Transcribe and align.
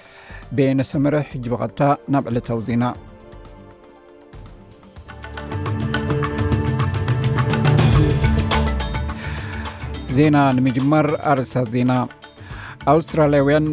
ቤነሰመርሒ 0.59 1.25
ሕጅቢቀጥታ 1.33 1.83
ናብ 2.15 2.25
ዕለታዊ 2.33 2.63
ዜና 2.71 2.85
ዜና 10.17 10.39
ንምጅማር 10.57 11.07
ኣርሳት 11.31 11.69
ዜና 11.75 11.93
ኣውስትራልያውያን 12.93 13.67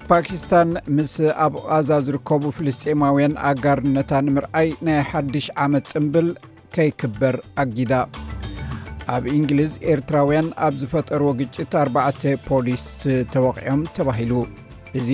ፓኪስታን 0.09 0.69
ምስ 0.95 1.13
ኣብቃዛ 1.45 1.89
ዝርከቡ 2.07 2.41
ፍልስጢማውያን 2.57 3.35
ኣጋርነታ 3.51 4.11
ንምርኣይ 4.27 4.69
ናይ 4.87 4.99
ሓድሽ 5.11 5.45
ዓመት 5.65 5.85
ፅምብል 5.93 6.27
ከይክበር 6.77 7.37
ኣጊዳ 7.63 7.93
ኣብ 9.17 9.23
እንግሊዝ 9.37 9.71
ኤርትራውያን 9.93 10.49
ኣብ 10.67 10.73
ዝፈጠርዎ 10.81 11.29
ግጭት 11.41 11.71
4 11.85 12.27
ፖሊስ 12.49 12.85
ተወቂዖም 13.35 13.81
ተባሂሉ 13.99 14.33
እዚ 14.99 15.09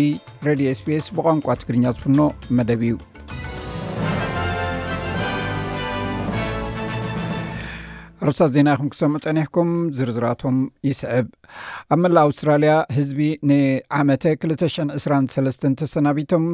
ሬድዮ 0.45 0.67
ስፒስ 0.79 1.05
ብቋንቋ 1.15 1.47
ትግርኛ 1.61 1.83
ዝፍኖ 1.95 2.19
መደብ 2.57 2.81
እዩ 2.87 2.93
ኣርሳት 8.25 8.49
ዜና 8.55 8.67
ይኹም 8.75 8.87
ክሰም 8.93 9.13
ፀኒሕኩም 9.25 9.69
ዝርዝራቶም 9.97 10.57
ይስዕብ 10.89 11.27
ኣብ 11.93 11.99
መላእ 12.03 12.25
ኣውስትራልያ 12.29 12.73
ህዝቢ 12.97 13.21
ንዓመተ 13.51 14.23
223 14.45 15.69
ተሰናቢቶም 15.81 16.45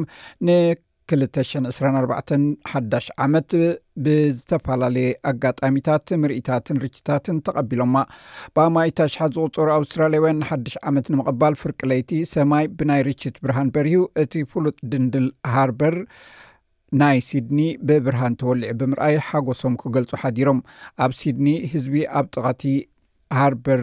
2 1.12 1.38
2 1.68 1.74
4 1.86 2.38
ሓዳሽ 2.74 3.06
ዓመት 3.24 3.50
ብዝተፈላለየ 4.04 5.08
ኣጋጣሚታት 5.30 6.06
ምርእታትን 6.22 6.76
ርችታትን 6.84 7.36
ተቐቢሎማ 7.46 7.94
ብኣማይታሽሓ 8.56 9.18
ዝቁፅሩ 9.34 9.66
ኣውስትራልያውያን 9.78 10.38
ንሓድሽ 10.42 10.74
ዓመት 10.90 11.08
ንምቕባል 11.14 11.56
ፍርቂ 11.62 11.80
ለይቲ 11.92 12.10
ሰማይ 12.32 12.66
ብናይ 12.78 13.02
ርችት 13.10 13.36
ብርሃን 13.44 13.70
በሪሁ 13.76 14.00
እቲ 14.24 14.32
ፍሉጥ 14.54 14.76
ድንድል 14.94 15.26
ሃርበር 15.56 15.96
ናይ 17.02 17.18
ሲድኒ 17.28 17.60
ብብርሃን 17.88 18.38
ተወልዑ 18.42 18.72
ብምርኣይ 18.80 19.16
ሓጎሶም 19.28 19.76
ክገልፁ 19.84 20.10
ሓዲሮም 20.24 20.58
ኣብ 21.06 21.14
ሲድኒ 21.20 21.48
ህዝቢ 21.74 21.98
ኣብ 22.20 22.26
ጥቐቲ 22.36 22.64
ሃርበር 23.40 23.82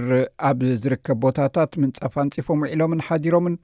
ኣብ 0.50 0.60
ዝርከብ 0.82 1.18
ቦታታት 1.26 1.72
ምንፃፍ 1.84 2.14
ኣንፅፎም 2.24 2.60
ውዒሎምን 2.66 3.02
ሓዲሮምን 3.08 3.56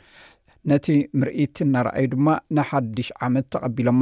ነቲ 0.69 0.87
ምርኢት 1.19 1.57
እናርኣዩ 1.65 2.05
ድማ 2.13 2.27
ንሓድሽ 2.55 3.07
ዓመት 3.25 3.45
ተቐቢሎማ 3.53 4.01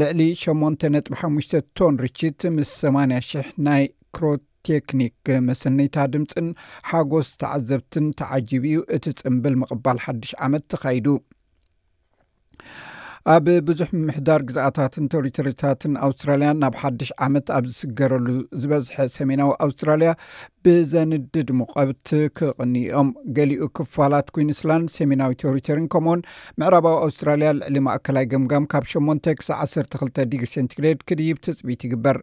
ልዕሊ 0.00 0.20
8 0.42 0.84
ጥ5 1.12 1.52
ቶን 1.78 1.94
ርችት 2.04 2.40
ምስ 2.56 2.68
8 2.82 3.16
00 3.16 3.48
ናይ 3.68 3.82
ክሮቴክኒክ 4.16 5.16
መሰነታ 5.48 5.96
ድምፅን 6.12 6.48
ሓጎስ 6.90 7.30
ተዓዘብትን 7.42 8.06
ተዓጅብ 8.20 8.62
ኡ 8.78 8.82
እቲ 8.98 9.04
ፅምብል 9.22 9.56
ምቕባል 9.62 10.00
ሓድሽ 10.04 10.32
ዓመት 10.46 10.64
ተካይዱ 10.74 11.06
ኣብ 13.34 13.46
ብዙሕ 13.68 13.88
ምሕዳር 14.06 14.40
ግዛአታትን 14.48 15.06
ቶሪቶሪታትን 15.14 15.92
ኣውስትራልያ 16.06 16.50
ናብ 16.62 16.74
ሓድሽ 16.82 17.08
ዓመት 17.26 17.46
ኣብ 17.56 17.64
ዝስገረሉ 17.72 18.26
ዝበዝሐ 18.60 18.96
ሰሜናዊ 19.16 19.50
ኣውስትራልያ 19.66 20.10
ብዘንድድ 20.64 21.48
ምቐብቲ 21.60 22.08
ክቕንኦም 22.38 23.08
ገሊኡ 23.38 23.62
ክፋላት 23.78 24.28
ኩንስላንድ 24.36 24.90
ሰሜናዊ 24.98 25.32
ቶሪተሪን 25.44 25.88
ከምኡውን 25.94 26.24
ምዕራባዊ 26.62 26.96
ኣውስትራልያ 27.06 27.50
ልዕሊ 27.60 27.76
ማእከላይ 27.88 28.26
ግምጋም 28.32 28.66
ካብ 28.74 28.86
8 28.94 29.34
ክሳ 29.40 29.50
12 29.68 30.24
ዲግሪ 30.32 30.48
ሴንትግሬድ 30.56 31.00
ክድይብ 31.10 31.38
ትፅቢት 31.46 31.84
ይግበር 31.88 32.18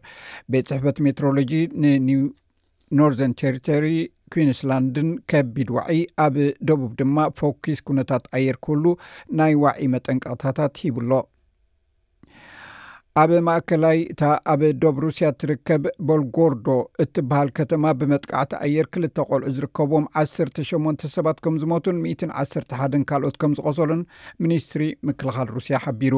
ቤት 0.54 0.68
ፅሕፈት 0.72 0.98
ሜትሮሎጂ 1.08 1.52
ንኒ 1.84 2.10
ኖርዘን 2.98 3.32
ተሪቶሪ 3.40 3.86
ኩዊንስላንድን 4.34 5.08
ከቢድ 5.30 5.68
ዋዒ 5.76 5.98
ኣብ 6.24 6.34
ደቡብ 6.68 6.90
ድማ 7.00 7.18
ፎኪስ 7.38 7.80
ኩነታት 7.88 8.24
ኣየር 8.38 8.56
ክህሉ 8.64 8.84
ናይ 9.38 9.52
ዋዒ 9.64 9.80
መጠንቀቅታታት 9.94 10.74
ሂብሎ 10.84 11.12
ኣብ 13.22 13.30
ማእከላይ 13.46 13.98
እታ 14.12 14.22
ኣብ 14.52 14.62
ዶብ 14.80 14.96
ሩስያ 15.04 15.26
እትርከብ 15.32 15.84
ቦልጎርዶ 16.08 16.66
እትበሃል 17.02 17.50
ከተማ 17.58 17.84
ብመጥቃዕቲ 18.00 18.52
ኣየር 18.66 18.86
ክልተ 18.94 19.16
ቆልዑ 19.30 19.52
ዝርከብም 19.56 20.06
18 20.22 21.06
ሰባት 21.16 21.38
ከም 21.44 21.54
ዝሞቱን 21.62 22.02
1ሓን 22.42 23.04
ካልኦት 23.12 23.38
ከም 23.44 23.54
ዝቆሰሉን 23.60 24.02
ሚኒስትሪ 24.46 24.82
ምክልኻል 25.10 25.48
ሩስያ 25.56 25.78
ሓቢሩ 25.84 26.14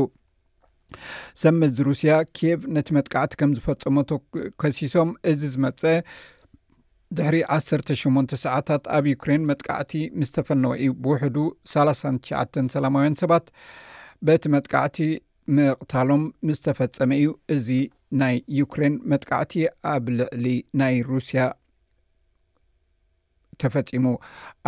ሰምዚ 1.42 1.78
ሩስያ 1.90 2.12
ኬቭ 2.38 2.60
ነቲ 2.74 2.88
መጥቃዕቲ 2.96 3.32
ከም 3.40 3.50
ዝፈፀሞ 3.56 3.96
ከሲሶም 4.60 5.10
እዚ 5.32 5.40
ዝመፀአ 5.54 5.96
ድሕሪ 7.16 7.36
18 7.56 8.32
ሰዓታት 8.44 8.82
ኣብ 8.96 9.04
ዩክሬን 9.10 9.42
መጥቃዕቲ 9.50 9.92
ምስ 10.18 10.30
ተፈነወ 10.36 10.72
እዩ 10.82 10.88
ብውሕዱ 11.04 11.36
3ትሸዓ 11.72 12.40
ሰላማውያን 12.74 13.16
ሰባት 13.20 13.46
በቲ 14.28 14.42
መጥቃዕቲ 14.56 14.98
ምቕታሎም 15.56 16.24
ምስ 16.48 16.58
ተፈፀመ 16.66 17.10
እዩ 17.20 17.28
እዚ 17.56 17.68
ናይ 18.22 18.36
ዩክሬን 18.58 18.94
መጥቃዕቲ 19.12 19.52
ኣብ 19.94 20.04
ልዕሊ 20.18 20.44
ናይ 20.82 20.94
ሩስያ 21.08 21.40
ተፈፂሙ 23.62 24.04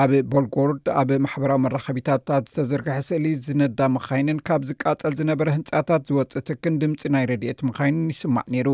ኣብ 0.02 0.10
ቦልጎርድ 0.30 0.86
ኣብ 1.00 1.10
ማሕበራዊ 1.24 1.58
መራኸቢታት 1.64 2.26
ኣብ 2.36 2.44
ዝተዘርግሐ 2.52 2.96
ስእሊ 3.08 3.26
ዝነዳ 3.46 3.80
ምኻይንን 3.96 4.38
ካብ 4.48 4.62
ዝቃፀል 4.70 5.14
ዝነበረ 5.20 5.48
ህንፃታት 5.56 6.02
ዝወፅእ 6.08 6.44
ትክን 6.48 6.76
ድምፂ 6.82 7.02
ናይ 7.14 7.26
ረድኤት 7.32 7.60
ምኻይንን 7.68 8.10
ይስማዕ 8.14 8.46
ነይሩ 8.54 8.68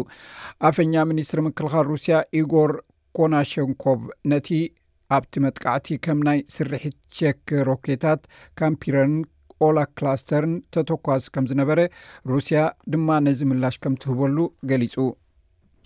ኣፈኛ 0.70 0.94
ሚኒስትሪ 1.12 1.42
ምክልኻል 1.48 1.84
ሩስያ 1.94 2.16
ኢጎር 2.40 2.72
ኮናሸንኮቭ 3.16 4.00
ነቲ 4.32 4.48
ኣብቲ 5.16 5.32
መጥቃዕቲ 5.44 5.88
ከምናይ 6.04 6.40
ስርሒት 6.54 6.96
ቸክ 7.18 7.40
ሮኬታት 7.68 8.22
ካምፒረን 8.60 9.14
ኦላ 9.66 9.78
ክላስተርን 9.98 10.54
ተተኳዝ 10.76 11.22
ከም 11.34 11.44
ዝነበረ 11.50 11.80
ሩሲያ 12.32 12.58
ድማ 12.94 13.08
ነዚ 13.26 13.40
ምላሽ 13.52 13.78
ከም 13.84 13.94
ትህበሉ 14.04 14.36
ገሊፁ 14.72 14.96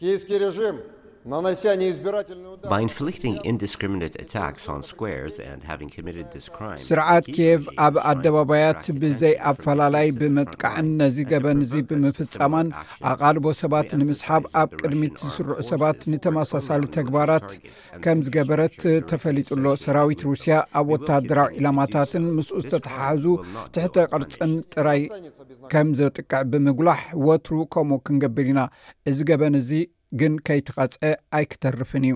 ኪስኪ 0.02 0.30
ሬም 0.42 0.78
ስርዓት 6.88 7.26
ክየቭ 7.36 7.64
ኣብ 7.86 7.94
ኣደባባያት 8.12 8.84
ብዘይኣፈላላይ 9.00 10.06
ብምጥቃዕን 10.20 10.86
ነዚ 11.00 11.16
ገበን 11.32 11.58
እዚ 11.64 11.72
ብምፍጻማን 11.90 12.68
ኣቓልቦ 13.10 13.46
ሰባት 13.62 13.90
ንምስሓብ 14.00 14.42
ኣብ 14.60 14.70
ቅድሚት 14.80 15.16
ዝስርዑ 15.24 15.56
ሰባት 15.72 16.00
ንተመሳሳሊ 16.14 16.82
ተግባራት 16.98 17.48
ከም 18.06 18.18
ዝገበረት 18.28 18.78
ተፈሊጡሎ 19.12 19.64
ሰራዊት 19.84 20.22
ሩስያ 20.30 20.56
ኣብ 20.80 20.88
ወታደራዊ 20.96 21.52
ዒላማታትን 21.60 22.26
ምስኡ 22.40 22.56
ዝተተሓሕዙ 22.66 23.26
ትሕተ 23.76 23.96
ቅርፅን 24.12 24.52
ጥራይ 24.74 25.00
ከም 25.74 25.88
ዘጥቅዕ 26.02 26.40
ብምግላሕ 26.50 27.02
ወትሩ 27.28 27.54
ከምኡ 27.74 28.00
ክንገብር 28.06 28.46
ኢና 28.54 28.60
እዚ 29.10 29.18
ገበን 29.32 29.54
እ 29.64 29.86
ግን 30.20 30.32
ከይትቐፀ 30.46 30.98
ኣይክተርፍን 31.38 32.04
እዩ 32.08 32.14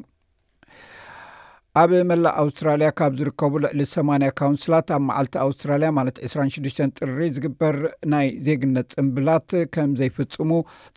ኣብ 1.80 1.92
መላእ 2.08 2.34
ኣውስትራልያ 2.42 2.88
ካብ 2.98 3.12
ዝርከቡ 3.18 3.52
ልዕሊ 3.62 3.80
8 3.92 4.28
ካውንስላት 4.40 4.88
ኣብ 4.96 5.02
መዓልቲ 5.08 5.34
ኣውስትራልያ 5.44 5.88
ማለት 5.98 6.16
26 6.26 6.82
ጥርሪ 6.98 7.20
ዝግበር 7.36 7.76
ናይ 8.12 8.28
ዜግነት 8.46 8.90
ፅምብላት 8.98 9.50
ከም 9.76 9.90
ዘይፍፅሙ 10.00 10.50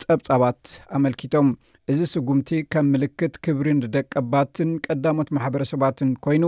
ፀብፃባት 0.03 0.61
ኣመልኪቶም 0.97 1.49
እዚ 1.91 1.99
ስጉምቲ 2.11 2.49
ከም 2.73 2.85
ምልክት 2.93 3.33
ክብሪን 3.45 3.77
ንደቀባትን 3.81 4.69
ቀዳሞት 4.85 5.29
ማሕበረሰባትን 5.35 6.09
ኮይኑ 6.25 6.45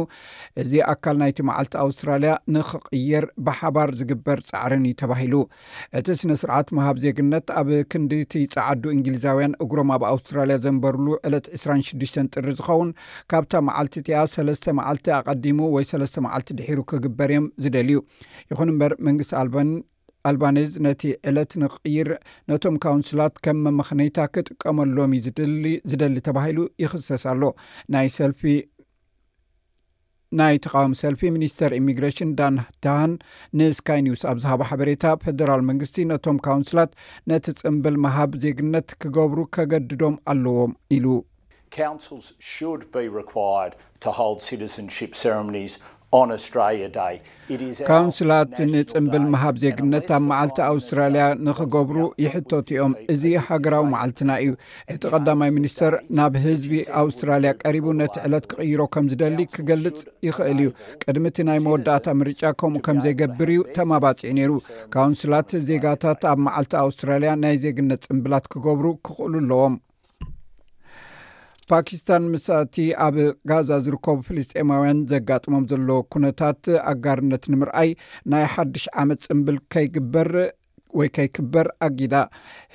እዚ 0.62 0.71
ኣካል 0.94 1.15
ናይቲ 1.21 1.38
መዓልቲ 1.50 1.74
ኣውስትራልያ 1.83 2.31
ንክቅይር 2.56 3.25
ብሓባር 3.47 3.89
ዝግበር 4.00 4.39
ፃዕርን 4.50 4.83
እዩ 4.89 4.95
ተባሂሉ 5.01 5.36
እቲ 6.00 6.07
ስነ 6.21 6.36
ስርዓት 6.41 6.68
መሃብ 6.80 6.97
ዜግነት 7.06 7.47
ኣብ 7.62 7.69
ክንዲቲፀዓዱ 7.94 8.83
እንግሊዛውያን 8.95 9.56
እግሮም 9.65 9.94
ኣብ 9.97 10.03
ኣውስትራልያ 10.13 10.57
ዘንበርሉ 10.65 11.07
ዕለት 11.30 11.47
26ሽ 11.62 12.21
ጥሪ 12.33 12.47
ዝኸውን 12.59 12.91
ካብታ 13.33 13.53
መዓልቲ 13.69 13.95
እቲኣ 14.03 14.24
ሰለስተ 14.36 14.74
መዓልቲ 14.81 15.06
ኣቐዲሙ 15.19 15.59
ወይ 15.77 15.88
ሰለስተ 15.94 16.25
መዓልቲ 16.27 16.51
ድሒሩ 16.59 16.80
ክግበር 16.91 17.30
እዮም 17.36 17.47
ዝደልዩ 17.65 17.97
ይኹን 18.51 18.71
እምበር 18.74 18.94
መንግስቲ 19.09 19.33
ኣልባኒ 19.44 19.69
ኣልባኔዝ 20.30 20.71
ነቲ 20.86 21.01
ዕለት 21.30 21.51
ንቅይር 21.62 22.10
ነቶም 22.51 22.75
ካውንስላት 22.86 23.33
ከም 23.45 23.57
መመክነይታ 23.66 24.18
ክጥቀመሎም 24.36 25.12
ድሊ 25.38 25.66
ዝደሊ 25.92 26.16
ተባሂሉ 26.27 26.57
ይክሰስ 26.83 27.24
ኣሎ 27.31 27.44
ሰፊናይ 28.18 30.56
ተቃዊሚ 30.66 30.94
ሰልፊ 31.04 31.21
ሚኒስተር 31.38 31.71
ኢሚግሬሽን 31.80 32.30
ዳንታሃን 32.39 33.12
ንስካይ 33.60 34.00
ኒውስ 34.07 34.24
ኣብዝሃቦ 34.31 34.60
ሓበሬታ 34.71 35.06
ፈደራል 35.24 35.62
መንግስቲ 35.69 35.95
ነቶም 36.12 36.38
ካውንስላት 36.48 36.92
ነቲ 37.31 37.45
ፅምብል 37.63 37.95
መሃብ 38.06 38.33
ዜግነት 38.45 38.89
ክገብሩ 39.04 39.39
ከገድዶም 39.57 40.18
ኣለዎም 40.33 40.74
ኢሉ 40.98 41.07
ካውንስላት 47.90 48.54
ንፅምብል 48.74 49.26
መሃብ 49.34 49.56
ዜግነት 49.64 50.08
ኣብ 50.18 50.24
መዓልቲ 50.30 50.58
ኣውስትራልያ 50.72 51.24
ንክገብሩ 51.46 51.98
ይሕቶት 52.24 52.68
እዮም 52.74 52.94
እዚ 53.14 53.24
ሃገራዊ 53.48 53.84
ማዓልትና 53.94 54.32
እዩ 54.44 54.52
እቲ 54.94 55.02
ቀዳማይ 55.16 55.52
ሚኒስተር 55.58 55.94
ናብ 56.20 56.34
ህዝቢ 56.46 56.72
ኣውስትራልያ 57.02 57.52
ቀሪቡ 57.64 57.86
ነቲ 58.02 58.16
ዕለት 58.30 58.46
ክቅይሮ 58.54 58.82
ከም 58.96 59.08
ዝደሊ 59.12 59.40
ክገልፅ 59.56 60.00
ይክእል 60.28 60.60
እዩ 60.64 60.72
ቅድሚ 61.06 61.26
እቲ 61.34 61.40
ናይ 61.50 61.62
መወዳእታ 61.66 62.06
ምርጫ 62.22 62.42
ከምኡ 62.62 62.82
ከም 62.88 63.00
ዘይገብር 63.06 63.52
እዩ 63.58 63.64
ተማባፂኡ 63.78 64.32
ነይሩ 64.40 64.54
ካውንስላት 64.96 65.52
ዜጋታት 65.70 66.24
ኣብ 66.32 66.40
መዓልቲ 66.48 66.74
ኣውስትራልያ 66.86 67.34
ናይ 67.44 67.58
ዜግነት 67.66 68.08
ፅምብላት 68.10 68.48
ክገብሩ 68.56 68.86
ክክእሉ 69.08 69.36
ኣለዎም 69.44 69.76
ፓኪስታን 71.71 72.24
ምሳቲ 72.33 72.75
ኣብ 73.06 73.16
ጋዛ 73.50 73.69
ዝርከቡ 73.86 74.16
ፍሊስጤማውያን 74.27 75.00
ዘጋጥሞም 75.12 75.66
ዘሎ 75.71 75.89
ኩነታት 76.13 76.63
ኣጋርነት 76.92 77.44
ንምርኣይ 77.54 77.89
ናይ 78.33 78.45
ሓዱሽ 78.54 78.86
ዓመት 79.01 79.19
ፅምብል 79.27 79.57
ከይግበር 79.74 80.30
ወይ 81.00 81.10
ከይክበር 81.16 81.68
ኣጊዳ 81.88 82.16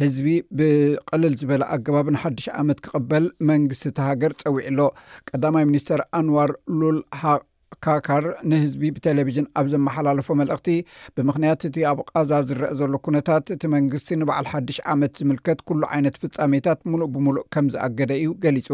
ህዝቢ 0.00 0.26
ብቀልል 0.58 1.34
ዝበለ 1.40 1.62
ኣገባብን 1.76 2.20
ሓዱሽ 2.24 2.46
ዓመት 2.60 2.78
ክቅበል 2.86 3.24
መንግስትተ 3.50 3.96
ሃገር 4.08 4.34
ፀዊዕ 4.42 4.66
ሎ 4.78 4.86
ቀዳማይ 5.30 5.64
ሚኒስተር 5.70 6.02
ኣንዋር 6.20 6.52
ሉልሃቅ 6.80 7.42
ካካር 7.84 8.24
ንህዝቢ 8.50 8.82
ብቴሌቭዥን 8.96 9.46
ኣብ 9.60 9.66
ዘመሓላለፎ 9.74 10.28
መልእኽቲ 10.40 10.68
ብምኽንያት 11.16 11.62
እቲ 11.68 11.76
ኣብ 11.90 11.98
ቃዛ 12.10 12.30
ዝረአ 12.48 12.70
ዘሎ 12.80 12.92
ኩነታት 13.06 13.44
እቲ 13.54 13.62
መንግስቲ 13.74 14.08
ንበዓል 14.20 14.46
ሓድሽ 14.52 14.76
ዓመት 14.94 15.12
ዝምልከት 15.20 15.60
ኩሉ 15.70 15.82
ዓይነት 15.96 16.16
ፍፃሜታት 16.22 16.80
ሙሉእ 16.92 17.10
ብምሉእ 17.16 17.44
ከምዝኣገደ 17.56 18.12
እዩ 18.22 18.30
ገሊፁ 18.44 18.68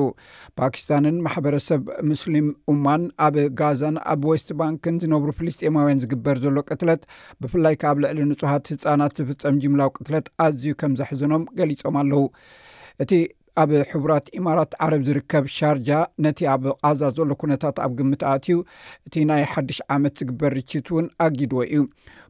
ፓኪስታንን 0.60 1.16
ማሕበረሰብ 1.26 1.82
ሙስሊም 2.10 2.48
ኡማን 2.72 3.04
ኣብ 3.26 3.36
ጋዛን 3.62 3.98
ኣብ 4.14 4.22
ወስት 4.32 4.50
ባንክን 4.62 4.98
ዝነብሩ 5.04 5.28
ፍልስጥማውያን 5.40 6.02
ዝግበር 6.04 6.38
ዘሎ 6.46 6.58
ቅትለት 6.70 7.04
ብፍላይ 7.42 7.76
ካብ 7.84 7.96
ልዕሊ 8.04 8.20
ንጹሃት 8.32 8.66
ህፃናት 8.74 9.12
ዝፍፀም 9.20 9.58
ጅምላው 9.64 9.90
ቅትለት 9.98 10.26
ኣዝዩ 10.46 10.72
ከም 10.82 10.92
ዘሕዝኖም 11.02 11.44
ገሊፆም 11.60 11.96
ኣለዉ 12.02 12.22
እቲ 13.02 13.12
ኣብ 13.60 13.70
ሕቡራት 13.90 14.26
ኢማራት 14.38 14.72
ዓረብ 14.84 15.02
ዝርከብ 15.06 15.44
ሻርጃ 15.56 15.88
ነቲ 16.24 16.38
ኣብ 16.52 16.64
ቃዛ 16.82 17.00
ዘሎ 17.16 17.30
ኩነታት 17.40 17.76
ኣብ 17.84 17.92
ግምትኣትዩ 17.98 18.56
እቲ 19.06 19.14
ናይ 19.30 19.42
ሓድሽ 19.52 19.78
ዓመት 19.94 20.14
ዝግበር 20.20 20.52
ርችት 20.58 20.86
እውን 20.92 21.06
ኣጊድዎ 21.24 21.62
እዩ 21.74 21.82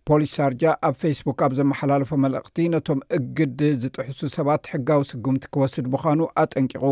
ፖሊስ 0.08 0.30
ሻርጃ 0.38 0.62
ኣብ 0.88 0.94
ፌስቡክ 1.02 1.40
ኣብ 1.46 1.52
ዘመሓላለፎ 1.60 2.10
መልእክቲ 2.24 2.56
ነቶም 2.74 3.00
እግድ 3.18 3.58
ዝጥሕሱ 3.82 4.20
ሰባት 4.36 4.70
ሕጋዊ 4.72 5.02
ስጉምቲ 5.10 5.44
ክወስድ 5.56 5.88
ምዃኑ 5.94 6.20
ኣጠንቂቁ 6.42 6.84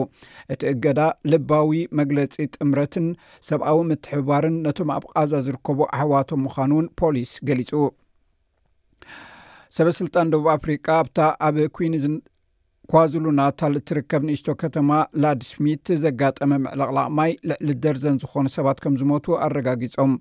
እቲ 0.54 0.62
እገዳ 0.74 1.00
ልባዊ 1.32 1.70
መግለፂ 2.00 2.36
ጥምረትን 2.56 3.08
ሰብኣዊ 3.50 3.78
ምትሕባርን 3.92 4.58
ነቶም 4.66 4.92
ኣብ 4.96 5.06
ቃዛ 5.12 5.32
ዝርከቡ 5.48 5.78
ኣሕዋቶም 5.94 6.42
ምዃኑ 6.48 6.70
እውን 6.78 6.88
ፖሊስ 7.02 7.30
ገሊፁ 7.50 7.72
ሰበስልጣን 9.76 10.30
ደቡብ 10.32 10.46
ኣፍሪቃ 10.58 10.86
ኣብታ 11.02 11.18
ኣብ 11.46 11.56
ኩንዝ 11.76 12.04
ኳዝሉና 12.92 13.40
ታል 13.60 13.74
እትርከብ 13.78 14.22
ንእሽቶ 14.26 14.50
ከተማ 14.60 14.90
ላድ 15.22 15.40
ስሚት 15.48 15.86
ዘጋጠመ 16.04 16.50
ምዕልቕላቅ 16.64 17.08
ማይ 17.16 17.32
ልዕሊ 17.50 17.70
ደርዘን 17.84 18.16
ዝኾኑ 18.22 18.46
ሰባት 18.54 18.78
ከም 18.82 18.94
ዝሞቱ 19.00 19.26
ኣረጋጊፆም 19.46 20.12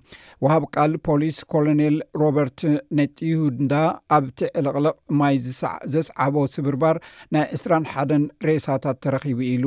ውሃብ 0.44 0.64
ቃል 0.74 0.92
ፖሊስ 1.06 1.36
ኮሎኔል 1.52 1.96
ሮበርት 2.22 2.60
ነጢሁንዳ 2.98 3.72
ኣብቲ 4.16 4.38
ዕልቕልቕ 4.60 4.94
ማይ 5.20 5.38
ዘስዓቦ 5.94 6.36
ስብርባር 6.56 6.98
ናይ 7.36 7.46
21 7.60 8.28
ሬእሳታት 8.48 9.00
ተረኺቡ 9.06 9.40
ኢሉ 9.54 9.66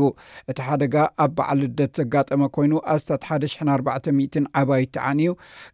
እቲ 0.53 0.59
ሓደጋ 0.67 0.95
ኣብ 1.25 1.33
በዓል 1.39 1.63
ደት 1.81 1.95
ዘጋጠመ 2.03 2.51
ኮይኑ 2.59 2.73
ኣስታት 2.95 3.25
10400 3.39 4.45
ዓባይ 4.63 4.85
ቲዓኒ 4.97 5.19
ዩ 5.29 5.33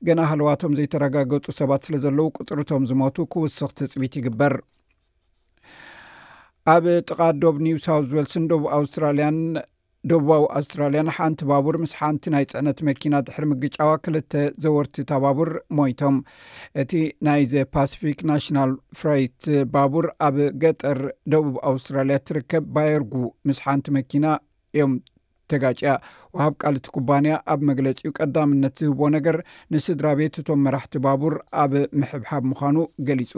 ገና 0.10 0.20
ሃልዋቶም 0.32 0.78
ዘይተረጋገፁ 0.80 1.46
ሰባት 1.62 1.84
ስለ 1.90 1.96
ዘለዉ 2.06 2.28
ቅፅሪቶም 2.40 2.86
ዝሞቱ 2.94 3.16
ክውስኽ 3.36 3.70
ትፅቢት 3.82 4.14
ይግበር 4.22 4.56
ኣብ 6.72 6.86
ጥቓ 7.10 7.20
ዶብ 7.42 7.58
ኒውሳውት 7.66 8.10
ወልስን 8.16 8.46
ደ 8.52 8.56
ኣውስትራልያን 8.78 9.36
ደቡባዊ 10.10 10.42
ኣውስትራልያን 10.58 11.12
ሓንቲ 11.18 11.40
ባቡር 11.52 11.76
ምስ 11.84 11.94
ሓንቲ 12.00 12.24
ናይ 12.34 12.46
ፅዕነት 12.52 12.80
መኪና 12.88 13.14
ድሕሪ 13.28 13.46
ምግጫዋ 13.52 13.92
ክልተ 14.06 14.34
ዘወርቲ 14.64 14.98
ታባቡር 15.12 15.50
ሞይቶም 15.78 16.16
እቲ 16.82 16.92
ናይ 17.28 17.44
ዘ 17.52 17.64
ፓስፊክ 17.76 18.20
ናሽናል 18.30 18.72
ፍራይት 19.02 19.46
ባቡር 19.76 20.08
ኣብ 20.28 20.38
ገጠር 20.64 21.00
ደቡብ 21.34 21.56
ኣውስትራልያ 21.72 22.18
እትርከብ 22.22 22.66
ባየርጉ 22.78 23.14
ምስ 23.50 23.60
ሓንቲ 23.68 23.88
መኪና 24.00 24.26
እዮም 24.78 24.96
ተጋጭያ 25.54 25.90
ወሃብ 26.38 26.56
ቃልእቲ 26.64 26.88
ኩባንያ 26.98 27.36
ኣብ 27.56 27.60
መግለፂኡ 27.72 28.12
ቀዳምነት 28.20 28.76
ዝህቦ 28.84 29.02
ነገር 29.18 29.38
ንስድራ 29.76 30.08
ቤትቶም 30.22 30.64
መራሕቲ 30.68 30.96
ባቡር 31.08 31.36
ኣብ 31.64 31.74
ምሕብሓብ 32.02 32.46
ምዃኑ 32.52 32.78
ገሊፁ 33.10 33.34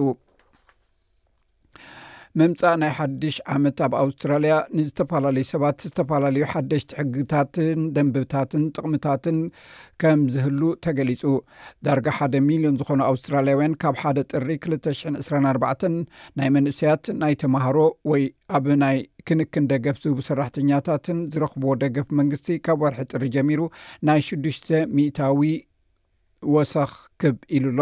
ምምፃእ 2.40 2.76
ናይ 2.82 2.92
ሓድሽ 2.98 3.36
ዓመት 3.54 3.78
ኣብ 3.86 3.94
ኣውስትራልያ 4.02 4.56
ንዝተፈላለዩ 4.78 5.46
ሰባት 5.52 5.78
ዝተፈላለዩ 5.88 6.44
ሓደሽቲ 6.52 6.92
ሕግታትን 7.00 7.80
ደንብብታትን 7.96 8.64
ጥቕምታትን 8.76 9.38
ከም 10.02 10.22
ዝህሉ 10.34 10.62
ተገሊፁ 10.86 11.24
ዳርጋ 11.88 12.08
ሓደ 12.18 12.34
ሚሊዮን 12.50 12.78
ዝኾኑ 12.82 13.02
ኣውስትራልያውያን 13.12 13.76
ካብ 13.84 13.98
ሓደ 14.04 14.18
ጥሪ 14.34 14.48
200 14.68 15.16
24ባ 15.26 15.74
ናይ 16.40 16.52
መንእሰያት 16.58 17.06
ናይ 17.24 17.36
ተማሃሮ 17.44 17.78
ወይ 18.12 18.24
ኣብ 18.60 18.68
ናይ 18.84 19.00
ክንክን 19.30 19.68
ደገፍ 19.74 19.98
ዝህቡ 20.04 20.20
ሰራሕተኛታትን 20.30 21.20
ዝረኽብዎ 21.36 21.74
ደገፍ 21.86 22.08
መንግስቲ 22.22 22.48
ካብ 22.68 22.80
ወርሒ 22.86 23.02
ጥሪ 23.14 23.26
ጀሚሩ 23.38 23.62
ናይ 24.10 24.22
ሽዱሽተ 24.30 24.70
ሚእታዊ 24.98 25.42
ወሰኽ 26.56 26.92
ክብ 27.22 27.38
ኢሉ 27.56 27.66
ኣሎ 27.74 27.82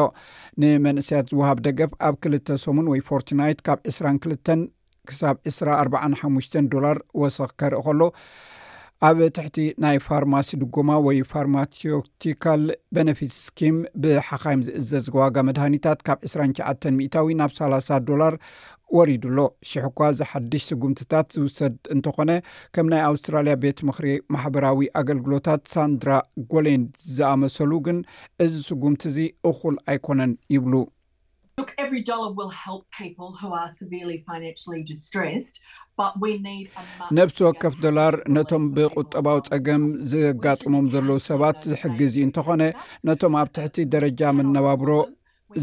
ንመንእሰያት 0.62 1.26
ዝውሃብ 1.32 1.58
ደገፍ 1.66 1.92
ኣብ 2.08 2.16
ክልተ 2.24 2.48
ሰሙን 2.66 2.88
ወይ 2.92 3.02
ፎርቲናይት 3.10 3.60
ካብ 3.66 3.80
2ስራክልተን 3.92 4.62
ክሳብ 5.10 5.36
2ስራ 5.50 5.68
40ሓሙሽተ 5.88 6.54
ዶላር 6.74 6.98
ወሰኽ 7.22 7.52
ከርኢ 7.60 7.82
ከሎ 7.88 8.02
ኣብ 9.08 9.18
ትሕቲ 9.38 9.58
ናይ 9.84 9.98
ፋርማሲ 10.06 10.50
ድጎማ 10.62 10.90
ወይ 11.06 11.18
ፋርማሴቲካል 11.32 12.62
ቤነፊት 12.96 13.34
ስኪም 13.42 13.76
ብሓኻይም 14.04 14.62
ዝእዘዝ 14.68 15.06
ግዋጋ 15.14 15.36
መድሃኒታት 15.50 16.00
ካብ 16.08 16.20
2ሸዓ 16.32 16.72
ሚታዊ 17.00 17.30
ናብ 17.42 17.52
30 17.60 18.02
ዶላር 18.10 18.36
ወሪዱ 18.98 19.24
ኣሎ 19.34 19.40
ሽሕኳ 19.74 20.00
ዝሓዱሽ 20.22 20.64
ስጉምትታት 20.72 21.28
ዝውሰድ 21.38 21.76
እንተኾነ 21.96 22.32
ከም 22.78 22.90
ናይ 22.94 23.04
ኣውስትራልያ 23.12 23.56
ቤት 23.66 23.82
ምክሪ 23.90 24.10
ማሕበራዊ 24.36 24.82
ኣገልግሎታት 25.04 25.62
ሳንድራ 25.76 26.12
ጎሌን 26.54 26.86
ዝኣመሰሉ 27.18 27.72
ግን 27.88 28.00
እዚ 28.46 28.54
ስጉምቲ 28.72 29.04
እዚ 29.12 29.20
እኹል 29.52 29.78
ኣይኮነን 29.94 30.34
ይብሉ 30.56 30.74
ነብሲ 37.18 37.38
ወከፍ 37.46 37.74
ዶላር 37.86 38.14
ነቶም 38.36 38.66
ብቁጠባዊ 38.76 39.40
ፀገም 39.48 39.84
ዝጋጥሞም 40.12 40.90
ዘለዉ 40.96 41.18
ሰባት 41.30 41.60
ዝሕግዝ 41.72 42.14
እ 42.18 42.24
እንተኾነ 42.28 42.62
ነቶም 43.10 43.38
ኣብ 43.42 43.50
ትሕቲ 43.56 43.78
ደረጃ 43.96 44.22
መነባብሮ 44.40 44.92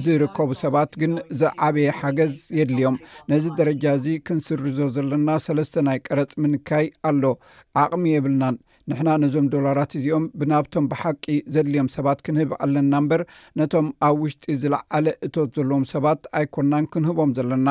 ዝርከቡ 0.07 0.51
ሰባት 0.65 0.93
ግን 1.03 1.15
ዝዓበየ 1.43 1.89
ሓገዝ 2.01 2.35
የድልዮም 2.59 2.97
ነዚ 3.33 3.47
ደረጃ 3.61 3.85
እዚ 4.01 4.09
ክንስርዞ 4.27 4.79
ዘለና 4.97 5.29
ሰለስተ 5.47 5.85
ናይ 5.91 6.01
ቀረፅ 6.09 6.33
ምንካይ 6.45 6.89
ኣሎ 7.11 7.25
ዓቕሚ 7.85 8.05
የብልናን 8.15 8.57
ንሕና 8.91 9.11
ነዞም 9.23 9.47
ዶላራት 9.53 9.93
እዚኦም 9.99 10.25
ብናብቶም 10.41 10.87
ብሓቂ 10.93 11.25
ዘድልዮም 11.55 11.89
ሰባት 11.95 12.19
ክንህብ 12.25 12.51
ኣለና 12.65 12.93
እምበር 13.03 13.23
ነቶም 13.59 13.87
ኣብ 14.09 14.17
ውሽጢ 14.25 14.47
ዝለዓለ 14.63 15.07
እቶት 15.27 15.53
ዘለዎም 15.59 15.85
ሰባት 15.95 16.21
ኣይኮናን 16.41 16.87
ክንህቦም 16.93 17.31
ዘለና 17.39 17.69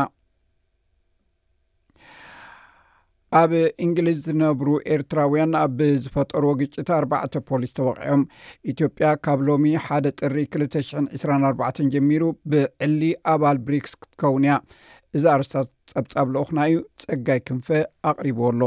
ኣብ 3.41 3.51
እንግሊዝ 3.85 4.17
ዝነብሩ 4.25 4.67
ኤርትራውያን 4.95 5.53
ኣብዝፈጠርዎ 5.63 6.49
ግጭታ 6.61 6.89
ኣርባዕተ 6.99 7.33
ፖሊስ 7.49 7.71
ተወቂዖም 7.79 8.23
ኢትዮጵያ 8.73 9.07
ካብ 9.27 9.39
ሎሚ 9.47 9.71
ሓደ 9.85 10.05
ጥሪ 10.19 10.35
2ሽ0 10.59 11.07
2 11.29 11.33
4ባ 11.43 11.61
ጀሚሩ 11.95 12.21
ብዕሊ 12.53 12.99
ኣባል 13.33 13.59
ብሪክስ 13.67 13.95
ክትከውን 14.03 14.45
እያ 14.47 14.55
እዛ 15.17 15.23
ኣርስታ 15.39 15.57
ፀብፃብ 15.95 16.27
ለኡክና 16.35 16.59
እዩ 16.71 16.79
ፀጋይ 17.05 17.41
ክንፈ 17.49 17.67
ኣቅሪብዎ 18.11 18.45
ኣሎ 18.53 18.61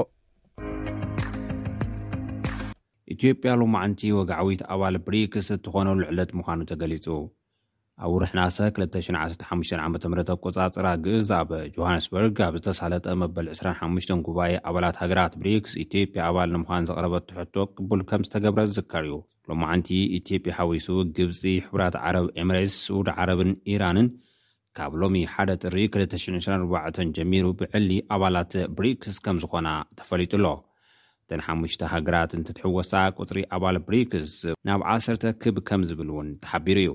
ኢትዮጵያ 3.15 3.51
ሎ 3.61 3.65
መዓንቲ 3.75 4.01
ወግዓዊት 4.19 4.63
ኣባል 4.75 4.97
ብሪክስ 5.07 5.49
እትኾነሉዕለት 5.57 6.31
ምዃኑ 6.39 6.61
ተገሊጹ 6.71 7.07
ኣብ 8.07 8.11
ውርሕናሰ 8.15 8.57
215 8.79 9.45
ዓ 9.85 9.87
ም 9.91 9.95
ኣቈጻጽራ 10.35 10.87
ግእዝ 11.05 11.29
ኣብ 11.41 11.51
ጆሃንስበርግ 11.77 12.39
ኣብ 12.47 12.57
ዝተሳለጠ 12.61 13.07
መበል 13.23 13.47
25 13.53 14.15
ጉባኤ 14.27 14.53
ኣባላት 14.71 14.97
ሃገራት 15.03 15.37
ብሪክስ 15.43 15.75
ኢትጵያ 15.85 16.21
ኣባል 16.31 16.51
ንምዃን 16.57 16.87
ዘቕረበ 16.91 17.15
ትሕቶ 17.29 17.55
ቅቡል 17.77 18.03
ከም 18.11 18.25
ዝተገብረ 18.29 18.63
ዝዝከር 18.73 19.05
እዩ 19.09 19.15
ሎመዓንቲ 19.51 19.89
ኢትዮጵያ 20.19 20.53
ሓዊሱ 20.59 20.89
ግብፂ 21.19 21.43
ሕቡራት 21.67 21.97
ዓረብ 22.05 22.27
ኤምሬስ 22.45 22.75
ስኡድ 22.87 23.09
ዓረብን 23.19 23.53
ኢራንን 23.75 24.09
ካብ 24.79 24.93
ሎሚ 25.03 25.19
ሓደ 25.35 25.51
ጥሪ 25.65 25.77
224 25.99 27.15
ጀሚሩ 27.19 27.47
ብዕሊ 27.63 27.91
ኣባላት 28.17 28.53
ብሪክስ 28.79 29.19
ከም 29.27 29.37
ዝኮና 29.45 29.69
ተፈሊጡ 30.01 30.33
ኣሎ 30.41 30.47
ተን 31.30 31.40
ሓሙሽተ 31.47 31.83
ሃገራት 31.92 32.33
እንትትሕወሳ 32.38 32.90
ቁፅሪ 33.21 33.38
ኣባል 33.56 33.76
ብሪክስ 33.87 34.33
ናብ 34.68 34.80
ዓሰርተ 34.95 35.25
ክብ 35.42 35.56
ከም 35.68 35.83
ዝብል 35.90 36.09
እውን 36.14 36.28
ተሓቢሩ 36.45 36.78
እዩ 36.85 36.92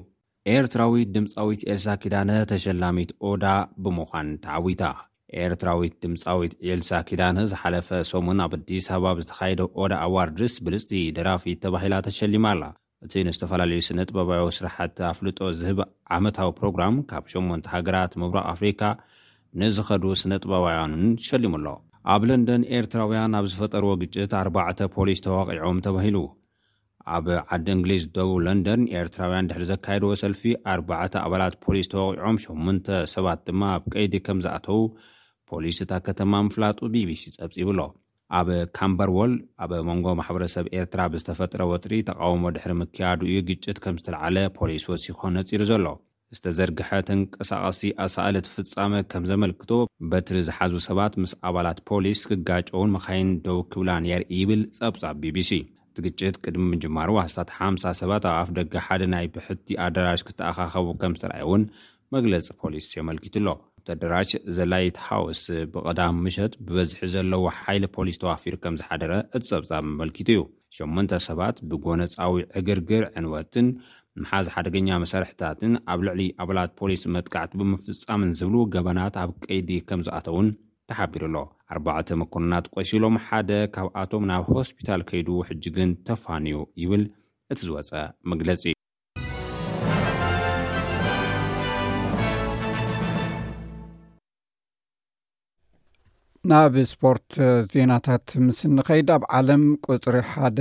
ኤርትራዊት 0.53 1.09
ድምፃዊት 1.15 1.61
ኤልሳ 1.71 1.87
ኪዳነ 2.03 2.29
ተሸላሚት 2.51 3.11
ኦዳ 3.29 3.45
ብምዃን 3.83 4.29
ተዓዊታ 4.45 4.83
ኤርትራዊት 5.43 5.93
ድምፃዊት 6.03 6.53
ኤልሳ 6.69 6.91
ኪዳነ 7.09 7.37
ዝሓለፈ 7.51 7.89
ሰሙን 8.11 8.39
ኣብ 8.45 8.53
ኣዲስ 8.59 8.87
ኣበባ 8.95 9.11
ብዝተኻየደ 9.17 9.61
ኦዳ 9.81 9.91
ኣዋርድስ 10.07 10.55
ብልፅ 10.67 10.87
ደራፊት 11.17 11.59
ተባሂላ 11.65 11.93
ተሸሊማ 12.07 12.45
ኣላ 12.55 12.63
እቲ 13.05 13.13
ንዝተፈላለዩ 13.27 13.79
ስነ 13.89 13.99
ጥበባያ 14.09 14.41
ስራሕቲ 14.57 14.97
ኣፍልጦ 15.11 15.39
ዝህብ 15.59 15.79
ዓመታዊ 16.17 16.49
ፕሮግራም 16.59 16.97
ካብ 17.11 17.23
8ሞንተ 17.35 17.71
ሃገራት 17.75 18.11
ምብራቕ 18.23 18.45
ኣፍሪካ 18.55 18.81
ንዝኸዱ 19.61 20.03
ስነ 20.23 20.33
ጥበባያንን 20.43 21.05
ትሸሊሙ 21.21 21.53
ኣሎ 21.61 21.67
ኣብ 22.13 22.21
ለንደን 22.29 22.61
ኤርትራውያን 22.77 23.35
ኣብ 23.39 23.45
ዝፈጠርዎ 23.53 23.91
ግጭት 24.03 24.31
ኣባዕ 24.41 24.67
ፖሊስ 24.93 25.19
ተዋቒዖም 25.25 25.79
ተባሂሉ 25.85 26.17
ኣብ 27.15 27.25
ዓዲ 27.55 27.67
እንግሊዝ 27.77 28.03
ደቡ 28.17 28.31
ለንደን 28.45 28.81
ኤርትራውያን 28.99 29.47
ድሕሪ 29.49 29.63
ዘካየድዎ 29.71 30.09
ሰልፊ 30.23 30.41
4 30.75 31.19
ኣባላት 31.25 31.55
ፖሊስ 31.65 31.87
ተዋቂዖም 31.93 32.37
8 32.49 32.91
ሰባት 33.13 33.41
ድማ 33.49 33.61
ኣብ 33.77 33.85
ቀይዲ 33.95 34.15
ከም 34.25 34.39
ዝኣተዉ 34.45 34.79
ፖሊስ 35.51 35.77
እታ 35.85 35.93
ከተማ 36.07 36.33
ምፍላጡ 36.49 36.79
bቢሲ 36.93 37.23
ጸብፂብኣሎ 37.37 37.79
ኣብ 38.39 38.49
ካምበርዎል 38.77 39.33
ኣብ 39.63 39.71
መንጎ 39.89 40.05
ማሕበረሰብ 40.19 40.65
ኤርትራ 40.79 41.01
ብዝተፈጥረ 41.13 41.61
ወጥሪ 41.71 41.93
ተቃውሞ 42.11 42.43
ድሕሪ 42.57 42.73
ምክያዱ 42.83 43.19
እዩ 43.31 43.39
ግጭት 43.49 43.79
ከም 43.85 43.97
ዝተለዓለ 44.01 44.37
ፖሊስ 44.59 44.85
ወሲኮ 44.93 45.21
ነጺሩ 45.37 45.61
ዘሎ 45.71 45.85
ዝተዘርግሐ 46.37 46.89
ተንቀሳቐሲ 47.07 47.79
ኣሳእ 48.03 48.29
ለትፍፃመ 48.35 48.93
ከም 49.11 49.23
ዘመልክቶ 49.31 49.71
በትሪ 50.11 50.37
ዝሓዙ 50.47 50.73
ሰባት 50.87 51.13
ምስ 51.23 51.31
ኣባላት 51.47 51.79
ፖሊስ 51.89 52.19
ክጋጨውን 52.29 52.93
መካይን 52.95 53.31
ደው 53.45 53.59
ክብላን 53.71 54.07
የርኢ 54.11 54.31
ይብል 54.41 54.61
ፀብፃብ 54.77 55.17
ቢቢሲ 55.23 55.51
እቲ 55.89 55.97
ግጭት 56.05 56.35
ቅድሚ 56.43 56.63
ምጅማሩ 56.73 57.09
ዋስታት 57.19 57.49
ሓ0 57.57 57.93
ሰባት 58.01 58.23
ኣብ 58.29 58.35
ኣፍ 58.43 58.49
ደገ 58.59 58.75
ሓደ 58.85 59.01
ናይ 59.13 59.25
ብሕቲ 59.35 59.69
ኣዳራሽ 59.87 60.21
ክተኣኻኸቡ 60.29 60.87
ከም 61.01 61.15
ዝተርእ 61.19 61.41
እውን 61.47 61.65
መግለፂ 62.15 62.47
ፖሊስ 62.61 62.85
የመልኪቱ 62.99 63.35
ኣሎ 63.41 63.49
ቲ 63.85 63.89
ኣዳራሽ 63.95 64.31
ዘላይት 64.55 64.97
ሓወስ 65.07 65.43
ብቅዳም 65.73 66.15
ምሸት 66.25 66.53
ብበዝሒ 66.65 66.97
ዘለዎ 67.13 67.43
ሓይሊ 67.59 67.83
ፖሊስ 67.95 68.19
ተዋፊሩ 68.23 68.55
ከም 68.63 68.75
ዝሓደረ 68.81 69.11
እቲ 69.37 69.43
ፀብፃብ 69.51 69.85
መመልኪቱ 69.91 70.29
እዩ 70.35 70.41
ሸን 70.77 71.07
ሰባት 71.29 71.55
ብጎነፃዊ 71.69 72.35
ዕግርግር 72.59 73.05
ዕንወትን 73.19 73.67
መሓዝ 74.19 74.47
ሓደገኛ 74.53 74.87
መሰርሕታትን 75.01 75.73
ኣብ 75.91 75.99
ልዕሊ 76.05 76.21
ኣባላት 76.43 76.71
ፖሊስ 76.79 77.01
መጥካዕቲ 77.15 77.51
ብምፍፃምን 77.59 78.31
ዝብል 78.39 78.55
ገበናት 78.73 79.15
ኣብ 79.21 79.29
ቀይዲ 79.45 79.69
ከም 79.89 80.01
ዝኣተውን 80.05 80.47
ተሓቢሩሎ 80.91 81.35
ኣርባዕተ 81.73 82.07
መኮናት 82.21 82.65
ቆሺሎም 82.75 83.15
ሓደ 83.27 83.51
ካብኣቶም 83.77 84.23
ናብ 84.31 84.47
ሆስፒታል 84.55 85.03
ከይድ 85.11 85.29
ሕጅግን 85.49 85.91
ተፋንዩ 86.09 86.57
ይብል 86.83 87.03
እቲ 87.53 87.59
ዝወፀ 87.67 87.91
መግለፂ 88.33 88.61
እዩ 88.73 88.75
ናብ 96.49 96.75
ስፖርት 96.93 97.29
ዜናታት 97.73 98.27
ምስንከይድ 98.45 99.09
ኣብ 99.15 99.23
ዓለም 99.37 99.63
ፅሪ 100.05 100.17
ሓደ 100.29 100.59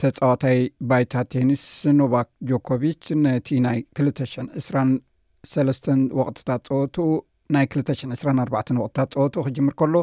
ተፃወታይ 0.00 0.58
ባይታ 0.90 1.14
ቴኒስ 1.32 1.62
ኖባክ 1.98 2.28
ጆኮቭች 2.50 3.02
ነቲ 3.24 3.48
ናይ 3.64 3.78
22 3.98 5.88
ወቅትታት 6.18 6.62
ፀወትኡ 6.70 7.06
ናይ 7.54 7.64
224 7.74 8.72
ወቅትታት 8.82 9.10
ፀወትኡ 9.18 9.42
ክጅምር 9.48 9.74
ከሎ 9.80 9.94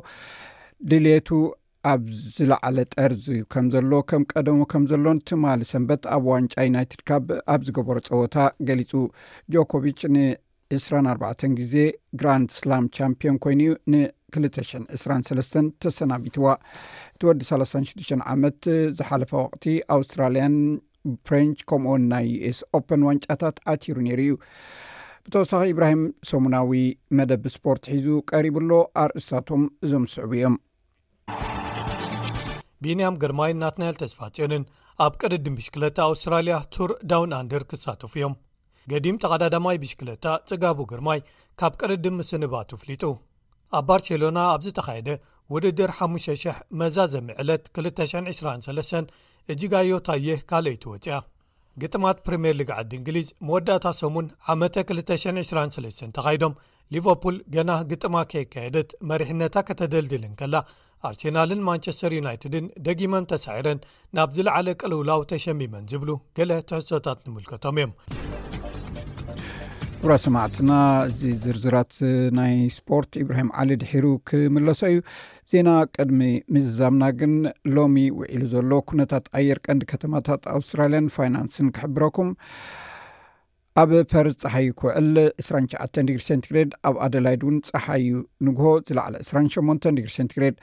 ድልቱ 0.92 1.30
ኣብ 1.94 2.04
ዝለዓለ 2.38 2.77
ጠርዚ 2.96 3.25
ከም 3.54 3.66
ዘሎ 3.75 3.92
ከም 4.12 4.24
ቀደሞ 4.34 4.60
ከም 4.74 4.86
ዘሎን 4.92 5.22
ትማሊ 5.30 5.63
ሰንበት 5.74 6.06
ኣብ 6.16 6.24
ዋንጫ 6.34 6.54
ዩናይትድ 6.70 7.01
ካብ 7.10 7.25
ኣብ 7.54 7.62
ዝገበሮ 7.70 7.98
ፀወታ 8.12 8.36
ገሊፁ 8.70 8.94
ጆኮቭች 9.56 10.01
ን 10.16 10.27
24 10.82 11.50
ግዜ 11.62 11.75
ግራንድ 12.22 12.50
ስላም 12.60 12.86
ቻምፒዮን 12.98 13.36
ኮይኑ 13.44 13.62
እዩ 13.74 14.06
ን223 14.36 15.70
ተሰናቢትዋ 15.84 16.46
ቲወዲ 17.21 17.39
36 17.51 18.19
ዓመት 18.33 18.59
ዝሓለፈ 18.97 19.31
ወቅቲ 19.45 19.63
ኣውስትራልያን 19.95 20.55
ፍሬንች 21.27 21.59
ከምኡን 21.69 22.03
ናይ 22.13 22.25
ዩስ 22.47 22.59
ኦፐን 22.77 23.01
ዋንጫታት 23.07 23.57
ኣቲሩ 23.74 23.95
ነይሩ 24.07 24.19
እዩ 24.25 24.33
ብተወሳኺ 25.25 25.62
እብራሂም 25.74 26.01
ሰሙናዊ 26.31 26.81
መደስፖርት 27.17 27.83
ሒዙ 27.93 28.07
ቀሪቡሎ 28.31 28.71
ኣርእስታቶም 29.03 29.63
እዞም 29.86 30.05
ዝስዕቡ 30.12 30.31
እዮም 30.39 30.55
ቤንያም 32.86 33.15
ግርማይ 33.24 33.51
ናትናይል 33.62 33.95
ተስፋትዮንን 34.01 34.63
ኣብ 35.05 35.13
ቅድድን 35.21 35.55
ብሽክለታ 35.59 35.97
ኣውስትራልያ 36.09 36.55
ቱር 36.75 36.91
ዳውን 37.12 37.31
ኣንድር 37.39 37.63
ክሳትፉ 37.71 38.13
እዮም 38.19 38.36
ገዲም 38.91 39.15
ተቀዳዳማይ 39.24 39.77
ብሽክለታ 39.83 40.25
ፅጋቡ 40.50 40.77
ግርማይ 40.91 41.19
ካብ 41.62 41.74
ቅርድ 41.81 42.05
ምስኒባቱ 42.19 42.69
ፍሊጡ 42.83 43.03
ኣብ 43.77 43.83
ባርቸሎና 43.88 44.39
ኣብዚ 44.55 44.67
ተካየደ 44.77 45.09
ውድድር 45.56 45.89
5,000 45.98 46.56
መዛ 46.80 46.98
ዘሚዕለት 47.13 47.63
223 47.80 49.12
እጅጋዮ 49.54 49.92
ታየ 50.08 50.30
ካልእቲወፅያ 50.50 51.16
ግጥማት 51.82 52.18
ፕሪምር 52.27 52.54
ሊግ 52.60 52.70
ዓዲ 52.77 52.92
እንግሊዝ 53.00 53.27
መወዳእታ 53.48 53.86
ሰሙን 54.01 54.25
ዓመ223 54.54 56.01
ተኻይዶም 56.18 56.58
ሊቨርፑል 56.96 57.38
ገና 57.56 57.72
ግጥማ 57.92 58.16
ከይካየደት 58.32 58.89
መሪሕነታ 59.12 59.56
ከተደልድልን 59.70 60.34
ከላ 60.42 60.56
ኣርሴናልን 61.08 61.63
ማንቸስተር 61.70 62.12
ዩናይትድን 62.20 62.66
ደጊመም 62.88 63.27
ተሳዒረን 63.32 63.80
ናብ 64.18 64.30
ዝለዓለ 64.38 64.68
ቀልውላው 64.82 65.22
ተሸሚመን 65.32 65.86
ዝብሉ 65.94 66.10
ገለ 66.39 66.51
ትሕሶታት 66.70 67.20
ንምልከቶም 67.27 67.77
እዮም 67.82 67.94
እራ 70.06 70.16
ሰማዕትና 70.24 70.72
እዚ 71.10 71.22
ዝርዝራት 71.44 71.94
ናይ 72.39 72.54
ስፖርት 72.75 73.12
ኢብራሂም 73.22 73.48
ዓሊ 73.62 73.70
ድሒሩ 73.82 74.06
ክምለሶ 74.30 74.82
እዩ 74.92 75.00
ዜና 75.51 75.70
ቅድሚ 75.96 76.22
ምዛምና 76.54 77.04
ግን 77.20 77.34
ሎሚ 77.75 77.96
ውዒሉ 78.20 78.42
ዘሎ 78.54 78.72
ኩነታት 78.89 79.25
ኣየር 79.39 79.60
ቀንዲ 79.66 79.84
ከተማታት 79.92 80.42
ኣውስትራልያን 80.56 81.08
ፋይናንስን 81.16 81.68
ክሕብረኩም 81.75 82.30
ኣብ 83.82 83.92
ፐርዝ 84.12 84.36
ፀሓይ 84.44 84.68
ክውዕል 84.80 85.10
2ሸ 85.46 85.88
ዲግሪ 86.10 86.20
ሴንትግሬድ 86.27 86.72
ኣብ 86.89 86.96
ኣደላይድ 87.06 87.42
እውን 87.46 87.58
ፀሓዩ 87.70 88.08
ንግሆ 88.48 88.68
ዝለዕሊ 88.89 89.16
28 89.27 89.89
ዲግሪ 90.00 90.12
ሰንትግሬድ 90.20 90.56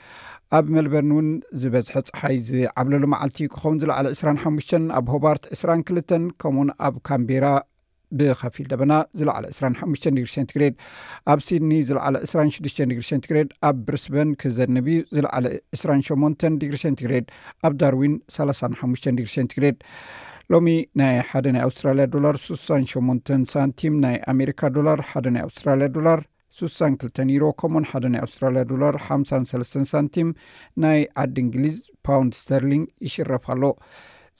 ኣብ 0.57 0.65
መልበርን 0.75 1.11
እውን 1.15 1.29
ዝበዝሐ 1.63 1.95
ፀሓይ 2.09 2.37
ዝዓብለሉ 2.49 3.03
መዓልቲ 3.13 3.39
ክኸውን 3.53 3.79
ዝለዕሊ 3.83 4.07
2ሓ 4.23 4.71
ኣብ 4.99 5.07
ሆባርት 5.15 5.45
22 5.57 6.19
ከምኡውን 6.43 6.71
ኣብ 6.87 6.97
ካምቢራ 7.09 7.47
ብኸፊል 8.19 8.65
ደበና 8.71 8.93
ዝለዕሊ 9.19 9.45
2ሓ 9.59 9.79
ዲግሪ 10.17 10.25
ሴንቲግሬድ 10.35 10.75
ኣብ 11.31 11.39
ሲድኒ 11.47 11.71
ዝለዕለ 11.89 12.15
26ዱ 12.31 12.77
ዲግሪ 12.91 13.05
ሴንቲግሬድ 13.11 13.49
ኣብ 13.69 13.77
ብሪስበን 13.87 14.29
ክዘንቢ 14.43 14.87
ዝለዓለ 15.15 15.45
28 15.79 16.47
ዲግሪ 16.63 16.77
ሴንቲግሬድ 16.85 17.27
ኣብ 17.67 17.73
ዳርዊን 17.81 18.15
3ሓ 18.37 18.93
ዲግሪ 19.19 19.27
ሴንቲግሬድ 19.37 19.77
ሎሚ 20.53 20.69
ናይ 20.99 21.15
ሓደ 21.27 21.45
ናይ 21.57 21.63
ኣስትራልያ 21.67 22.05
ዶላር 22.15 22.35
68 22.47 23.35
ሳንቲም 23.53 23.93
ናይ 24.05 24.17
ኣሜሪካ 24.33 24.59
ዶላር 24.75 24.99
ሓደ 25.11 25.25
ናይ 25.35 25.43
ኣውስትራልያ 25.47 25.87
ዶላር 25.95 26.19
6ሳ 26.59 26.81
2 27.05 27.19
ዩሮ 27.35 27.45
ከምን 27.61 27.85
ሓደ 27.91 28.05
ናይ 28.11 28.21
ኣውስትራልያ 28.25 28.61
ዶላር 28.71 28.95
ሓሰ 29.05 29.71
ሳንቲም 29.93 30.27
ናይ 30.83 30.99
ዓዲ 31.23 31.35
እንግሊዝ 31.45 31.79
ፓውንድ 32.07 32.35
ስተርሊንግ 32.41 32.85
ይሽረፍ 33.05 33.47
ኣሎ 33.53 33.63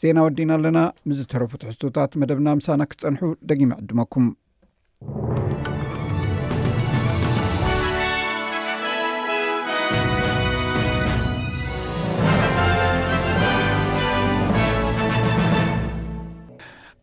ዜና 0.02 0.18
ወዲና 0.25 0.52
ኣለና 0.58 0.80
ምዝተረፉትሕዝቶታት 1.10 2.12
መደብና 2.22 2.48
ምሳና 2.60 2.82
ክትፀንሑ 2.92 3.22
ደጊመ 3.52 3.70
ዕድመኩም 3.84 4.28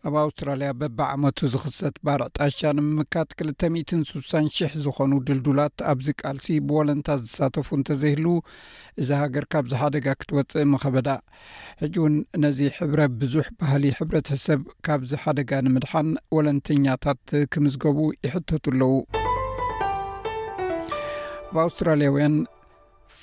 ኣብ 0.09 0.15
ኣውስትራልያ 0.23 0.69
በባዓመቱ 0.79 1.39
ዝክሰት 1.53 1.97
ባርዕ 2.07 2.25
ጣሻ 2.37 2.61
ንምምካት 2.79 3.29
2600 3.43 4.69
ዝኾኑ 4.85 5.11
ድልዱላት 5.29 5.77
ኣብዚ 5.91 6.07
ቃልሲ 6.21 6.47
ብወለንታ 6.69 7.07
ዝተሳተፉ 7.21 7.69
እንተዘይህሉ 7.81 8.27
እዚ 9.03 9.09
ሃገር 9.21 9.45
ካብዚ 9.55 9.73
ሓደጋ 9.83 10.07
ክትወፅእ 10.21 10.67
ምኸበዳ 10.73 11.09
ሕጂ 11.83 11.95
እውን 12.03 12.17
ነዚ 12.45 12.59
ሕብረ 12.79 13.01
ብዙሕ 13.21 13.47
ባህሊ 13.61 13.85
ሕብረተሰብ 13.99 14.63
ካብዚ 14.89 15.13
ሓደጋ 15.27 15.53
ንምድሓን 15.69 16.11
ወለንተኛታት 16.39 17.23
ክምዝገቡ 17.55 18.01
ይሕተቱ 18.29 18.65
ኣለዉ 18.75 18.93
ኣብ 21.53 21.57
ኣውስትራልያውያን 21.67 22.37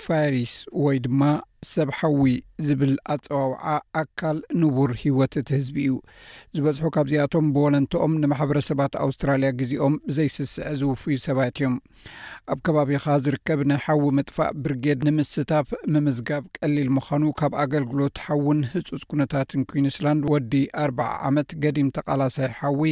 ፋሪስ 0.02 0.56
ወይ 0.86 0.98
ድማ 1.08 1.22
ሰብ 1.68 1.88
ሓዊ 1.96 2.26
ዝብል 2.66 2.92
ኣፀዋውዓ 3.14 3.62
ኣካል 4.00 4.38
ንቡር 4.60 4.90
ሂወት 5.00 5.34
እቲ 5.40 5.48
ህዝቢ 5.58 5.76
እዩ 5.88 5.96
ዝበዝሑ 6.56 6.82
ካብዚኣቶም 6.96 7.46
ብወለንቶኦም 7.54 8.12
ንማሕበረሰባት 8.22 8.92
ኣውስትራልያ 9.04 9.50
ግዜኦም 9.60 9.94
ብዘይስስዐ 10.06 10.66
ዝውፍዩ 10.80 11.16
ሰባት 11.26 11.56
እዮም 11.60 11.74
ኣብ 12.52 12.58
ከባቢኻ 12.66 13.04
ዝርከብ 13.24 13.60
ናይ 13.70 13.80
ሓዊ 13.86 14.02
ምጥፋእ 14.18 14.54
ብርጌድ 14.62 15.02
ንምስታፍ 15.08 15.68
ምምዝጋብ 15.94 16.44
ቀሊል 16.60 16.88
ምዃኑ 16.98 17.22
ካብ 17.40 17.52
ኣገልግሎት 17.64 18.16
ሓውን 18.26 18.60
ህፁፅ 18.72 19.04
ኩነታትን 19.10 19.64
ኩንስላንድ 19.72 20.24
ወዲ 20.34 20.52
ኣርባ0 20.84 21.10
ዓመት 21.30 21.50
ገዲም 21.64 21.90
ተቓላሳይ 21.98 22.50
ሓዊ 22.60 22.82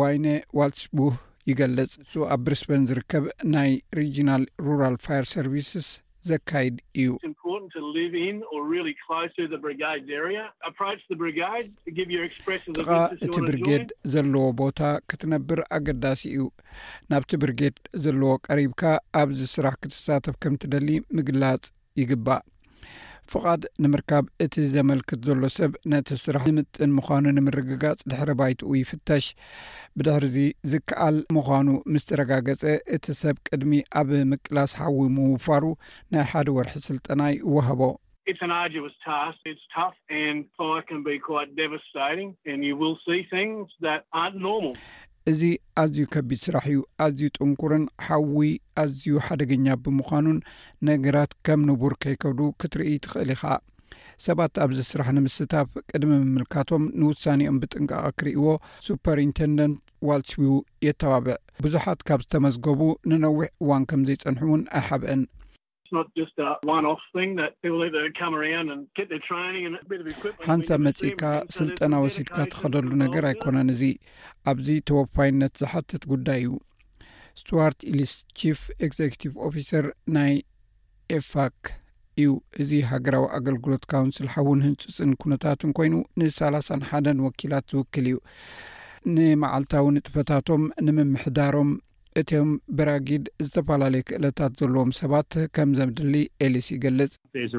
ዋይኔ 0.00 0.26
ዋልስቡህ 0.60 1.14
ይገልጽ 1.52 1.92
እፁ 2.06 2.12
ኣብ 2.34 2.40
ብሪስበን 2.46 2.86
ዝርከብ 2.90 3.24
ናይ 3.54 3.70
ሪጅናል 4.00 4.44
ሩራል 4.66 4.96
ፋር 5.06 5.22
ሰርቪስስ 5.34 5.88
ዘካይድ 6.28 6.76
እዩጥቃ 7.00 7.72
እቲ 13.26 13.38
ብርጌድ 13.48 13.88
ዘለዎ 14.14 14.46
ቦታ 14.62 14.80
ክትነብር 15.10 15.60
ኣገዳሲ 15.78 16.22
እዩ 16.32 16.46
ናብቲ 17.12 17.30
ብርጌድ 17.44 17.76
ዘለዎ 18.04 18.30
ቀሪብካ 18.48 18.82
ኣብዚ 19.22 19.40
ስራሕ 19.54 19.74
ክትሳተፍ 19.82 20.36
ከም 20.44 20.56
ትደሊ 20.64 20.88
ምግላፅ 21.18 21.64
ይግባእ 22.02 22.44
ፍቓድ 23.32 23.62
ንምርካብ 23.84 24.24
እቲ 24.44 24.54
ዘመልክት 24.74 25.20
ዘሎ 25.28 25.40
ሰብ 25.56 25.72
ነቲ 25.92 26.08
ስራሕ 26.24 26.42
ዝምጥን 26.48 26.90
ምኳኑ 26.98 27.24
ንምርግጋፅ 27.36 28.00
ድሕሪ 28.10 28.30
ባይትኡ 28.40 28.70
ይፍታሽ 28.80 29.24
ብድሕርዚ 29.98 30.36
ዝከኣል 30.72 31.16
ምኳኑ 31.36 31.66
ምስ 31.92 32.04
ተረጋገፀ 32.10 32.62
እቲ 32.96 33.04
ሰብ 33.22 33.36
ቅድሚ 33.48 33.72
ኣብ 34.00 34.10
ምቅላስ 34.32 34.72
ሓዊ 34.80 34.98
ምውፋሩ 35.16 35.64
ናይ 36.14 36.26
ሓደ 36.32 36.46
ወርሒ 36.58 36.74
ስልጠናይ 36.90 37.34
ይዋሃቦ 37.46 37.82
እዚ 45.30 45.40
ኣዝዩ 45.82 45.98
ከቢድ 46.14 46.38
ስራሕ 46.46 46.64
እዩ 46.72 46.78
ኣዝዩ 47.04 47.22
ጥንቁርን 47.36 47.84
ሓዊ 48.06 48.36
ኣዝዩ 48.82 49.06
ሓደገኛ 49.26 49.66
ብምዃኑን 49.84 50.36
ነገራት 50.88 51.32
ከም 51.46 51.60
ንቡር 51.70 51.94
ከይከዱ 52.02 52.38
ክትርኢ 52.60 52.90
ትኽእል 53.04 53.30
ኢኻ 53.34 53.42
ሰባት 54.26 54.52
ኣብዚ 54.64 54.78
ስራሕ 54.90 55.08
ንምታፍ 55.16 55.68
ቅድሚ 55.90 56.10
ምምልካቶም 56.20 56.84
ንውሳኒኦም 57.00 57.58
ብጥንቃቐ 57.64 58.04
ክርእይዎ 58.20 58.44
ሱፐርኢንቴንደንት 58.86 59.80
ዋልስውው 60.10 60.56
የተባብዕ 60.86 61.36
ብዙሓት 61.66 62.00
ካብ 62.10 62.22
ዝተመዝገቡ 62.26 62.80
ንነዊሕ 63.12 63.48
እዋን 63.64 63.84
ከም 63.92 64.04
ዘይፀንሑ 64.10 64.42
እውን 64.48 64.62
ኣይሓብአን 64.80 65.20
ሓንሳብ 70.50 70.78
መጺኢካ 70.86 71.22
ስልጠና 71.56 71.94
ወሲድካ 72.04 72.36
ትኸደሉ 72.52 72.90
ነገር 73.04 73.24
ኣይኮነን 73.30 73.70
እዚ 73.74 73.82
ኣብዚ 74.52 74.68
ተወፋይነት 74.90 75.52
ዝሓትት 75.62 76.02
ጉዳይ 76.12 76.40
እዩ 76.44 76.50
ስቱዋርት 77.40 77.80
ኢሊስ 77.92 78.12
ችፍ 78.40 78.60
ኤግዜክቲቭ 78.86 79.32
ኦፊሰር 79.48 79.86
ናይ 80.16 80.32
ኤፋክ 81.18 81.58
እዩ 82.20 82.28
እዚ 82.62 82.70
ሃገራዊ 82.90 83.24
ኣገልግሎትካውንስልሓውን 83.38 84.62
ህንፅፅን 84.66 85.10
ኩነታትን 85.22 85.72
ኮይኑ 85.78 85.94
ንሳላሳን 86.20 86.86
ሓደን 86.90 87.18
ወኪላት 87.26 87.66
ዝውክል 87.74 88.06
እዩ 88.12 88.16
ንመዓልታዊ 89.16 89.84
ንጥፈታቶም 89.96 90.62
ንምምሕዳሮም 90.86 91.68
እቶም 92.20 92.50
ብራጊድ 92.76 93.24
ዝተፈላለየ 93.46 94.04
ክእለታት 94.08 94.52
ዘለዎም 94.60 94.90
ሰባት 94.98 95.30
ከም 95.56 95.70
ዘምድሊ 95.78 96.14
ኤሊስ 96.44 96.66
ይገልጽብዙሕ 96.74 97.58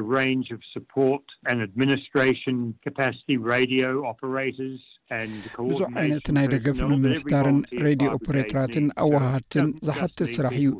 ዓይነት 6.02 6.26
ናይ 6.36 6.46
ደገፍ 6.54 6.78
ንምምሕዳርን 6.92 7.60
ሬድዮ 7.86 8.08
ኦፕሬትራትን 8.18 8.86
ኣዋሃድትን 9.06 9.68
ዝሓትት 9.88 10.30
ስራሕ 10.38 10.56
እዩ 10.62 10.72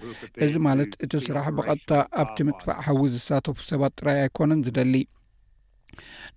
እዚ 0.46 0.54
ማለት 0.68 0.92
እቲ 1.06 1.12
ስራሕ 1.26 1.46
ብቐጥታ 1.58 1.92
ኣብቲ 2.22 2.36
ምጥፋዕ 2.48 2.78
ሓዊዝ 2.86 3.14
ዝሳተፉ 3.20 3.56
ሰባት 3.72 3.94
ጥራይ 4.00 4.18
ኣይኮነን 4.24 4.64
ዝደሊ 4.68 4.94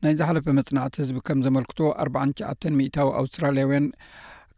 ናይ 0.04 0.14
ዝሓለፈ 0.20 0.46
መፅናዕቲ 0.60 0.96
ህዝቢ 1.04 1.18
ከም 1.30 1.42
ዘመልክቶ 1.48 1.80
ኣሸዓተን 2.04 2.78
ሚታዊ 2.82 3.10
ኣውስትራልያውያን 3.22 3.88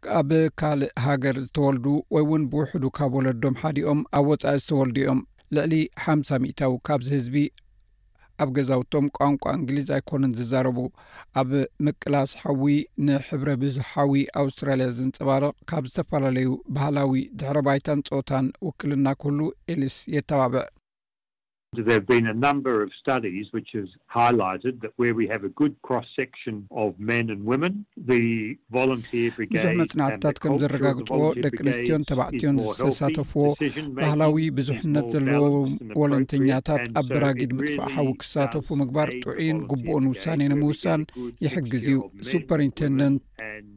እኣብ 0.04 0.30
ካልእ 0.60 0.90
ሃገር 1.04 1.36
ዝተወልዱ 1.44 1.84
ወይ 2.14 2.22
እውን 2.24 2.42
ብውሕዱ 2.52 2.84
ካብ 2.96 3.12
ወለዶም 3.18 3.54
ሓዲኦም 3.60 4.00
ኣብ 4.18 4.24
ወፃኢ 4.30 4.56
ዝተወልዱ 4.62 4.96
እዮም 5.02 5.20
ልዕሊ 5.56 5.72
ሓምሳ 6.04 6.28
00ታዊ 6.46 6.72
ካብዚ 6.86 7.08
ህዝቢ 7.16 7.36
ኣብ 8.42 8.50
ገዛውቶም 8.56 9.06
ቋንቋ 9.18 9.44
እንግሊዝ 9.58 9.88
ኣይኮነን 9.96 10.36
ዝዛረቡ 10.38 10.78
ኣብ 11.42 11.50
ምቅላስ 11.86 12.30
ሓዊ 12.42 12.62
ንሕብረ 13.06 13.48
ብዙሓዊ 13.62 14.12
ኣውስትራልያ 14.42 14.88
ዝንፀባርቕ 14.98 15.54
ካብ 15.72 15.86
ዝተፈላለዩ 15.94 16.48
ባህላዊ 16.76 17.22
ድሕረባይታን 17.42 18.02
ጾታን 18.12 18.48
ውክልና 18.68 19.06
ኩህሉ 19.22 19.40
ኤልስ 19.74 19.98
የተባብዕ 20.16 20.66
ብዙሕ 21.76 22.38
መጽናዕትታት 29.80 30.36
ከም 30.42 30.54
ዘረጋግፅዎ 30.62 31.22
ደ 31.44 31.48
ኣንስትዮን 31.62 32.04
ተባዕትዮን 32.10 32.58
ዝተሳተፍዎባህላዊ 32.80 34.46
ብዙሕነት 34.58 35.08
ዘለዎ 35.16 35.46
ወለንተኛታት 36.02 36.84
ኣብ 37.02 37.06
በራጊድ 37.14 37.52
ምጥፋሓዊ 37.60 38.10
ክሳተፉ 38.22 38.66
ምግባር 38.82 39.10
ጡዑይን 39.26 39.60
ጉብኡን 39.72 40.08
ውሳኔ 40.12 40.40
ንምውሳን 40.54 41.04
ይሕግዝ 41.46 41.84
እዩ 41.92 41.98
ሱፐርኢንተንደንት 42.32 43.22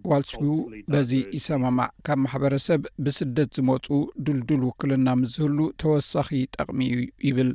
ዋልስውው 0.10 0.58
በዚ 0.94 1.12
ይሰማማዕ 1.38 1.90
ካብ 2.08 2.20
ማሕበረሰብ 2.26 2.82
ብስደት 3.06 3.50
ዝመፁ 3.58 3.88
ዱልዱል 4.26 4.62
ውክልና 4.70 5.08
ምዝህሉ 5.22 5.58
ተወሳኺ 5.82 6.30
ጠቕሚ 6.58 6.80
እዩ 6.94 7.00
ይብል 7.28 7.50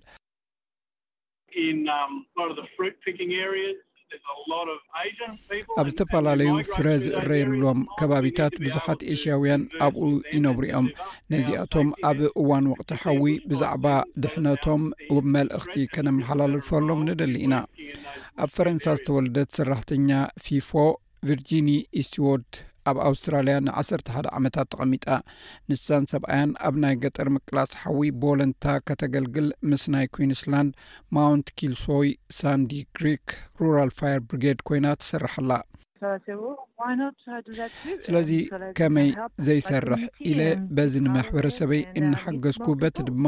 ኣብ 5.81 5.87
ዝተፈላለዩ 5.91 6.51
ፍረ 6.73 6.87
ዝእረይሎም 7.05 7.81
ከባቢታት 7.99 8.55
ብዙሓት 8.65 9.01
ኤሽያውያን 9.15 9.63
ኣብኡ 9.87 10.05
ይነብሩኦም 10.37 10.87
ነዚኣቶም 11.35 11.89
ኣብ 12.11 12.19
እዋን 12.43 12.67
ወቅቲ 12.73 12.91
ሓዊ 13.03 13.25
ብዛዕባ 13.51 13.87
ድሕነቶም 14.25 14.83
መልእኽቲ 15.37 15.77
ከነመሓላልፈሎም 15.95 17.05
ንደሊ 17.09 17.35
ኢና 17.47 17.55
ኣብ 18.45 18.51
ፈረንሳ 18.57 18.85
ዝተወለደት 19.01 19.51
ስራሕተኛ 19.61 20.11
ፊፎ 20.47 20.71
ቨርጂኒ 21.29 21.69
ኢስትዎድ 22.03 22.47
ኣብ 22.91 22.97
ኣውስትራልያ 23.09 23.57
ን1ሰርተ 23.67 24.07
ሓደ 24.15 24.27
ዓመታት 24.39 24.67
ተቐሚጣ 24.73 25.07
ንሳን 25.71 26.05
ሰብኣያን 26.13 26.51
ኣብ 26.69 26.75
ናይ 26.85 26.95
ገጠር 27.03 27.29
ምቅላጽ 27.35 27.73
ሓዊ 27.83 28.01
ቦለንታ 28.23 28.65
ከተገልግል 28.89 29.49
ምስ 29.71 29.83
ናይ 29.95 30.07
ኩንስላንድ 30.17 30.73
ማውንት 31.19 31.49
ኪልሶይ 31.61 32.11
ሳንዲ 32.39 32.73
ግሪክ 32.99 33.27
ሩራል 33.61 33.93
ፋ 33.99 34.11
ብሪጋድ 34.31 34.61
ኮይና 34.71 34.87
ትሰርሐላ 35.03 35.51
ስለዚ 38.07 38.31
ከመይ 38.79 39.11
ዘይሰርሕ 39.47 40.01
ኢለ 40.31 40.41
በዚ 40.77 40.95
uh, 41.01 41.05
ንማሕበረሰበይ 41.07 41.83
እናሓገዝኩ 41.99 42.67
በት 42.81 42.97
ድማ 43.09 43.27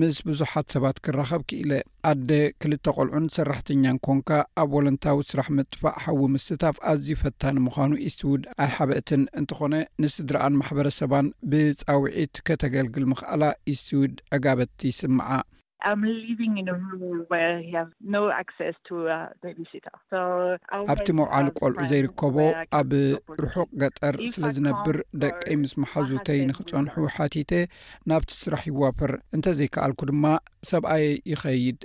ምስ 0.00 0.16
ብዙሓት 0.28 0.66
ሰባት 0.74 0.96
ክራኸብ 1.04 1.40
ክኢለ 1.48 1.70
ኣደ 2.10 2.30
ክልተ 2.62 2.84
ቘልዑን 2.96 3.26
ሰራሕተኛን 3.36 3.98
ኮንካ 4.06 4.30
ኣብ 4.62 4.70
ወለንታዊ 4.76 5.18
ስራሕ 5.32 5.48
ምጥፋእ 5.58 5.98
ሓዊ 6.04 6.20
ምስታፍ 6.34 6.76
ኣዝዩ 6.92 7.10
ፈታ 7.22 7.42
ኒምዃኑ 7.58 7.90
ኢስትውድ 8.08 8.42
ኣይ 8.64 8.70
ሓበእትን 8.76 9.22
እንትኾነ 9.40 9.74
ንስድራኣን 10.04 10.58
ማሕበረሰባን 10.60 11.28
ብጻዊዒት 11.52 12.42
ከተገልግል 12.48 13.06
ምኽኣላ 13.12 13.42
ኢስትዊድ 13.74 14.14
አጋበቲ 14.38 14.78
ይስምዓ 14.92 15.28
ኣብቲ 20.92 21.08
መውዓሉ 21.18 21.46
ቆልዑ 21.60 21.78
ዘይርከቦ 21.90 22.36
ኣብ 22.78 22.90
ርሑቅ 23.44 23.68
ገጠር 23.82 24.16
ስለ 24.34 24.44
ዝነብር 24.56 24.98
ደቀይ 25.22 25.56
ምስ 25.62 25.72
መሓዙተይ 25.82 26.40
ንክጸንሑ 26.50 26.96
ሓቲተ 27.16 27.52
ናብቲ 28.12 28.30
ስራሕ 28.42 28.62
ይዋፍር 28.72 29.12
እንተዘይከኣልኩ 29.38 30.00
ድማ 30.12 30.24
ሰብኣይ 30.72 31.06
ይኸይድ 31.32 31.80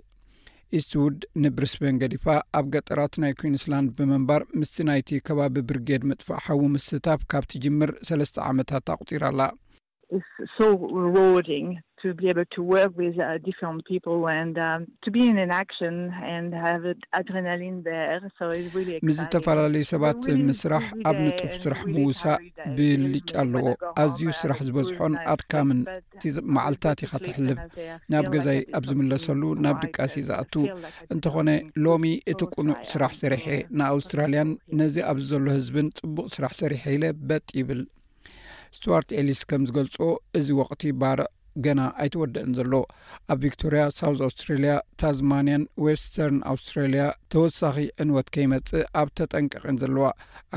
ኢስትውድ 0.78 1.20
ንብርስበን 1.44 2.00
ገዲፋ 2.02 2.26
ኣብ 2.58 2.66
ገጠራት 2.74 3.14
ናይ 3.22 3.32
ኩዊንስላንድ 3.40 3.90
ብምንባር 4.00 4.42
ምስቲ 4.62 4.78
ናይቲ 4.90 5.10
ከባቢ 5.30 5.56
ብርጌድ 5.72 6.02
ምጥፋሓዊ 6.10 6.60
ምስታፍ 6.76 7.22
ካብቲ 7.34 7.52
ጅምር 7.66 7.92
ሰለስተ 8.10 8.38
ዓመታት 8.50 8.86
ኣቑጢራ 8.96 9.24
ኣላ 9.32 9.42
ምስ 10.16 10.28
ዝተፈላለዩ 19.18 19.84
ሰባት 19.94 20.24
ምስራሕ 20.50 20.86
ኣብ 21.10 21.18
ንጡፍ 21.26 21.54
ስራሕ 21.66 21.80
ምውሳእ 21.96 22.40
ብልጫ 22.78 23.30
ኣለዎ 23.44 23.66
ኣዝዩ 24.04 24.28
ስራሕ 24.42 24.60
ዝበዝሖን 24.70 25.16
ኣድካምን 25.34 25.80
መዓልታት 26.58 27.00
ኢካ 27.08 27.14
ትሕልብ 27.28 27.60
ናብ 28.14 28.26
ገዛይ 28.38 28.60
ኣብ 28.80 28.84
ዝምለሰሉ 28.92 29.42
ናብ 29.66 29.76
ድቃሲ 29.86 30.16
ዝኣቱ 30.32 30.56
እንተኾነ 31.16 31.50
ሎሚ 31.86 32.06
እቲ 32.34 32.42
ቁኑዕ 32.56 32.80
ስራሕ 32.96 33.14
ሰሪሐ 33.24 33.46
ንኣውስትራልያን 33.82 34.52
ነዚ 34.82 34.96
ኣብ 35.12 35.20
ዘሎ 35.32 35.46
ህዝብን 35.60 35.90
ፅቡቅ 36.02 36.28
ስራሕ 36.38 36.54
ሰሪሐ 36.64 36.84
ኢለ 36.98 37.06
በጥ 37.30 37.48
ይብል 37.62 37.82
ስቱዋርት 38.78 39.10
ኤሊስ 39.20 39.42
ከም 39.50 39.62
ዝገልጾ 39.70 39.98
እዚ 40.40 40.48
ወቅቲ 40.62 40.82
ባርዕ 41.02 41.28
ገና 41.66 41.82
ኣይተወድአን 42.02 42.52
ዘሎ 42.58 42.74
ኣብ 43.32 43.38
ቪክቶርያ 43.46 43.84
ሳውት 44.00 44.20
ኣስትራልያ 44.28 44.74
ታዝማንያን 45.02 45.64
ወስተርን 45.86 46.38
ኣውስትራልያ 46.52 47.04
ተወሳኺ 47.34 47.76
ዕንወት 48.04 48.28
ከይመጽእ 48.36 48.86
ኣብ 49.02 49.10
ተጠንቀቒን 49.20 49.80
ዘለዋ 49.82 50.06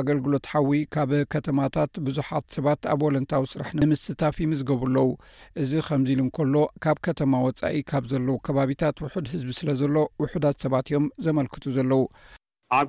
ኣገልግሎት 0.02 0.46
ሓዊ 0.52 0.70
ካብ 0.96 1.12
ከተማታት 1.34 1.92
ብዙሓት 2.08 2.46
ሰባት 2.56 2.86
ኣብ 2.92 3.02
ወለንታዊ 3.08 3.44
ስራሕ 3.54 3.72
ንንምስስታፍምዝገቡ 3.78 4.82
ኣለዉ 4.90 5.08
እዚ 5.64 5.72
ከምዚ 5.88 6.10
ኢሉ 6.16 6.20
እንከሎ 6.26 6.54
ካብ 6.86 7.00
ከተማ 7.08 7.42
ወጻኢ 7.46 7.80
ካብ 7.92 8.06
ዘለዉ 8.12 8.36
ከባቢታት 8.48 9.02
ውሑድ 9.06 9.28
ህዝቢ 9.34 9.50
ስለ 9.62 9.70
ዘሎ 9.82 9.96
ውሑዳት 10.24 10.58
ሰባት 10.66 10.86
እዮም 10.92 11.08
ዘመልክቱ 11.28 11.64
ዘለዉ 11.78 12.02
ኣብ 12.76 12.88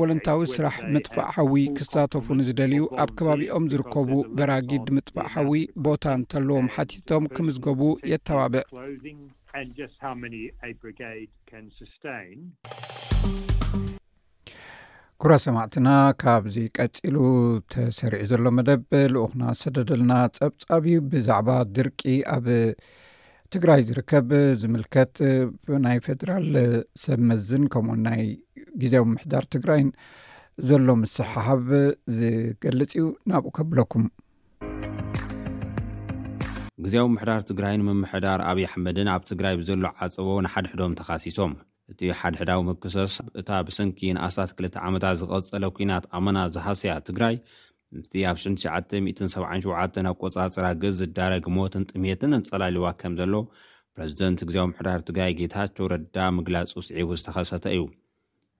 ወለንታዊ 0.00 0.44
ስራሕ 0.54 0.76
ምጥፋዕሓዊ 0.94 1.56
ክሳተፉ 1.78 2.26
ንዝደልዩ 2.40 2.82
ኣብ 3.04 3.10
ከባቢኦም 3.20 3.68
ዝርከቡ 3.74 4.10
በራጊድ 4.38 4.86
ምጥፋሓዊ 4.98 5.52
ቦታ 5.88 6.04
እንተለዎም 6.20 6.68
ሓቲቶም 6.76 7.26
ክምዝገቡ 7.36 7.82
የተባብዕ 8.14 8.64
ኩራ 15.22 15.34
ሰማዕትና 15.44 15.88
ካብ 16.22 16.42
ዚቀፂሉ 16.54 17.16
ተሰሪዑ 17.72 18.20
ዘሎ 18.30 18.44
መደብ 18.56 18.82
ልኡክና 19.12 19.42
ሰደድልና 19.60 20.12
ፀብፃብ 20.36 20.84
ብዛዕባ 21.12 21.48
ድርቂ 21.76 22.00
ኣብ 22.34 22.46
ትግራይ 23.52 23.80
ዝርከብ 23.88 24.28
ዝምልከት 24.62 25.14
ናይ 25.84 25.98
ፌደራል 26.04 26.48
ሰብ 27.04 27.20
መዝን 27.30 27.64
ከምኡኡን 27.74 28.02
ናይ 28.08 28.22
ግዜ 28.82 28.94
ምምሕዳር 29.06 29.46
ትግራይን 29.54 29.88
ዘሎ 30.70 30.88
ምስሓሓብ 31.02 31.66
ዝገልፅ 32.18 32.92
እዩ 32.98 33.08
ናብኡ 33.32 33.50
ከብለኩም 33.58 34.04
ግዜ 36.86 36.94
ምምሕዳር 37.08 37.42
ትግራይን 37.50 37.84
ምምሕዳር 37.88 38.40
ኣብዪ 38.50 38.66
ኣሕመድን 38.70 39.10
ኣብ 39.16 39.24
ትግራይ 39.32 39.56
ብዘሎ 39.62 39.84
ዓፀቦ 40.08 40.28
ንሓደ 40.46 40.64
ሕዶም 40.74 40.94
ተካሲሶም 41.02 41.52
እቲ 41.92 42.00
ሓድሕዳዊ 42.20 42.60
መክሰሳ 42.68 43.14
እታ 43.40 43.50
ብሰንኪንኣስታት 43.66 44.50
2 44.56 44.74
ዓመታት 44.88 45.16
ዝቐፀለ 45.20 45.64
ኩናት 45.76 46.04
ኣመና 46.16 46.38
ዝሃስያ 46.54 46.94
ትግራይ 47.08 47.36
ምስ 47.98 48.08
ኣብ 48.30 48.36
6977 48.42 50.00
ኣብ 50.10 50.16
ቆፃፅራ 50.22 50.66
ግ 50.82 50.90
ዝዳረግ 50.98 51.44
ሞትን 51.58 51.84
ጥሜትን 51.92 52.32
ኣንፀላልዋ 52.38 52.86
ከም 53.00 53.14
ዘሎ 53.20 53.34
ፕረዚደንት 53.94 54.40
ግዜዊ 54.48 54.62
ምሕዳር 54.72 55.00
ትግራይ 55.08 55.32
ጌታቸው 55.40 55.86
ረዳ 55.94 56.16
ምግላፅ 56.38 56.74
ስዒቡ 56.88 57.08
ዝተኸሰተ 57.20 57.64
እዩ 57.74 57.80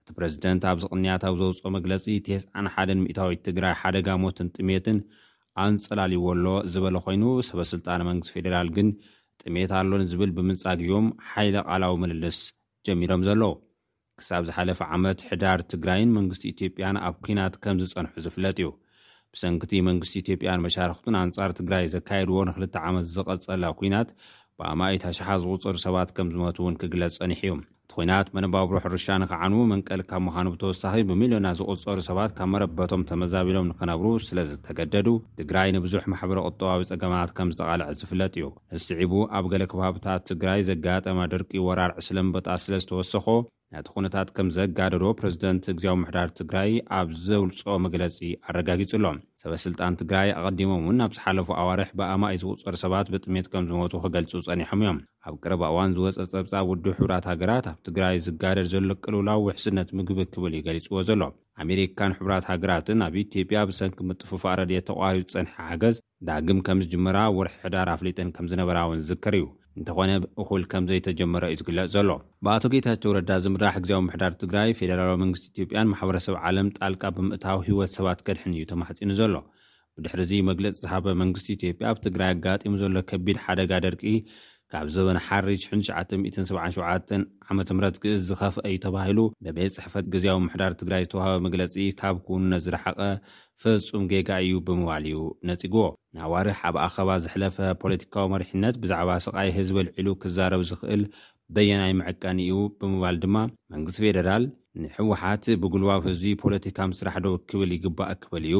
እቲ 0.01 0.09
ፕረዚደንት 0.17 0.63
ኣብዚ 0.71 0.83
ቕንያታዊ 0.93 1.33
ዘውፅኦ 1.41 1.69
መግለፂ 1.77 2.05
1ታዊት 2.65 3.41
ትግራይ 3.49 3.75
ሓደጋ 3.81 4.07
ሞትን 4.25 4.49
ጥሜትን 4.57 4.97
ኣንፀላልዎ 5.67 6.25
ኣሎ 6.35 6.45
ዝበለ 6.73 6.97
ኮይኑ 7.05 7.23
ሰበስልጣን 7.51 8.03
መንግስት 8.11 8.33
ፌደራል 8.37 8.67
ግን 8.77 8.89
ጥሜት 9.43 9.71
ኣሎን 9.81 10.03
ዝብል 10.13 10.31
ብምንፃግዮም 10.39 11.07
ሓይለ 11.31 11.55
ቓላዊ 11.69 11.93
ምልልስ 12.03 12.39
ጀሚሮም 12.87 13.21
ዘለዉ 13.27 13.53
ክሳብ 14.19 14.43
ዝሓለፈ 14.47 14.79
ዓመት 14.95 15.19
ሕዳር 15.29 15.59
ትግራይን 15.71 16.13
መንግስቲ 16.17 16.43
ኢትዮጵያን 16.53 16.97
ኣብ 17.07 17.15
ኩናት 17.25 17.53
ከም 17.63 17.77
ዝፀንሑ 17.83 18.11
ዝፍለጥ 18.25 18.55
እዩ 18.61 18.69
ብሰንክቲ 19.33 19.71
መንግስቲ 19.89 20.13
ኢትዮጵያን 20.23 20.63
መሻርክትን 20.65 21.17
ኣንፃር 21.23 21.51
ትግራይ 21.59 21.83
ዘካየድዎ 21.95 22.37
ንክልተ 22.49 22.75
ዓመት 22.89 23.05
ዝቐፀላ 23.15 23.63
ኩናት 23.81 24.09
ብኣማይት 24.61 25.03
ሽሓ 25.17 25.29
ዝቝፀሩ 25.41 25.75
ሰባት 25.85 26.09
ከም 26.15 26.27
ዝመት 26.35 26.57
እውን 26.61 26.75
ክግለጽ 26.81 27.13
ጸኒሕ 27.19 27.39
እዮም 27.45 27.59
እቲ 27.83 27.91
ኩናት 27.97 28.27
መነባብሮ 28.35 28.75
ሕርሻ 28.85 29.05
ንኽዓንዉ 29.21 29.59
መንቀሊ 29.71 30.01
ካብ 30.09 30.21
ምዃኑ 30.27 30.47
ብተወሳኺ 30.53 30.93
ብሚልዮናት 31.09 31.57
ዝቝፀሩ 31.59 31.99
ሰባት 32.09 32.31
ካብ 32.37 32.49
መረበቶም 32.53 33.05
ተመዛቢሎም 33.11 33.67
ንክነብሩ 33.71 34.11
ስለዝተገደዱ 34.27 35.07
ትግራይ 35.39 35.71
ንብዙሕ 35.77 36.03
ማሕበረ 36.13 36.39
ቁጠባዊ 36.49 36.83
ጸገማት 36.91 37.31
ከም 37.37 37.51
ዝተቓልዕ 37.55 37.87
ዝፍለጥ 37.99 38.33
እዩ 38.39 38.47
ንዝስዒቡ 38.73 39.13
ኣብ 39.39 39.47
ገሌ 39.53 39.63
ከባብታት 39.73 40.23
ትግራይ 40.31 40.61
ዘጋጠመ 40.71 41.17
ድርቂ 41.35 41.51
ወራር 41.69 41.93
ዕስለምበጣስ 42.01 42.61
ስለ 42.67 42.75
ዝተወሰኾ 42.85 43.27
ነቲ 43.73 43.87
ኩነታት 43.95 44.29
ከም 44.35 44.47
ዘጋደዶ 44.55 45.03
ፕረዚደንት 45.17 45.65
እግዚዊ 45.71 45.91
ምሕዳር 46.01 46.29
ትግራይ 46.37 46.69
ኣብ 46.99 47.09
ዘውልፆኦ 47.25 47.73
መግለፂ 47.85 48.17
ኣረጋጊጹ 48.51 48.91
ኣሎ 48.97 49.05
ሰበ 49.41 49.51
ስልጣን 49.63 49.97
ትግራይ 49.99 50.29
ኣቐዲሞም 50.37 50.85
ውን 50.87 51.01
ኣብ 51.05 51.11
ዝሓለፉ 51.17 51.47
ኣዋርሕ 51.63 51.89
ብኣማ 51.99 52.23
እ 52.35 52.39
ዝቁፅር 52.43 52.75
ሰባት 52.83 53.11
ብጥሜት 53.15 53.47
ከም 53.51 53.67
ዝሞቱ 53.71 53.93
ክገልፁ 54.05 54.31
ጸኒሖም 54.47 54.81
እዮም 54.85 54.97
ኣብ 55.27 55.35
ቅረባእዋን 55.43 55.93
ዝወፀ 55.97 56.25
ጸብጻብ 56.33 56.65
ውድብ 56.71 56.89
ሕብራት 57.01 57.27
ሃገራት 57.31 57.67
ኣብ 57.73 57.77
ትግራይ 57.89 58.17
ዝጋደድ 58.27 58.69
ዘሎ 58.73 58.89
ቅልውላዊ 59.03 59.39
ውሕስነት 59.49 59.91
ምግቢ 59.99 60.19
ክብል 60.33 60.55
ዩገሊፅዎ 60.59 61.01
ዘሎ 61.11 61.21
ኣሜሪካን 61.65 62.17
ሕብራት 62.19 62.43
ሃገራትን 62.53 63.05
ኣብ 63.09 63.15
ኢትዮጵያ 63.25 63.61
ብሰንኪ 63.71 63.97
ምጥፉፍ 64.09 64.45
ረድየት 64.61 64.87
ተቋሪፁ 64.91 65.29
ፅኒሐ 65.35 65.55
ሓገዝ 65.69 65.97
ዳግም 66.29 66.61
ከም 66.67 66.81
ዝጅመራ 66.87 67.17
ውርሒ 67.39 67.55
ሕዳር 67.65 67.89
ኣፍሊጥን 67.95 68.31
ከም 68.37 68.47
ዝነበራ 68.53 68.77
እውን 68.87 69.01
ዝዝከር 69.05 69.35
እዩ 69.41 69.45
እንተኾነ 69.79 70.11
እኹል 70.43 70.63
ከምዘይተጀመረ 70.71 71.43
እዩ 71.51 71.57
ዝግለፅ 71.59 71.85
ዘሎ 71.93 72.09
ብኣቶጌታቸው 72.45 73.11
ረዳ 73.17 73.29
ዝምራሕ 73.43 73.75
እግዜዊ 73.81 73.99
ምሕዳር 74.07 74.33
ትግራይ 74.41 74.69
ፌደራላዊ 74.79 75.17
መንግስቲ 75.23 75.45
ኢትዮጵያን 75.53 75.89
ማሕበረሰብ 75.91 76.35
ዓለም 76.47 76.69
ጣልቃ 76.79 77.03
ብምእታዊ 77.17 77.59
ሂወት 77.67 77.91
ሰባት 77.97 78.19
ከድሕን 78.27 78.55
እዩ 78.57 78.63
ተማሕፂኑ 78.71 79.11
ዘሎ 79.19 79.33
ብድሕርዚ 79.97 80.31
መግለፂ 80.49 80.75
ዝሃበ 80.83 81.05
መንግስቲ 81.21 81.47
ኢትዮጵያ 81.57 81.85
ኣብ 81.93 81.99
ትግራይ 82.07 82.31
ኣጋጢሙ 82.35 82.73
ዘሎ 82.83 82.95
ከቢድ 83.11 83.39
ሓደጋ 83.45 83.71
ደርቂ 83.87 84.03
ካብ 84.73 84.87
ዘበነ 84.95 85.19
1ሪ 85.27 85.53
29977 85.61 87.13
ዓ 87.53 87.55
ም 87.77 87.79
ግእዝ 88.03 88.19
ዝኸፍአ 88.27 88.61
እዩ 88.69 88.75
ተባሂሉ 88.83 89.19
ብቤት 89.43 89.71
ፅሕፈት 89.77 90.05
ግዜያዊ 90.13 90.37
ምሕዳር 90.43 90.73
ትግራይ 90.81 91.03
ዝተዋሃበ 91.05 91.37
መግለጺ 91.45 91.73
ካብ 91.99 92.17
ኩውንነት 92.25 92.61
ዝረሓቐ 92.65 92.99
ፍጹም 93.61 94.03
ጌጋ 94.11 94.29
እዩ 94.43 94.53
ብምባል 94.67 95.05
እዩ 95.11 95.21
ነጺግ 95.49 95.75
ንኣዋርሕ 96.17 96.59
ኣብ 96.69 96.75
ኣኸባ 96.85 97.09
ዘሕለፈ 97.23 97.57
ፖለቲካዊ 97.83 98.25
መሪሕነት 98.35 98.75
ብዛዕባ 98.83 99.09
ሰቓይ 99.27 99.49
ህዝበ 99.57 99.77
ልዒሉ 99.87 100.07
ክዛረብ 100.25 100.63
ዝኽእል 100.71 101.03
በየናይ 101.55 101.93
ምዕቀኒ 102.01 102.39
እዩ 102.47 102.59
ብምባል 102.81 103.17
ድማ 103.23 103.35
መንግስቲ 103.75 104.01
ፌደራል 104.07 104.45
ንሕወሓት 104.83 105.43
ብጉልባብ 105.63 106.01
ህዝቢ 106.09 106.27
ፖለቲካ 106.43 106.77
ምስራሕዶ 106.93 107.27
ክብል 107.49 107.71
ይግባእ 107.77 108.13
ክብል 108.25 108.43
እዩ 108.51 108.57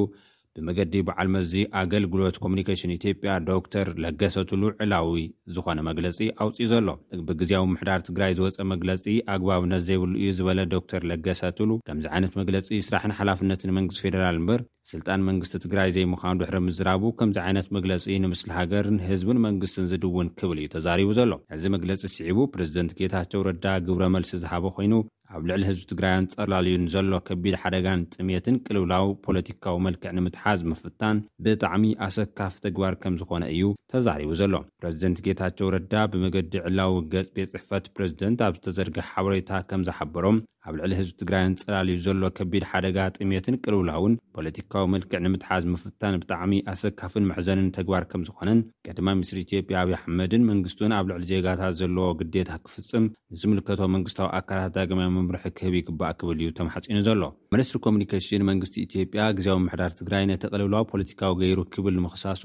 ብመገዲ 0.60 0.94
በዓልመዚ 1.08 1.52
ኣገልግሎት 1.82 2.36
ኮሙኒኬሽን 2.44 2.94
ኢትዮጵያ 2.98 3.32
ዶክተር 3.50 3.88
ለገሰትሉ 4.04 4.62
ዕላዊ 4.84 5.16
ዝኾነ 5.56 5.80
መግለፂ 5.90 6.18
ኣውፅእ 6.46 6.70
ዘሎ 6.74 6.88
ብግዜያ 7.30 7.60
ምሕዳር 7.74 8.02
ትግራይ 8.08 8.34
ዝወፀ 8.40 8.62
መግለፂ 8.74 9.06
ኣግባብነት 9.36 9.84
ዘይብሉ 9.88 10.12
እዩ 10.22 10.32
ዝበለ 10.40 10.60
ዶክተር 10.76 11.02
ለገሰትሉ 11.12 11.72
ከምዚ 11.90 12.08
ዓይነት 12.16 12.36
መግለፂ 12.42 12.68
ስራሕን 12.90 13.16
ሓላፍነት 13.20 13.64
ንመንግስቲ 13.70 14.06
ፌደራል 14.08 14.38
እምበር 14.42 14.62
ስልጣን 14.92 15.26
መንግስቲ 15.30 15.54
ትግራይ 15.66 15.90
ዘይምዃኑ 15.96 16.32
ድሕሪ 16.42 16.58
ምዝራቡ 16.68 17.04
ከምዚ 17.20 17.38
ዓይነት 17.46 17.68
መግለፂ 17.76 18.06
ንምስሊ 18.24 18.50
ሃገርን 18.60 18.98
ህዝብን 19.10 19.42
መንግስትን 19.48 19.88
ዝድውን 19.92 20.30
ክብል 20.40 20.60
እዩ 20.62 20.68
ተዛሪቡ 20.76 21.10
ዘሎ 21.20 21.34
እዚ 21.56 21.64
መግለፂ 21.76 22.02
ስዒቡ 22.16 22.40
ፕረዚደንት 22.56 22.96
ጌታቸው 23.00 23.42
ረዳ 23.50 23.66
ግብረ 23.88 24.06
መልሲ 24.16 24.32
ዝሃበ 24.44 24.66
ኮይኑ 24.78 24.94
ኣብ 25.38 25.44
ልዕሊ 25.50 25.64
ህዝቢ 25.70 25.84
ትግራያን 25.90 26.28
ጸላልዩን 26.34 26.86
ዘሎ 26.94 27.12
ከቢድ 27.28 27.56
ሓደጋን 27.64 28.00
ጥሜትን 28.14 28.56
ቅልብላዊ 28.68 29.08
ፖለቲካዊ 29.26 29.76
መልክዕ 29.86 30.12
ንምትሓዝ 30.18 30.60
ምፍታን 30.70 31.18
ብጣዕሚ 31.46 31.84
ኣሰካፍ 32.06 32.56
ተግባር 32.66 32.94
ከም 33.02 33.18
ዝኾነ 33.20 33.44
እዩ 33.56 33.68
ተዛሪቡ 33.94 34.32
ዘሎ 34.40 34.56
ፕረዚደንት 34.80 35.20
ጌታቸው 35.28 35.70
ረዳ 35.76 35.94
ብመገዲ 36.14 36.56
ዕላዊ 36.70 36.96
ገፅ 37.14 37.30
ቤት 37.36 37.52
ፅሕፈት 37.56 37.86
ፕረዚደንት 37.98 38.42
ኣብ 38.48 38.56
ዝተዘርግ 38.60 38.98
ሓበሬታ 39.12 39.52
ከም 39.72 39.84
ዝሓበሮም 39.90 40.40
ኣብ 40.68 40.74
ልዕሊ 40.80 40.92
ህዝቢ 41.00 41.14
ትግራይን 41.22 41.54
ጸላልዩ 41.60 41.98
ዘሎ 42.06 42.24
ከቢድ 42.38 42.64
ሓደጋ 42.70 42.98
ጥሜትን 43.18 43.56
ቅልብላእውን 43.64 44.14
ፖለቲካዊ 44.38 44.86
መልክዕ 44.94 45.20
ንምትሓዝ 45.26 45.64
ምፍታን 45.74 46.16
ብጣዕሚ 46.22 46.52
ኣሰካፍን 46.72 47.28
መሕዘንን 47.30 47.70
ተግባር 47.78 48.04
ከም 48.12 48.24
ዝኾነን 48.30 48.60
ቀድማ 48.88 49.08
ምኒስትሪ 49.20 49.40
ኢትዮጵያ 49.46 49.76
ኣብይ 49.84 49.96
ኣሕመድን 50.00 50.44
መንግስትን 50.52 50.96
ኣብ 50.98 51.06
ልዕሊ 51.12 51.24
ዜጋታት 51.32 51.76
ዘለዎ 51.82 52.08
ግዴታ 52.22 52.52
ክፍፅም 52.66 53.06
ንዝምልከቶ 53.34 53.82
መንግስታዊ 53.96 54.28
ኣካላት 54.40 54.74
ዳገማይ 54.80 55.10
መምርሒ 55.20 55.46
ክህብ 55.60 55.76
ይግባእ 55.80 56.12
ክብል 56.20 56.40
እዩ 56.44 56.52
ተማሕፂኑ 56.60 57.00
ዘሎ 57.08 57.24
ሚኒስትሪ 57.56 57.80
ኮሙኒኬሽን 57.88 58.48
መንግስቲ 58.52 58.76
ኢትዮጵያ 58.90 59.24
ግዜዊ 59.40 59.58
ምሕዳር 59.68 59.94
ትግራይ 60.02 60.26
ነቲ 60.34 60.44
ቅልብላዊ 60.54 60.86
ፖለቲካዊ 60.94 61.34
ገይሩ 61.44 61.60
ክብል 61.76 61.96
ንምክሳሱ 62.02 62.44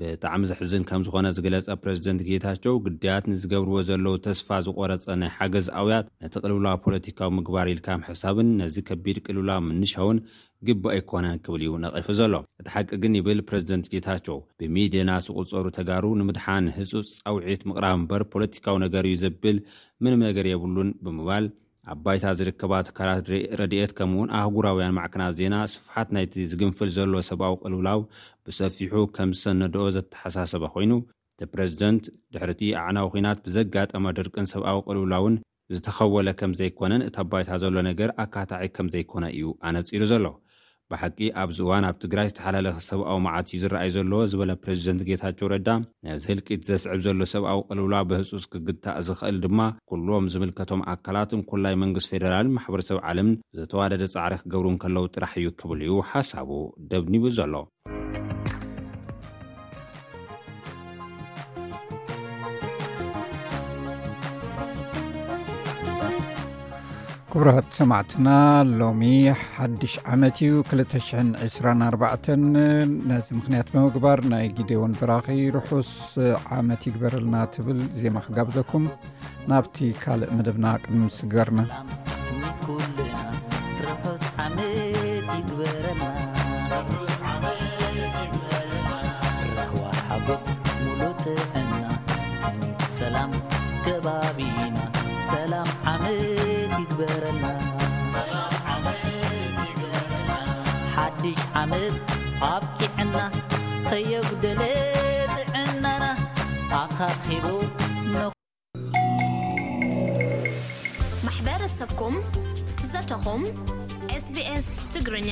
ብጣዕሚ 0.00 0.42
ዘሕዝን 0.50 0.82
ከም 0.88 1.02
ዝኾነ 1.06 1.26
ዝገለጸ 1.36 1.68
ፕረዚደንት 1.82 2.20
ጌታቸው 2.28 2.74
ግዳያት 2.84 3.24
ንዝገብርዎ 3.30 3.76
ዘለዉ 3.88 4.14
ተስፋ 4.26 4.48
ዝቆረጸ 4.66 5.04
ናይ 5.20 5.30
ሓገዝ 5.36 5.66
ኣውያት 5.80 6.06
ነቲ 6.22 6.34
ቅልብላ 6.42 6.68
ፖለቲካዊ 6.84 7.30
ምግባር 7.38 7.66
ኢልካምሕሳብን 7.74 8.48
ነዚ 8.60 8.76
ከቢድ 8.88 9.18
ቅልብላ 9.26 9.50
ምንሻውን 9.68 10.18
ግቢእ 10.68 10.90
ኣይኮነን 10.94 11.40
ክብል 11.44 11.62
እዩ 11.66 11.72
ነቒፉ 11.84 12.08
ዘሎ 12.20 12.34
እቲ 12.60 12.68
ሓቂ 12.74 12.88
ግን 13.04 13.16
ይብል 13.18 13.40
ፕረዚደንት 13.48 13.86
ጌታቸው 13.94 14.38
ብሚድና 14.62 15.10
ስቁልፀሩ 15.26 15.66
ተጋሩ 15.78 16.04
ንምድሓን 16.20 16.72
ህፁፅ 16.78 17.10
ፃውዒት 17.24 17.62
ምቕራብ 17.70 17.96
እምበር 18.00 18.24
ፖለቲካዊ 18.34 18.76
ነገር 18.86 19.04
እዩ 19.12 19.18
ዘብል 19.24 19.58
ምንም 20.04 20.22
ነገር 20.28 20.48
የብሉን 20.52 20.90
ብምባል 21.06 21.46
ኣባይታ 21.92 22.24
ዝርከባ 22.38 22.72
ትካላት 22.86 23.28
ረድኤት 23.60 23.92
ከምኡ 23.98 24.16
እውን 24.18 24.30
ኣህጉራውያን 24.38 24.94
ማዕክናት 24.98 25.34
ዜና 25.38 25.54
ስፋሓት 25.72 26.08
ናይቲ 26.16 26.34
ዝግንፍል 26.50 26.90
ዘሎ 26.96 27.14
ሰብኣዊ 27.28 27.54
ቅልውላው 27.62 28.00
ብሰፊሑ 28.46 28.94
ከም 29.16 29.30
ዝሰነድኦ 29.38 29.84
ዘተሓሳሰበ 29.96 30.64
ኮይኑ 30.74 30.92
እቲ 31.34 31.40
ፕረዚደንት 31.54 32.04
ድሕርእቲ 32.34 32.62
ኣዕናዊ 32.82 33.08
ኩናት 33.14 33.40
ብዘጋጠመ 33.46 34.04
ድርቅን 34.18 34.48
ሰብኣዊ 34.52 34.78
ቅልውላውን 34.88 35.36
ዝተኸወለ 35.76 36.28
ከም 36.40 36.52
ዘይኮነን 36.60 37.04
እቲ 37.08 37.16
ኣባይታ 37.24 37.50
ዘሎ 37.64 37.76
ነገር 37.90 38.12
ኣካታዒ 38.26 38.64
ከም 38.76 38.86
ዘይኮነ 38.96 39.24
እዩ 39.36 39.44
ኣነፂሩ 39.68 40.02
ዘሎ 40.12 40.24
ብሓቂ 40.92 41.18
ኣብዚ 41.40 41.58
እዋን 41.64 41.84
ኣብ 41.88 41.96
ትግራይ 42.02 42.28
ዝተሓላለኪ 42.30 42.76
ሰብኣዊ 42.90 43.18
መዓት 43.24 43.48
እዩ 43.54 43.58
ዝረኣዩ 43.62 43.90
ዘለዎ 43.96 44.20
ዝበለ 44.32 44.52
ፕሬዚደንት 44.62 45.02
ጌታቸው 45.08 45.48
ረዳ 45.52 45.68
ነዚ 46.06 46.22
ህልቂት 46.32 46.62
ዘስዕብ 46.68 47.00
ዘሎ 47.06 47.20
ሰብኣዊ 47.34 47.58
ቅልውላ 47.68 47.94
ብህጹስ 48.12 48.44
ክግታእ 48.54 49.00
ዝኽእል 49.08 49.38
ድማ 49.44 49.60
ኩልም 49.90 50.28
ዝምልከቶም 50.34 50.82
ኣካላትንኩላይ 50.94 51.76
መንግስት 51.84 52.10
ፌደራልን 52.14 52.54
ማሕበረሰብ 52.56 53.00
ዓለም 53.10 53.30
ዘተዋደደ 53.60 54.04
ጻዕሪኽ 54.14 54.40
ክገብሩን 54.46 54.80
ከለው 54.84 55.10
ጥራሕ 55.16 55.34
እዩ 55.42 55.48
ክብል 55.60 55.82
እዩ 55.88 55.96
ሓሳቡ 56.14 56.50
ደብኒቡ 56.92 57.24
ዘሎ 57.38 57.54
ክብራት 67.32 67.66
ሰማዕትና 67.78 68.28
ሎሚ 68.80 69.02
ሓድሽ 69.56 69.94
ዓመት 70.12 70.36
እዩ 70.44 70.52
224 70.68 72.94
ነዚ 73.10 73.26
ምኽንያት 73.38 73.68
ብምግባር 73.72 74.18
ናይ 74.30 74.46
ጊዴውን 74.58 74.92
ብራኺ 75.00 75.26
ርሑስ 75.56 75.90
ዓመት 76.58 76.80
ይግበረልና 76.88 77.36
ትብል 77.56 77.80
ዜማ 78.02 78.16
ክጋብዘኩም 78.26 78.84
ናብቲ 79.52 79.76
ካልእ 80.02 80.30
ምድብና 80.38 80.64
ቅድም 80.82 81.04
ስግበርናርዋ 81.18 81.66
ሓገስ 90.08 90.46
ሉትሕና 91.00 91.74
ስሰላ 92.42 93.16
ከባና 93.84 94.40
ሰላም 95.30 95.68
ዓመድ 95.90 96.50
ይግበረናላ 96.82 98.36
ይግበረና 99.62 100.30
ሓድሽ 100.94 101.40
ዓመት 101.60 101.94
ኣብኪዕና 102.50 103.16
ከየጉደለዕናና 103.88 106.04
ኣኻሂቡ 106.80 107.46
ማሕበረሰብኩም 111.26 112.16
ዘተኹም 112.92 113.42
ኤስ 114.18 114.26
ቢ 114.36 114.36
ኤስ 114.56 114.68
ትግርኛ 114.96 115.30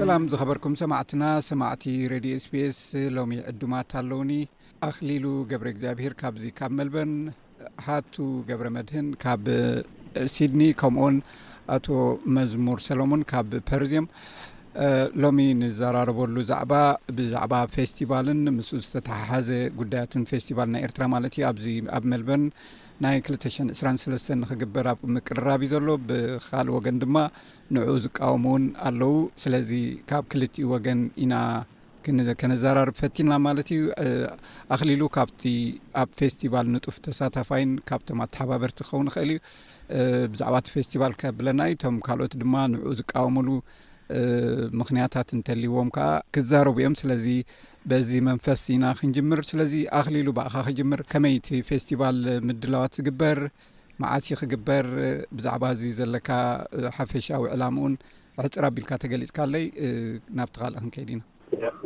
ሰላም 0.00 0.22
ዝኸበርኩም 0.34 0.74
ሰማዕትና 0.82 1.22
ሰማዕቲ 1.50 1.84
ሬድዮ 2.14 2.32
ኤስ 2.40 2.46
ቢ 2.52 2.54
ኤስ 2.70 2.80
ሎሚ 3.18 3.32
ዕዱማት 3.52 3.90
ኣለዉኒ 4.02 4.34
ኣኽሊሉ 4.90 5.24
ገብረ 5.52 5.68
እግዚኣብሄር 5.74 6.14
ካብዙ 6.22 6.44
ካብ 6.60 6.70
መልበን 6.80 7.12
ሃቱ 7.86 8.14
ገብረ 8.48 8.66
መድህን 8.76 9.08
ካብ 9.24 9.46
ሲድኒ 10.34 10.62
ከምኡውን 10.80 11.16
ኣቶ 11.74 11.86
መዝሙር 12.36 12.78
ሰሎሙን 12.88 13.22
ካብ 13.32 13.50
ፐርዝዮም 13.70 14.06
ሎሚ 15.22 15.38
ንዘራርበሉ 15.60 16.34
ዛዕባ 16.50 16.72
ብዛዕባ 17.16 17.54
ፌስቲቫልን 17.74 18.40
ምስ 18.58 18.68
ዝተተሓሓዘ 18.84 19.48
ጉዳያትን 19.80 20.22
ፌስቲቫል 20.30 20.68
ናይ 20.74 20.82
ኤርትራ 20.86 21.04
ማለት 21.14 21.34
ዩ 21.40 21.48
ኣብ 21.96 22.04
መልበን 22.12 22.44
ናይ 23.04 23.14
223 23.26 24.32
ክግበር 24.50 24.86
ብምቅርራብ 25.02 25.60
እዩ 25.66 25.70
ዘሎ 25.74 25.88
ብካልእ 26.08 26.72
ወገን 26.76 26.96
ድማ 27.02 27.16
ንዑኡ 27.74 27.94
ዝቃወሙእውን 28.06 28.64
ኣለዉ 28.88 29.14
ስለዚ 29.44 29.70
ካብ 30.10 30.24
ክልቲኡ 30.32 30.66
ወገን 30.74 31.00
ኢና 31.24 31.32
ከነዘራርብ 32.40 32.94
ፈቲልና 33.02 33.34
ማለት 33.46 33.68
እዩ 33.74 33.82
ኣኽሊሉ 34.74 35.02
ካብቲ 35.16 35.42
ኣብ 36.02 36.10
ፌስቲቫል 36.20 36.66
ንጡፍ 36.74 36.96
ተሳታፋይን 37.06 37.72
ካብቶም 37.88 38.20
ኣተሓባበርቲ 38.24 38.78
ክኸውን 38.86 39.08
ክእል 39.14 39.30
እዩ 39.34 39.38
ብዛዕባ 40.32 40.54
እቲ 40.62 40.68
ፌስቲቫል 40.76 41.12
ከብለና 41.20 41.60
እዩ 41.70 41.76
ቶም 41.82 41.96
ካልኦት 42.06 42.34
ድማ 42.42 42.54
ንብኡ 42.72 42.86
ዝቃወምሉ 43.00 43.48
ምክንያታት 44.80 45.28
እንተልይዎም 45.36 45.90
ከዓ 45.96 46.08
ክዛረብ 46.34 46.76
እዮም 46.80 46.94
ስለዚ 47.02 47.26
በዚ 47.90 48.10
መንፈስ 48.30 48.62
ኢና 48.74 48.84
ክንጅምር 48.98 49.40
ስለዚ 49.50 49.72
ኣኽሊሉ 50.00 50.28
በእካ 50.38 50.54
ክጅምር 50.68 51.00
ከመይ 51.12 51.36
ቲ 51.46 51.62
ፌስቲቫል 51.70 52.18
ምድላዋት 52.48 52.92
ዝግበር 53.00 53.38
መዓሲ 54.04 54.28
ክግበር 54.40 54.86
ብዛዕባ 55.38 55.64
እዚ 55.74 55.82
ዘለካ 56.00 56.28
ሓፈሻዊ 56.96 57.42
ዕላም 57.56 57.76
እውን 57.82 57.94
ሕፅር 58.44 58.64
ኣቢልካ 58.70 58.90
ተገሊፅካ 59.04 59.38
ኣለይ 59.46 59.64
ናብቲ 60.38 60.54
ካልእ 60.62 60.78
ክንከይድ 60.82 61.08
ኢና 61.14 61.20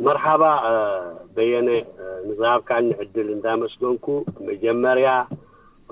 መርሓባ 0.05 0.43
በየነ 1.35 1.69
ንዛብካ 2.27 2.69
ንዕድል 2.89 3.27
እንታመስደንኩ 3.35 4.05
መጀመርያ 4.49 5.09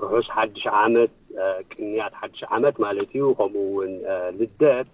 ርሑስ 0.02 0.28
ሓድሽ 0.36 0.64
ዓመት 0.84 1.12
ቅንያት 1.72 2.14
ሓድሽ 2.20 2.40
ዓመት 2.56 2.76
ማለት 2.84 3.10
እዩ 3.16 3.26
ከምኡእውን 3.38 3.92
ልደት 4.38 4.88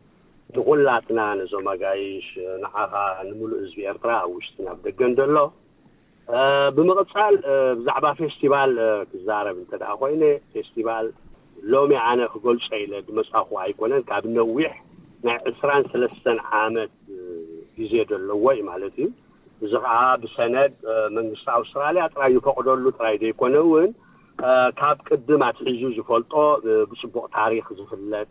ብቁላትና 0.57 1.21
ነዞም 1.41 1.67
ኣጋይሽ 1.75 2.29
ንዓኻ 2.63 2.93
ንምሉእ 3.29 3.61
ህዝቢ 3.65 3.79
ኤርትራ 3.93 4.11
ኣብ 4.25 4.31
ውሽጢና 4.39 4.69
ብደገን 4.81 5.13
ዘሎ 5.21 5.37
ብምቕፃል 6.77 7.35
ብዛዕባ 7.81 8.05
ፌስቲቫል 8.21 8.73
ክዛረብ 9.13 9.57
እተ 9.63 9.83
ኮይነ 10.03 10.23
ፌስቲቫል 10.55 11.07
ሎሚ 11.73 11.93
ኣነ 12.09 12.21
ክገልፆ 12.33 12.67
ኢለ 12.83 12.93
ብመሳኹ 13.07 13.49
ኣይኮነን 13.65 14.03
ካብ 14.11 14.25
ነዊሕ 14.39 14.73
ናይ 15.27 15.37
ዕስራን 15.51 15.83
ሰለስተን 15.93 16.39
ዓመት 16.63 16.93
ግዜ 17.81 17.93
ዘለዎ 18.11 18.45
ዩ 18.59 18.63
ማለት 18.71 18.95
እዩ 19.05 19.09
እዚ 19.67 19.73
ከዓ 19.85 19.97
ብሰነድ 20.23 20.73
መንግስቲ 21.17 21.47
ኣውስትራልያ 21.59 22.05
ጥራይ 22.15 22.31
ይፈቅደሉ 22.37 22.85
ጥራይ 22.99 23.15
ዘይኮነ 23.23 23.55
እውን 23.67 23.91
ካብ 24.81 24.97
ቅድም 25.09 25.43
ኣትሒዙ 25.49 25.83
ዝፈልጦ 25.97 26.33
ብፅቡቅ 26.91 27.25
ታሪክ 27.39 27.67
ዝፍለጥ 27.79 28.31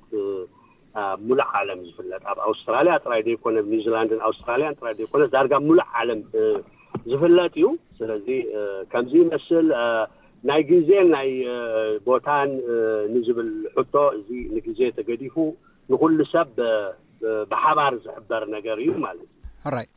ሙሉዕ 1.28 1.48
ዓለም 1.60 1.80
ዝፍለጥ 1.88 2.22
ኣብ 2.32 2.40
ኣውስትራልያ 2.50 2.94
ራይ 3.14 3.22
ዘይኮነ 3.28 3.56
ኒውዚላንድ 3.72 4.12
ኣውስትራልያ 4.30 4.70
ራይ 4.88 4.96
ዘኮነ 5.02 5.24
ዳርጋ 5.36 5.54
ሙሉዕ 5.68 5.86
ዓለም 6.02 6.22
ዝፍለጥ 7.12 7.52
እዩ 7.60 7.68
ስለዚ 8.00 8.28
ከምዚ 8.92 9.14
ይመስል 9.24 9.70
ናይ 10.50 10.62
ግዜን 10.72 11.08
ናይ 11.16 11.30
ቦታን 12.10 12.50
ንዝብል 13.16 13.50
ሕቶ 13.78 13.94
እዚ 14.20 14.30
ንግዜ 14.58 14.80
ተገዲፉ 14.98 15.36
ንኩሉ 15.94 16.20
ሰብብሓባር 16.36 17.96
ዝሕበር 18.06 18.44
ነገር 18.56 18.78
እዩ 18.86 18.92
ማለት 19.06 19.28
እዩ 19.28 19.31
ሃራይ 19.66 19.88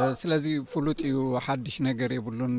uh, 0.00 0.14
ስለዚ 0.20 0.46
ፍሉጥ 0.72 0.96
እዩ 1.10 1.18
ሓዱሽ 1.44 1.76
ነገር 1.86 2.10
የብሉን 2.16 2.54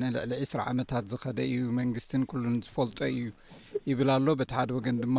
ንልዕሊ 0.00 0.32
2ስራ 0.42 0.58
ዓመታት 0.72 1.04
ዝከደ 1.12 1.38
እዩ 1.50 1.60
መንግስትን 1.78 2.22
ኩሉን 2.30 2.56
ዝፈልጦ 2.66 2.98
እዩ 3.12 3.22
ይብላኣሎ 3.90 4.30
በቲ 4.40 4.50
ሓደ 4.58 4.70
ወገን 4.78 4.96
ድማ 5.04 5.18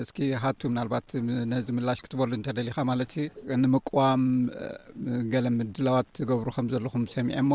እስኪ 0.00 0.18
ሃቱ 0.44 0.60
ምናልባት 0.72 1.06
ነዚ 1.52 1.66
ምላሽ 1.76 1.98
ክትበሉ 2.04 2.30
እንተደሊካ 2.38 2.76
ማለት 2.90 3.12
ንምቁዋም 3.62 4.22
ገለ 5.34 5.46
ምድለዋት 5.58 6.08
ትገብሩ 6.20 6.46
ከም 6.58 6.68
ዘለኩም 6.74 7.04
ሰሚዐእሞ 7.16 7.50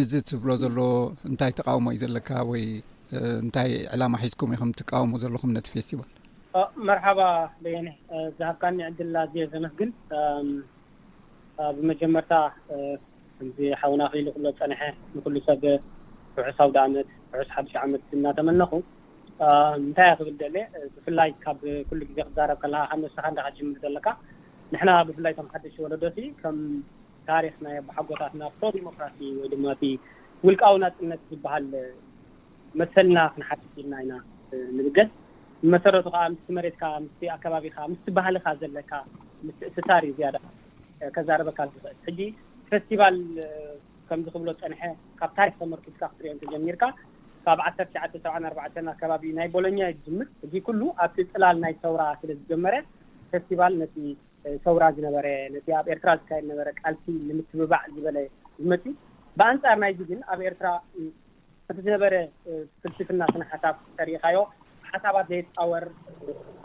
ምዝ 0.00 0.12
ትብሎ 0.30 0.50
ዘሎ 0.64 0.78
እንታይ 1.32 1.54
ተቃውሞ 1.60 1.86
እዩ 1.94 2.02
ዘለካ 2.06 2.30
ወይ 2.54 2.64
እንታይ 3.44 3.70
ዕላማ 3.94 4.20
ሒዝኩም 4.26 4.52
ወይከም 4.54 4.72
ትቃወሙ 4.82 5.12
ዘለኹም 5.24 5.54
ነቲ 5.58 5.68
ፌስቲቫል 5.76 6.10
መርሓባ 6.90 7.20
የነ 7.76 7.88
ዝሃብካኒ 8.40 8.76
ዕድላ 8.90 9.16
እ 9.42 9.48
ዘመስግል 9.56 9.90
ብመጀመርታ 11.76 12.34
ከምዚ 13.38 13.58
ሓውና 13.80 14.02
ክኢሉ 14.12 14.26
ክሎ 14.36 14.46
ፀንሐ 14.60 14.80
ንኩሉ 15.14 15.36
ሰብ 15.48 15.62
ውሑ 16.38 16.46
ኣውደ 16.64 16.76
ዓመት 16.88 17.08
ሕዕስ 17.36 17.48
ሓዱሽ 17.56 17.74
ዓመት 17.84 18.04
እናተመነኹ 18.18 18.72
እንታይ 19.82 20.10
እ 20.12 20.14
ክብል 20.20 20.34
ደ 20.40 20.44
ብፍላይ 20.94 21.30
ካብ 21.44 21.60
ኩሉ 21.88 22.00
ግዜ 22.10 22.18
ክዛረብ 22.28 22.58
ከለካ 22.62 22.90
ነወሳካ 23.02 23.26
እዳከጅምር 23.34 23.78
ዘለካ 23.84 24.06
ንሕና 24.74 24.90
ብፍላይ 25.08 25.32
ቶም 25.38 25.48
ሓደሽ 25.52 25.76
ወለዶት 25.84 26.18
ከም 26.42 26.56
ታሪክ 27.30 27.56
ናይ 27.66 27.76
ኣሓጎታትና 27.90 28.42
ፕሮዲሞክራሲ 28.60 29.18
ወይድማ 29.40 29.66
ውልቃዊ 30.46 30.76
ናፅነት 30.84 31.22
ዝበሃል 31.30 31.64
መሰልና 32.80 33.18
ክንሓድ 33.34 33.60
ኢልና 33.82 33.94
ኢና 34.04 34.12
ንምገስ 34.76 35.10
ብመሰረቱ 35.64 36.06
ከዓ 36.14 36.22
ምስ 36.34 36.44
መሬትካ 36.58 36.82
ኣከባቢካ 37.36 37.76
ምስትባሃሊካ 37.92 38.46
ዘለካ 38.62 38.92
ምስ 39.46 39.58
እስሳር 39.70 40.04
እዩ 40.08 40.12
ዝያደ 40.18 40.36
ከዛረበካል 41.16 41.68
ዝኽእል 41.74 41.96
ሕጂ 42.06 42.18
ፌስቲቫል 42.72 43.16
ከምዝክብሎ 44.08 44.50
ፀንሐ 44.60 44.82
ካብ 45.18 45.30
ታሪክ 45.38 45.54
መርኪስካ 45.72 46.02
ክትሪዮም 46.12 46.38
እተጀሚርካ 46.38 46.82
ካብ 47.44 47.58
ዓሰርተ 47.66 47.88
ሸዓተ 47.94 48.12
ሰብዓን 48.24 48.46
ኣርባዕተን 48.48 48.88
ኣብ 48.92 48.96
ከባቢ 49.00 49.22
ናይ 49.38 49.46
ቦሎኛ 49.54 49.78
ዝድምር 50.00 50.26
ሕዚ 50.42 50.54
ኩሉ 50.66 50.80
ኣብቲ 51.04 51.18
ፅላል 51.32 51.56
ናይ 51.64 51.74
ሰውራ 51.84 52.02
ስለዝጀመረ 52.20 52.74
ፌስቲቫል 53.32 53.74
ነቲ 53.82 53.96
ሰውራ 54.64 54.82
ዝነበረ 54.96 55.26
ነቲ 55.54 55.66
ኣብ 55.80 55.86
ኤርትራ 55.94 56.10
ዝካየድ 56.20 56.46
ነበረ 56.50 56.68
ቃልሲ 56.80 57.04
ንምትብባዕ 57.28 57.82
ዝበለ 57.96 58.18
ዝመፅ 58.62 58.84
ብኣንፃር 59.40 59.76
ናይዚ 59.82 60.00
ግን 60.10 60.20
ኣብ 60.32 60.40
ኤርትራ 60.50 60.68
ነቲ 61.68 61.76
ዝነበረ 61.88 62.14
ፍልትፍና 62.82 63.22
ስንሓሳብ 63.34 63.76
ጠሪኢካዮ 63.98 64.36
ሰባት 65.04 65.26
ዘይፅፃወር 65.32 65.84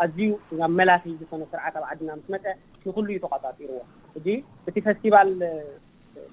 ኣዝዩ 0.04 0.20
ናብ 0.60 0.72
መላኽ 0.80 1.02
ዝኮነ 1.22 1.44
ስርዓት 1.52 1.76
ኣብ 1.80 1.84
ዓድና 1.92 2.10
ምስ 2.20 2.28
መፀ 2.34 2.46
ንኩሉ 2.88 3.08
ዩ 3.16 3.20
ተቆፃፂርዎ 3.26 3.78
ሕ 3.84 4.26
እቲ 4.70 4.76
ፌስቲቫል 4.88 5.30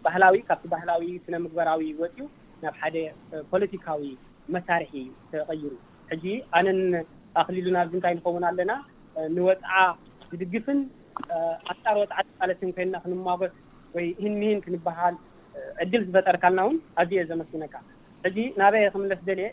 ባህላዊ 0.05 0.37
ካብቲ 0.49 0.65
ባህላዊ 0.75 1.09
ስነ 1.25 1.35
ምግበራዊ 1.45 1.89
ወፅኡ 2.03 2.19
ናብ 2.63 2.75
ሓደ 2.83 2.97
ፖለቲካዊ 3.53 4.05
መሳርሒ 4.57 4.93
ዩ 4.99 5.05
ተቀይሩ 5.33 5.65
ሕጂ 6.13 6.25
ኣነን 6.59 6.81
ኣኽሊሉ 7.41 7.67
ናብዚ 7.77 7.95
እንታይ 7.99 8.15
ንኸውን 8.19 8.47
ኣለና 8.51 8.73
ንወፅዓ 9.37 9.75
ዝድግፍን 10.31 10.81
ኣንፃር 11.73 11.97
ወፃዓ 12.03 12.19
ፃለትን 12.41 12.71
ኮይና 12.77 12.95
ክንማጎስ 13.05 13.55
ወይ 13.97 14.07
እህኒህን 14.19 14.61
ክንበሃል 14.65 15.17
ዕድል 15.83 16.03
ዝፈጠርካልና 16.09 16.61
እውን 16.67 16.77
ኣዝየ 17.01 17.23
ዘመስነካ 17.31 17.75
ሕጂ 18.27 18.39
ናበይ 18.61 18.85
ክምለስ 18.95 19.21
ደልእ 19.29 19.49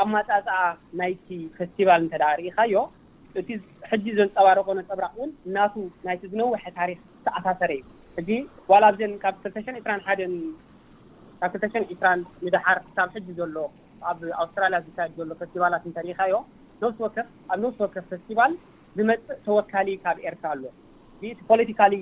ኣብ 0.00 0.08
ማፃፅኣ 0.14 0.56
ናይቲ 1.00 1.26
ፌስቲቫል 1.58 2.00
እተዳ 2.06 2.24
ርኢካዮ 2.38 2.74
እቲ 3.40 3.48
ሕጂ 3.90 4.04
ዘንፀባረኮነ 4.18 4.78
ፀብራቅ 4.88 5.12
እውን 5.18 5.30
እናቱ 5.48 5.74
ናይቲ 6.06 6.22
ዝነውሐ 6.32 6.64
ታሪክ 6.80 6.98
ዝተኣሳሰረ 7.20 7.72
እዩ 7.78 7.84
እዚ 8.20 8.28
ዋላ 8.72 8.82
ኣብዘን 8.90 9.12
ካብ 9.22 9.34
ክልተሸን 9.42 9.76
ዒስራ 9.78 9.92
ሓደን 10.08 10.34
ካብ 11.40 11.50
2ልተሸን 11.54 11.84
ዒስራን 11.92 12.20
ምድሓር 12.44 12.78
ካብ 12.96 13.08
ሕጂ 13.16 13.28
ዘሎ 13.38 13.56
ኣብ 14.10 14.20
ኣውስትራያ 14.42 14.78
ዝታድ 14.86 15.10
ዘሎ 15.18 15.30
ፌስቲቫላት 15.42 15.84
እተርኢካዮ 15.90 16.34
ነሲ 16.82 16.96
ወከፍ 17.06 17.28
ኣብ 17.52 17.58
ነስ 17.64 17.78
ወከፍ 17.86 18.06
ፌስቲቫል 18.12 18.54
ዝመፅእ 18.98 19.40
ተወካሊ 19.46 19.88
ካብ 20.04 20.16
ኤርትራ 20.28 20.46
ኣሎ 20.56 20.64
እቲ 21.18 21.24
ፖለቲካሊ 21.50 21.94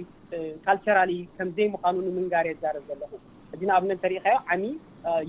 ካልቸራሊ 0.66 1.12
ከምዘይ 1.36 1.68
ምኳኑ 1.74 1.96
ንምንጋሪ 2.06 2.46
ዛርብ 2.62 2.84
ዘለኹ 2.90 3.12
ሕዚንኣብነ 3.52 3.90
እተሪኢካዮ 3.98 4.36
ዓሚ 4.52 4.64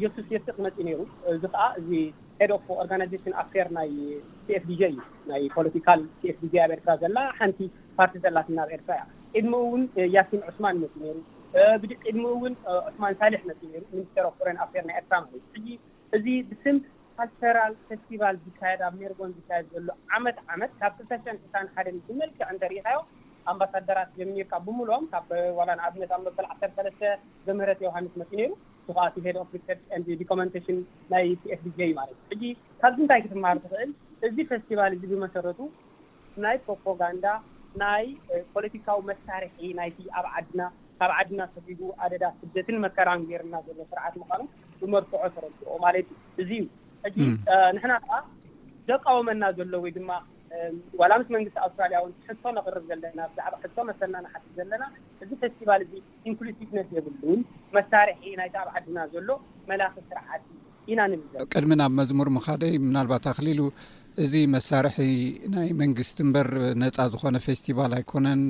ዮሱስ 0.03 0.27
የር 0.33 0.41
መፂ 0.65 0.75
ነይሩ 0.87 0.99
እዚ 1.33 1.43
ከዓ 1.53 1.63
እ 1.85 2.01
ሄደ 2.41 2.51
ኦፍ 2.57 2.67
ኦርጋናይዜሽን 2.81 3.33
ኣፋር 3.39 3.67
ናይ 3.77 3.89
ሲኤፍዲ 4.45 4.69
እዩ 4.75 4.83
ናይ 5.31 5.41
ፖለቲካል 5.55 5.99
ሲፍ 6.21 6.37
ብ 6.51 6.53
ኤርትራ 6.65 6.93
ዘላ 7.01 7.17
ሓንቲ 7.39 7.59
ፓርቲ 7.97 8.15
ዘላትና 8.23 8.57
ኣብ 8.63 8.71
ኤርትራ 8.77 8.93
እያ 8.95 9.03
ዕድሞ 9.39 9.53
እውን 9.67 9.83
ያሲን 10.15 10.41
ዑስማን 10.49 10.79
መፅኡ 10.83 11.01
ሩ 11.17 11.19
ቂ 11.25 11.97
ዕድ 12.11 12.17
እውን 12.31 12.53
ዑስማን 12.89 13.17
ሳሊሕ 13.21 13.41
መ 13.49 13.53
ሚኒስተር 13.93 14.25
ሬን 14.47 14.57
ኣፌር 14.65 14.83
ናይ 14.89 14.97
ኤርትራ 15.01 15.19
ዚ 15.65 15.77
እዚ 16.17 16.25
ብስንቲ 16.49 16.83
ፓስተራል 17.19 17.73
ፌስቲቫል 17.89 18.35
ዝካየድ 18.47 18.81
ኣብ 18.87 18.95
ሜርጎን 19.01 19.31
ዝካየድ 19.37 19.67
ዘሎ 19.75 19.89
ዓመት 20.17 20.37
ዓመት 20.55 20.71
ካብ 20.81 20.93
ክተሸን 21.01 21.37
ሕሳን 21.43 21.69
ሓደን 21.75 21.97
ዝመልክዕ 22.07 22.47
እንተሪእካዮ 22.55 22.99
ኣምባሳደራት 23.51 24.09
ጀሚርካ 24.17 24.53
ብሙሉኦም 24.67 25.05
ካ 25.13 25.23
ኣብነ 25.87 26.05
መበል 26.25 26.47
ዓሰርሰለስተ 26.53 27.03
ዘመረተ 27.49 27.79
ዮሃንስ 27.89 28.15
መፅኡ 28.21 28.35
ነይሩ 28.41 28.51
ዓ 29.03 29.07
ቲ 29.15 29.21
ሄ 29.25 29.33
ኦ 29.39 30.45
ቴሽን 30.55 30.77
ናይ 31.13 31.23
እዩ 31.69 31.87
ማለት 31.99 32.17
እ 32.23 32.29
ሕጂ 32.33 32.43
ካብዚ 32.81 32.97
ንታይ 33.05 33.19
ክትመሃር 33.25 33.59
ትኽእል 33.63 33.91
እዚ 34.27 34.37
ፌስቲቫል 34.51 34.93
እ 34.95 34.99
ብመሰረቱ 35.11 35.59
ናይ 36.43 36.57
ፕሮፓጋንዳ 36.67 37.25
ናይ 37.83 38.05
ፖለቲካዊ 38.53 38.99
መሳርሒ 39.11 39.59
ናይ 39.79 39.89
ኣብ 40.19 40.25
ዓድና 40.37 40.61
ካብ 40.99 41.11
ዓድና 41.19 41.41
ተዲጉ 41.55 41.79
ኣደዳ 42.05 42.25
ስደትን 42.39 42.77
መከራን 42.85 43.21
ገርና 43.29 43.55
ዘሎ 43.67 43.77
ስርዓት 43.91 44.15
ምኳኑ 44.21 44.41
ብመርትዖ 44.79 45.21
ተረዝኦ 45.35 45.77
ማለት 45.85 46.09
ዩ 46.11 46.19
እዙ 46.43 46.49
እዩ 47.09 47.17
ሕ 47.51 47.53
ንሕና 47.77 47.93
ከዓ 48.05 48.17
ዘቃወመና 48.89 49.43
ዘሎ 49.59 49.73
ወይድማ 49.85 50.09
ዋላ 51.01 51.11
ምስ 51.19 51.27
መንግስቲ 51.35 51.57
ኣውስትራልያ 51.65 51.97
ን 52.09 52.13
ሕቶ 52.27 52.43
ንቅርብ 52.57 52.83
ዘለና 52.89 53.19
ብዛዕ 53.31 53.47
ሕሶ 53.63 53.75
መሰና 53.89 54.13
ንሓፅ 54.25 54.43
ዘለና 54.57 54.83
እዚ 55.23 55.31
ፌስቲቫል 55.43 55.81
እ 55.85 55.99
ኢንሉዚቭነት 56.29 56.89
የብሉን 56.95 57.39
መሳርሒ 57.77 58.25
ናይ 58.39 58.49
ኣብዓድና 58.63 58.97
ዘሎ 59.13 59.29
መላኽ 59.71 59.93
ስርዓት 60.09 60.43
ኢና 60.93 60.99
ንብ 61.13 61.23
ቅድሚ 61.53 61.73
ናብ 61.81 61.93
መዝሙር 62.01 62.29
ምካደይ 62.37 62.73
ምናልባት 62.89 63.25
ኣኽሊሉ 63.33 63.61
እዚ 64.25 64.33
መሳርሒ 64.55 64.97
ናይ 65.55 65.67
መንግስቲ 65.81 66.17
እምበር 66.25 66.49
ነፃ 66.81 66.97
ዝኮነ 67.13 67.37
ፌስቲቫል 67.47 67.91
ኣይኮነን 67.99 68.41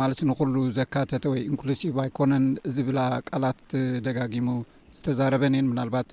ማለት 0.00 0.18
ንኩሉ 0.30 0.54
ዘካተተ 0.80 1.24
ወይ 1.32 1.40
ኢንክሊዚቭ 1.50 1.94
ኣይኮነን 2.06 2.44
ዝብላ 2.76 2.98
ቃላት 3.28 3.62
ደጋጊሙ 4.08 4.48
ዝተዛረበን 4.96 5.54
እየን 5.56 5.66
ምናልባት 5.72 6.10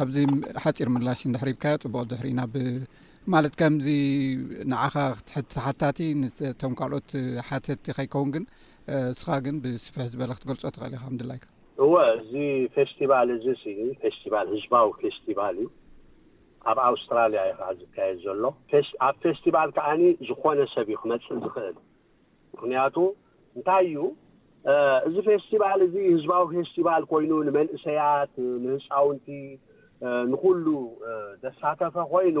ኣብዚ 0.00 0.16
ሓፂር 0.64 0.88
ምላሽ 0.96 1.20
ሕሪብካዮ 1.42 1.76
ፅቡቅ 1.84 2.04
ድሕሪ 2.10 2.28
ኢና 2.32 2.40
ማለት 3.32 3.54
ከምዚ 3.60 3.86
ንዓኻ 4.70 4.94
ትሓታቲ 5.52 5.98
ቶም 6.60 6.72
ካልኦት 6.78 7.10
ሓተት 7.48 7.82
ከይከውን 7.96 8.30
ግን 8.34 8.44
እስኻ 9.12 9.28
ግን 9.44 9.56
ብስፍሕ 9.64 10.02
ዝበለ 10.12 10.32
ክትገልፆ 10.38 10.64
ትኽእል 10.74 10.94
ኢ 10.96 11.14
ምላ 11.18 11.32
ይ 11.36 11.44
እወ 11.84 11.92
እዚ 12.18 12.32
ፌስቲቫል 12.74 13.28
እዚ 13.36 13.46
እ 13.84 13.86
ፌስቲቫል 14.02 14.46
ህዝባዊ 14.54 14.88
ፌስቲቫል 15.02 15.56
እዩ 15.62 15.68
ኣብ 16.72 16.78
ኣውስትራልያ 16.90 17.40
ኢከዓ 17.52 17.68
ዝካየድ 17.78 18.18
ዘሎ 18.24 18.44
ኣብ 19.06 19.14
ፌስቲቫል 19.24 19.70
ከዓኒ 19.76 20.02
ዝኮነ 20.28 20.58
ሰብ 20.74 20.86
እዩ 20.92 20.96
ክመፅእ 21.04 21.40
ዝክእል 21.44 21.76
ምክንያቱ 22.56 22.96
እንታይ 23.58 23.84
እዩ 23.92 23.96
እዚ 25.08 25.16
ፌስቲቫል 25.30 25.80
እዚ 25.86 25.94
ህዝባዊ 26.16 26.44
ፌስቲቫል 26.58 27.02
ኮይኑ 27.14 27.32
ንመንእሰያት 27.48 28.34
ንህፃውንቲ 28.66 29.26
ንኩሉ 30.34 30.66
ደሳተፈ 31.44 31.96
ኮይኑ 32.12 32.38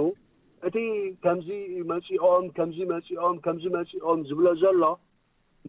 እቲ 0.68 0.76
ከምዚ 1.24 1.48
መፂኦም 1.90 2.44
ከምዚ 2.56 2.78
መፂኦም 2.92 3.36
ከምዚ 3.44 3.64
መፂኦም 3.78 4.20
ዝብሎ 4.28 4.46
ዘሎ 4.62 4.84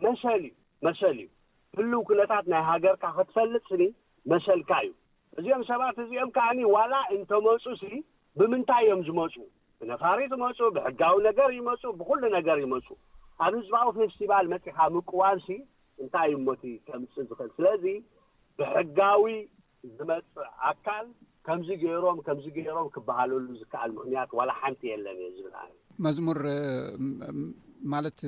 መሰል 0.05 0.13
እዩ 0.47 0.53
መሰል 0.85 1.17
እዩ 1.23 1.29
ክል 1.77 1.89
ኩነታት 2.09 2.45
ናይ 2.53 2.63
ሃገርካ 2.69 3.03
ክትፈልጥ 3.17 3.63
ስኒ 3.71 3.83
መሰልካ 4.31 4.71
እዩ 4.85 4.93
እዚኦም 5.39 5.63
ሰባት 5.69 5.97
እዚኦም 6.03 6.29
ከዓኒ 6.35 6.59
ዋላ 6.75 6.93
እንተመፁ 7.15 7.63
ሲ 7.81 7.91
ብምንታይ 8.39 8.83
እዮም 8.85 9.01
ዝመፁ 9.07 9.35
ብነፋሪት 9.81 10.33
መፁ 10.43 10.59
ብሕጋዊ 10.77 11.17
ነገር 11.29 11.49
ይመፁ 11.57 11.81
ብኩሉ 11.99 12.21
ነገር 12.37 12.57
ይመፁ 12.65 12.87
ኣብ 13.45 13.53
ህዝባዊ 13.59 13.87
ፌስቲቫል 13.99 14.45
መፂካ 14.53 14.77
ምቁዋን 14.95 15.39
ሲ 15.47 15.57
እንታይ 16.03 16.29
ዩ 16.33 16.37
ሞቲ 16.47 16.63
ከምፅ 16.87 17.13
ዝኽእል 17.27 17.51
ስለዚ 17.57 17.83
ብሕጋዊ 18.59 19.25
ዝመፅእ 19.97 20.47
ኣካል 20.69 21.07
ከምዚ 21.47 21.67
ገይሮም 21.83 22.17
ከምዚ 22.27 22.45
ገይሮም 22.57 22.87
ክበሃለሉ 22.95 23.45
ዝከኣል 23.61 23.91
ምክንያት 23.97 24.29
ዋላ 24.39 24.49
ሓንቲ 24.61 24.81
የለን 24.91 25.17
እ 25.27 25.29
ዝብል 25.37 25.55
መዝሙር 26.05 26.39
ማለት 27.93 28.19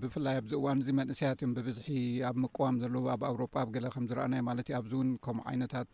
ብፍላይ 0.00 0.36
ኣብዚ 0.40 0.52
እዋን 0.58 0.80
እዚ 0.82 0.90
መንእሰያት 0.98 1.40
እዮም 1.40 1.54
ብብዝሒ 1.56 1.88
ኣብ 2.28 2.36
ምቅዋም 2.42 2.76
ዘለዉ 2.82 3.04
ኣብ 3.14 3.22
ኣውሮጳ 3.30 3.54
ኣብ 3.62 3.68
ገለ 3.74 3.86
ከምዝረኣናዮ 3.94 4.42
ማለት 4.50 4.66
ዩ 4.72 4.76
ኣብዚ 4.80 4.92
እውን 4.98 5.10
ከምኡ 5.24 5.44
ዓይነታት 5.52 5.92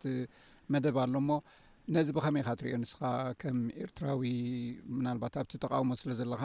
መደብ 0.73 0.97
ኣሎሞ 1.05 1.29
ነዚ 1.95 2.07
ብኸመይ 2.15 2.43
ካ 2.45 2.49
ትሪዮ 2.59 2.75
ንስካ 2.81 3.01
ከም 3.41 3.59
ኤርትራዊ 3.83 4.21
ምናልባት 4.97 5.35
ኣብቲ 5.41 5.51
ተቃውሞ 5.63 5.91
ስለ 6.01 6.11
ዘለካ 6.19 6.41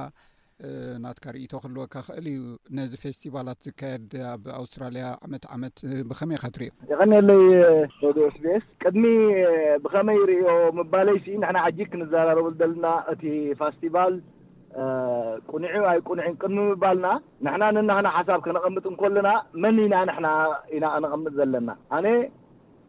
ናትካ 1.04 1.24
ርእቶ 1.34 1.52
ክልወካ 1.62 1.94
ክእል 2.06 2.26
እዩ 2.34 2.40
ነዚ 2.76 2.92
ፌስቲቫላት 3.04 3.58
ዝካየድ 3.66 4.12
ኣብ 4.32 4.42
ኣውስትራሊያ 4.58 5.04
ዓመት 5.26 5.44
ዓመት 5.54 5.74
ብከመይ 6.10 6.38
ካትርዮ 6.42 6.68
ይቀኒለይ 6.90 7.42
ቶድስቤስ 8.02 8.64
ቅድሚ 8.84 9.04
ብኸመይ 9.84 10.20
ሪኦ 10.30 10.46
ምባለይ 10.78 11.18
ና 11.44 11.56
ዓጅግ 11.68 11.88
ክንዘራረቡ 11.94 12.46
ለና 12.70 12.86
እቲ 13.14 13.24
ፋስቲቫል 13.62 14.16
ቁንዒ 15.52 15.64
ቁንዒ 16.08 16.20
ቅድሚ 16.42 16.58
ምባልና 16.70 17.08
ንና 17.46 17.64
ንናክና 17.74 18.08
ሓሳብ 18.16 18.40
ከነቀምጥ 18.46 18.84
እንከለና 18.92 19.28
መን 19.62 19.76
ኢና 19.86 19.96
ንና 20.12 20.26
ኢና 20.76 20.84
ቀነቐምጥ 20.94 21.32
ዘለና 21.40 21.68
ኣነ 21.98 22.06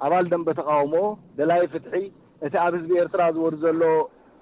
ኣባል 0.06 0.26
ደንበ 0.32 0.48
ተቃውሞ 0.60 0.96
ደላይ 1.40 1.62
ፍትሒ 1.74 1.94
እቲ 2.46 2.54
ኣብ 2.66 2.74
ህዝቢ 2.78 2.92
ኤርትራ 3.04 3.22
ዝወዱ 3.36 3.54
ዘሎ 3.66 3.82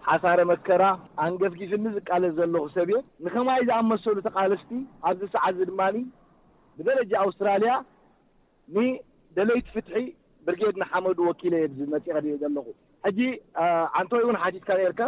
ሓሳረ 0.09 0.39
መከራ 0.49 0.83
ኣንገፍ 1.25 1.53
ጊስኒ 1.59 1.85
ዝቃለፅ 1.97 2.31
ዘለ 2.39 2.55
ሰብ 2.77 2.89
ንከማይ 3.25 3.59
ዝኣመሰሉ 3.69 4.15
ተቃለስቲ 4.25 4.69
ኣብዚ 5.09 5.21
ሰዓ 5.35 5.45
ድ 5.59 5.67
ብደረጃ 6.77 7.13
ኣስትራያ 7.29 7.71
ንደለይቲ 8.75 9.65
ፍትሒ 9.75 9.95
ብርጌድ 10.47 10.77
ሓመዱ 10.91 11.17
ወኪ 11.29 11.41
መፅእ 11.93 12.17
ዘለ 12.43 12.51
ንተ 14.03 14.51
ቲትካ 14.55 15.07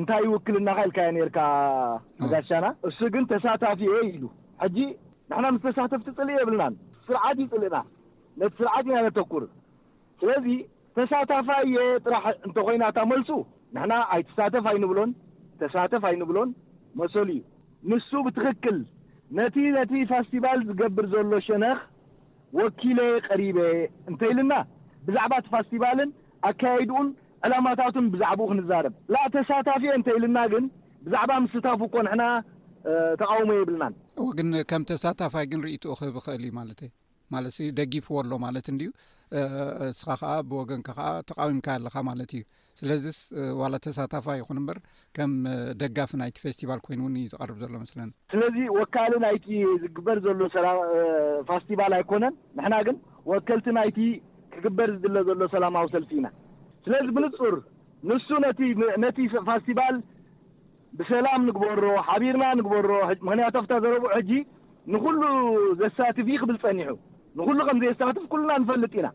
እታይ 0.00 0.24
ውክልናል 0.34 0.90
መሻና 2.34 2.66
እሱ 2.88 2.98
ግን 3.14 3.24
ተሳታፊ 3.32 3.80
ኢሉ 4.10 4.24
ን 5.42 5.50
ምስ 5.54 5.64
ሳተፍቲ 5.78 6.08
ፅልእ 6.18 6.36
የብልና 6.40 6.62
ስርዓት 7.08 7.38
ፅልእና 7.52 7.76
ስርዓት 8.58 8.86
ና 8.92 9.22
ኩር 9.32 9.42
ተሳታፋየ 10.96 11.76
ጥራሕ 12.06 12.24
እተኮይናታ 12.48 12.98
መልፁ 13.12 13.28
ሳ 14.38 14.42
ሳተፍ 15.74 16.04
ብሎን 16.30 16.50
መሰል 17.00 17.28
እዩ 17.34 17.42
ን 18.18 18.22
ብትክክል 18.26 18.78
ፋስቲቫል 20.12 20.60
ዝገብር 20.68 21.06
ዘሎ 21.12 21.34
ሸነ 21.46 21.66
ወኪ 22.60 22.80
ቀሪበ 23.26 23.58
እተይልና 24.12 24.54
ብዛባ 25.06 25.32
ፋስቲቫን 25.54 26.10
ኣካኡን 26.50 27.06
ዕላማታትን 27.46 28.06
ዛኡ 28.22 28.38
ክንዛርብ 28.50 28.94
ተሳታፊ 29.36 29.84
እተልና 29.98 30.38
ግ 30.54 30.64
ብዛ 31.06 31.14
ፍኮ 31.82 31.94
ተقوሞ 33.20 33.50
ብልና 33.68 33.84
ግ 34.38 34.62
ከም 34.70 34.82
ተሳታፋይ 34.90 35.46
ልደፍዎ 37.76 38.20
ሎ 38.32 38.36
ስ 39.98 40.16
ብን 40.50 40.82
ተዊም 41.28 41.60
እ 42.24 42.32
ስዚ 42.78 43.72
ተሳታፋ 43.84 44.26
ን 44.56 44.60
ም 45.30 45.54
ደጋፊ 45.80 46.10
ፌስቲቫ 46.44 46.70
ይ 46.94 47.24
ዝር 47.32 47.50
ዘሎ 47.62 47.80
ስለዚ 47.92 48.56
ወካ 48.78 48.94
ዝግበር 49.82 50.18
ስቲ 51.64 51.78
ኣይኮነ 52.00 52.24
ግ 52.88 52.96
ወከልቲ 53.32 53.68
ይ 54.08 54.10
ክግበር 54.54 54.90
ዝድ 55.02 55.14
ዘሎ 55.26 55.46
ሰላማዊ 55.54 55.86
ሰል 55.94 56.04
ኢና 56.18 56.26
ስለዚ 56.86 57.06
ብንፁር 57.16 57.54
ን 58.08 59.12
ፋስቲቫል 59.50 59.96
ብሰላ 61.00 61.26
በሮ 61.60 61.82
ርና 62.26 63.22
በሮክ 63.22 63.70
ዘረብ 63.84 64.06
ንሉ 64.94 65.22
ዘሳትፍ 65.82 66.28
ብ 66.50 66.54
ፀኒ 66.64 66.78
ን 67.46 67.80
ዘሳትፍ 67.90 68.24
ና 68.48 68.54
ፈልጥ 68.70 68.94
ና 69.04 69.08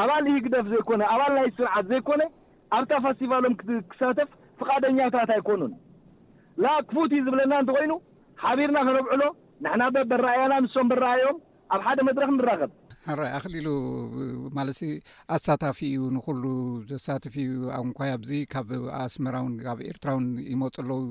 ኣባል 0.00 0.24
እዩ 0.30 0.38
ግደፍ 0.46 0.66
ዘይኮነ 0.72 1.02
ኣባል 1.14 1.32
ናይ 1.38 1.46
ስርዓት 1.58 1.84
ዘይኮነ 1.90 2.22
ኣብታ 2.76 2.92
ፈስቲቫሎም 3.04 3.54
ክሳተፍ 3.90 4.30
ፍቃደኛታት 4.60 5.30
ኣይኮኑን 5.36 5.72
ላክፉት 6.64 7.12
ዝብለና 7.26 7.52
እንትኮይኑ 7.62 7.94
ሓቢርና 8.42 8.78
ከነብዕሎ 8.86 9.22
ንሕና 9.64 9.82
በበረኣያና 9.94 10.54
ንሶም 10.64 10.88
ብረኣዮም 10.92 11.36
ኣብ 11.74 11.80
ሓደ 11.86 11.98
መድረክ 12.08 12.30
ንራከብ 12.38 12.72
ይ 13.16 13.28
ኣኽሊሉ 13.36 13.68
ማለት 14.56 14.78
ኣሳታፊ 15.34 15.78
እዩ 15.90 16.02
ንኩሉ 16.16 16.44
ዘሳተፍ 16.90 17.34
እንኳይ 17.86 18.10
ኣብዚ 18.16 18.30
ካብ 18.52 18.68
ኣስመራ 19.02 19.36
ካብ 19.66 19.78
ኤርትራውን 19.90 20.26
ይመፁኣለዉ 20.52 21.02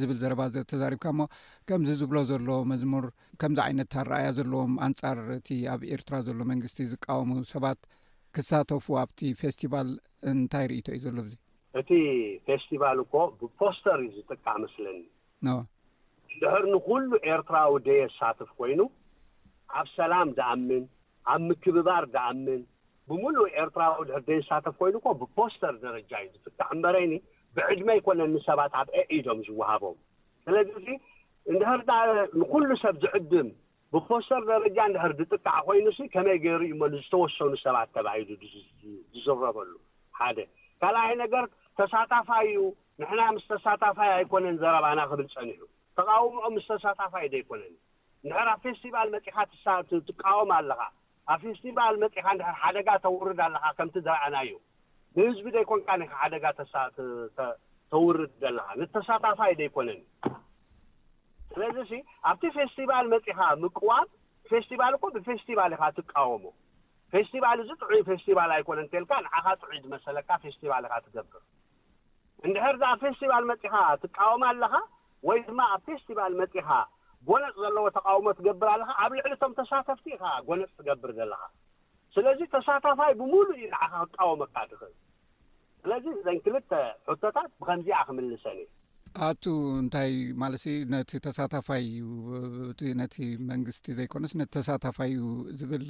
ዝብል 0.00 0.18
ዘረባ 0.22 0.42
ተዛሪብካ 0.72 1.04
ሞ 1.20 1.24
ከምዚ 1.70 1.90
ዝብሎ 2.02 2.18
ዘሎ 2.30 2.48
መዝሙር 2.72 3.06
ከምዚ 3.42 3.58
ዓይነት 3.66 3.94
ኣረኣያ 4.02 4.28
ዘለዎም 4.40 4.74
ኣንፃር 4.88 5.20
እቲ 5.38 5.48
ኣብ 5.74 5.82
ኤርትራ 5.96 6.14
ዘሎ 6.28 6.38
መንግስቲ 6.52 6.80
ዝቃወሙ 6.92 7.30
ሰባት 7.54 7.80
ክሳተፉ 8.36 8.86
ኣብቲ 9.02 9.18
ፌስቲቫል 9.40 9.88
እንታይ 10.30 10.64
ርኢቶ 10.70 10.88
እዩ 10.94 11.00
ዘሎ 11.04 11.16
ዙ 11.28 11.32
እቲ 11.80 11.90
ፌስቲቫል 12.48 12.98
እኮ 13.04 13.14
ብፖስተር 13.40 13.98
እዩ 14.04 14.10
ዝጥቃዕ 14.18 14.54
መስለኒ 14.64 15.00
እድሕር 16.36 16.62
ንኩሉ 16.74 17.08
ኤርትራዊ 17.32 17.70
ደየሳትፍ 17.86 18.48
ኮይኑ 18.58 18.80
ኣብ 19.78 19.86
ሰላም 19.98 20.28
ዝኣምን 20.38 20.84
ኣብ 21.32 21.40
ምክብባር 21.48 22.04
ዝኣምን 22.14 22.60
ብምሉእ 23.10 23.50
ኤርትራዊ 23.62 23.98
ድር 24.10 24.20
ደየሳተፍ 24.28 24.74
ኮይኑ 24.80 24.94
ኮ 25.04 25.14
ብፖስተር 25.20 25.74
ደረጃ 25.86 26.10
እዩ 26.24 26.30
ዝጥቃዕ 26.34 26.70
ምበረይኒ 26.78 27.14
ብዕድመ 27.56 27.88
ይኮነኒ 27.98 28.34
ሰባት 28.48 28.72
ኣብ 28.80 28.88
ኢዶም 29.18 29.38
ዝዋሃቦም 29.48 29.96
ስለዚ 30.46 30.70
እዚ 30.80 30.88
እንድር 31.52 31.80
ንኩሉ 32.40 32.66
ሰብ 32.84 32.94
ዝዕድም 33.04 33.48
ብኮሰር 33.94 34.42
ደረጃ 34.52 34.76
ድሕር 34.94 35.12
ድጥቃዕ 35.18 35.58
ኮይኑሲ 35.66 35.98
ከመይ 36.14 36.38
ገይሩእዩ 36.44 36.70
እሞ 36.74 36.82
ንዝተወሰኑ 36.94 37.52
ሰባት 37.64 37.88
ተባሂሉ 37.96 38.28
ዝዝረበሉ 39.12 39.70
ሓደ 40.18 40.38
ካልኣይ 40.82 41.12
ነገር 41.24 41.44
ተሳታፋእዩ 41.78 42.56
ንሕና 43.02 43.22
ምስ 43.34 43.44
ተሳታፋይ 43.52 44.10
ኣይኮነን 44.16 44.56
ዘረባና 44.62 45.00
ክብል 45.10 45.28
ፀኒዑ 45.34 45.62
ተቃወምኦ 46.00 46.44
ምስ 46.56 46.66
ተሳታፋይ 46.72 47.26
ዶይኮነን 47.34 47.74
እንድሕር 48.22 48.48
ኣብ 48.52 48.58
ፌስቲቫል 48.66 49.08
መፂኻ 49.14 49.36
ትቃወም 50.08 50.50
ኣለካ 50.58 50.82
ኣብ 51.34 51.40
ፌስቲቫል 51.46 51.96
መፂኻ 52.04 52.26
ድር 52.40 52.50
ሓደጋ 52.62 52.88
ተውርድ 53.06 53.40
ኣለካ 53.46 53.64
ከምቲ 53.78 53.96
ዘርዓና 54.08 54.34
እዩ 54.46 54.52
ንህዝቢ 55.16 55.46
ደይኮንካ 55.56 55.88
ና 56.02 56.10
ሓደጋ 56.22 56.44
ተውርድ 57.94 58.32
ዘለካ 58.44 58.68
ንተሳታፋይ 58.82 59.52
ዶይኮነንእ 59.62 60.04
ስለዚ 61.60 61.92
ኣብቲ 62.30 62.42
ፌስቲቫል 62.56 63.06
መፂኻ 63.12 63.38
ምቁዋብ 63.62 64.06
ፌስቲቫል 64.50 64.92
እኮ 64.96 65.04
ብፌስቲቫሊ 65.14 65.72
ኢካ 65.76 65.84
ትቃወሞ 65.96 66.44
ፌስቲቫል 67.12 67.58
እዚ 67.62 67.70
ጥዑይ 67.82 68.02
ፌስቲቫል 68.10 68.50
ኣይኮነን 68.56 68.86
ከልካ 68.92 69.10
ንዓኻ 69.24 69.46
ጥዑ 69.62 69.70
ዝመሰለካ 69.84 70.30
ፌስቲቫሊ 70.44 70.82
ኢካ 70.88 70.94
ትገብር 71.06 71.42
እንድሕርዛ 72.46 72.82
ኣብ 72.92 73.00
ፌስቲቫል 73.06 73.44
መፂኻ 73.50 73.74
ትቃወም 74.02 74.44
ኣለኻ 74.50 74.74
ወይ 75.30 75.38
ድማ 75.48 75.60
ኣብ 75.74 75.82
ፌስቲቫል 75.88 76.34
መፂኻ 76.42 76.68
ጎነፅ 77.28 77.54
ዘለዎ 77.64 77.86
ተቃውሞ 77.98 78.26
ትገብር 78.38 78.68
ኣለካ 78.76 78.90
ኣብ 79.04 79.10
ልዕሊ 79.18 79.32
እቶም 79.38 79.52
ተሳተፍቲ 79.58 80.06
ኢኻ 80.16 80.24
ጎነፅ 80.48 80.70
ትገብር 80.78 81.12
ዘለካ 81.18 81.42
ስለዚ 82.16 82.40
ተሳታፋይ 82.56 83.12
ብሙሉ 83.22 83.46
እዩ 83.58 83.64
ንዓኻ 83.74 83.92
ክቃወመካ 84.12 84.54
ድኽል 84.70 84.94
ስለዚ 85.82 86.04
ዘን 86.26 86.38
ክልተ 86.46 86.72
ሑቶታት 87.10 87.50
ብከምዚኣ 87.60 87.98
ክምልሰንእ 88.08 88.68
ኣቱ 89.26 89.44
እንታይ 89.82 90.12
ማለሲ 90.42 90.64
ነቲ 90.92 91.10
ተሳታፋይ 91.26 91.84
ዩ 92.00 92.04
ነቲ 93.00 93.16
መንግስቲ 93.50 93.86
ዘይኮነስ 93.98 94.32
ነቲ 94.40 94.48
ተሳታፋዩ 94.56 95.16
ዝብል 95.58 95.84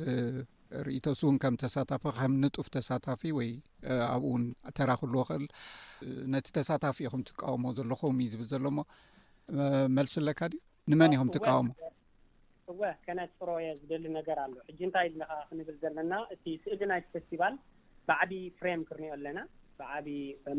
ርኢቶሱእውን 0.86 1.36
ከም 1.42 1.54
ተሳታፊ 1.62 2.02
ከም 2.18 2.32
ንጡፍ 2.42 2.66
ተሳታፊ 2.76 3.22
ወይ 3.38 3.50
ኣብኡእውን 4.14 4.44
ተራክልክእል 4.78 5.44
ነቲ 6.34 6.46
ተሳታፊ 6.58 6.98
ኢኹም 7.08 7.22
ትቃወሞ 7.30 7.64
ዘሎኹምእ 7.78 8.28
ዝብል 8.32 8.48
ዘሎሞ 8.54 8.78
መልሱ 9.96 10.14
ኣለካ 10.22 10.40
ድዩ 10.54 10.60
ንመን 10.92 11.14
ይኹም 11.16 11.30
ትቃወሞ 11.36 11.68
እወ 12.72 12.80
ከነ 13.04 13.20
ፅሮ 13.40 13.50
የ 13.66 13.68
ዝደሊ 13.82 14.06
ነገር 14.18 14.38
ኣሎ 14.44 14.54
ሕጂ 14.68 14.80
እንታይ 14.88 15.06
ለካ 15.20 15.32
ክንብል 15.48 15.76
ዘለና 15.84 16.12
እቲ 16.34 16.44
ስእድናይት 16.64 17.06
ፌስቲቫል 17.14 17.54
ብዓብ 18.10 18.32
ፍሬም 18.58 18.82
ክርኒኦ 18.90 19.12
ኣለና 19.18 19.38
ብዓብ 19.78 20.06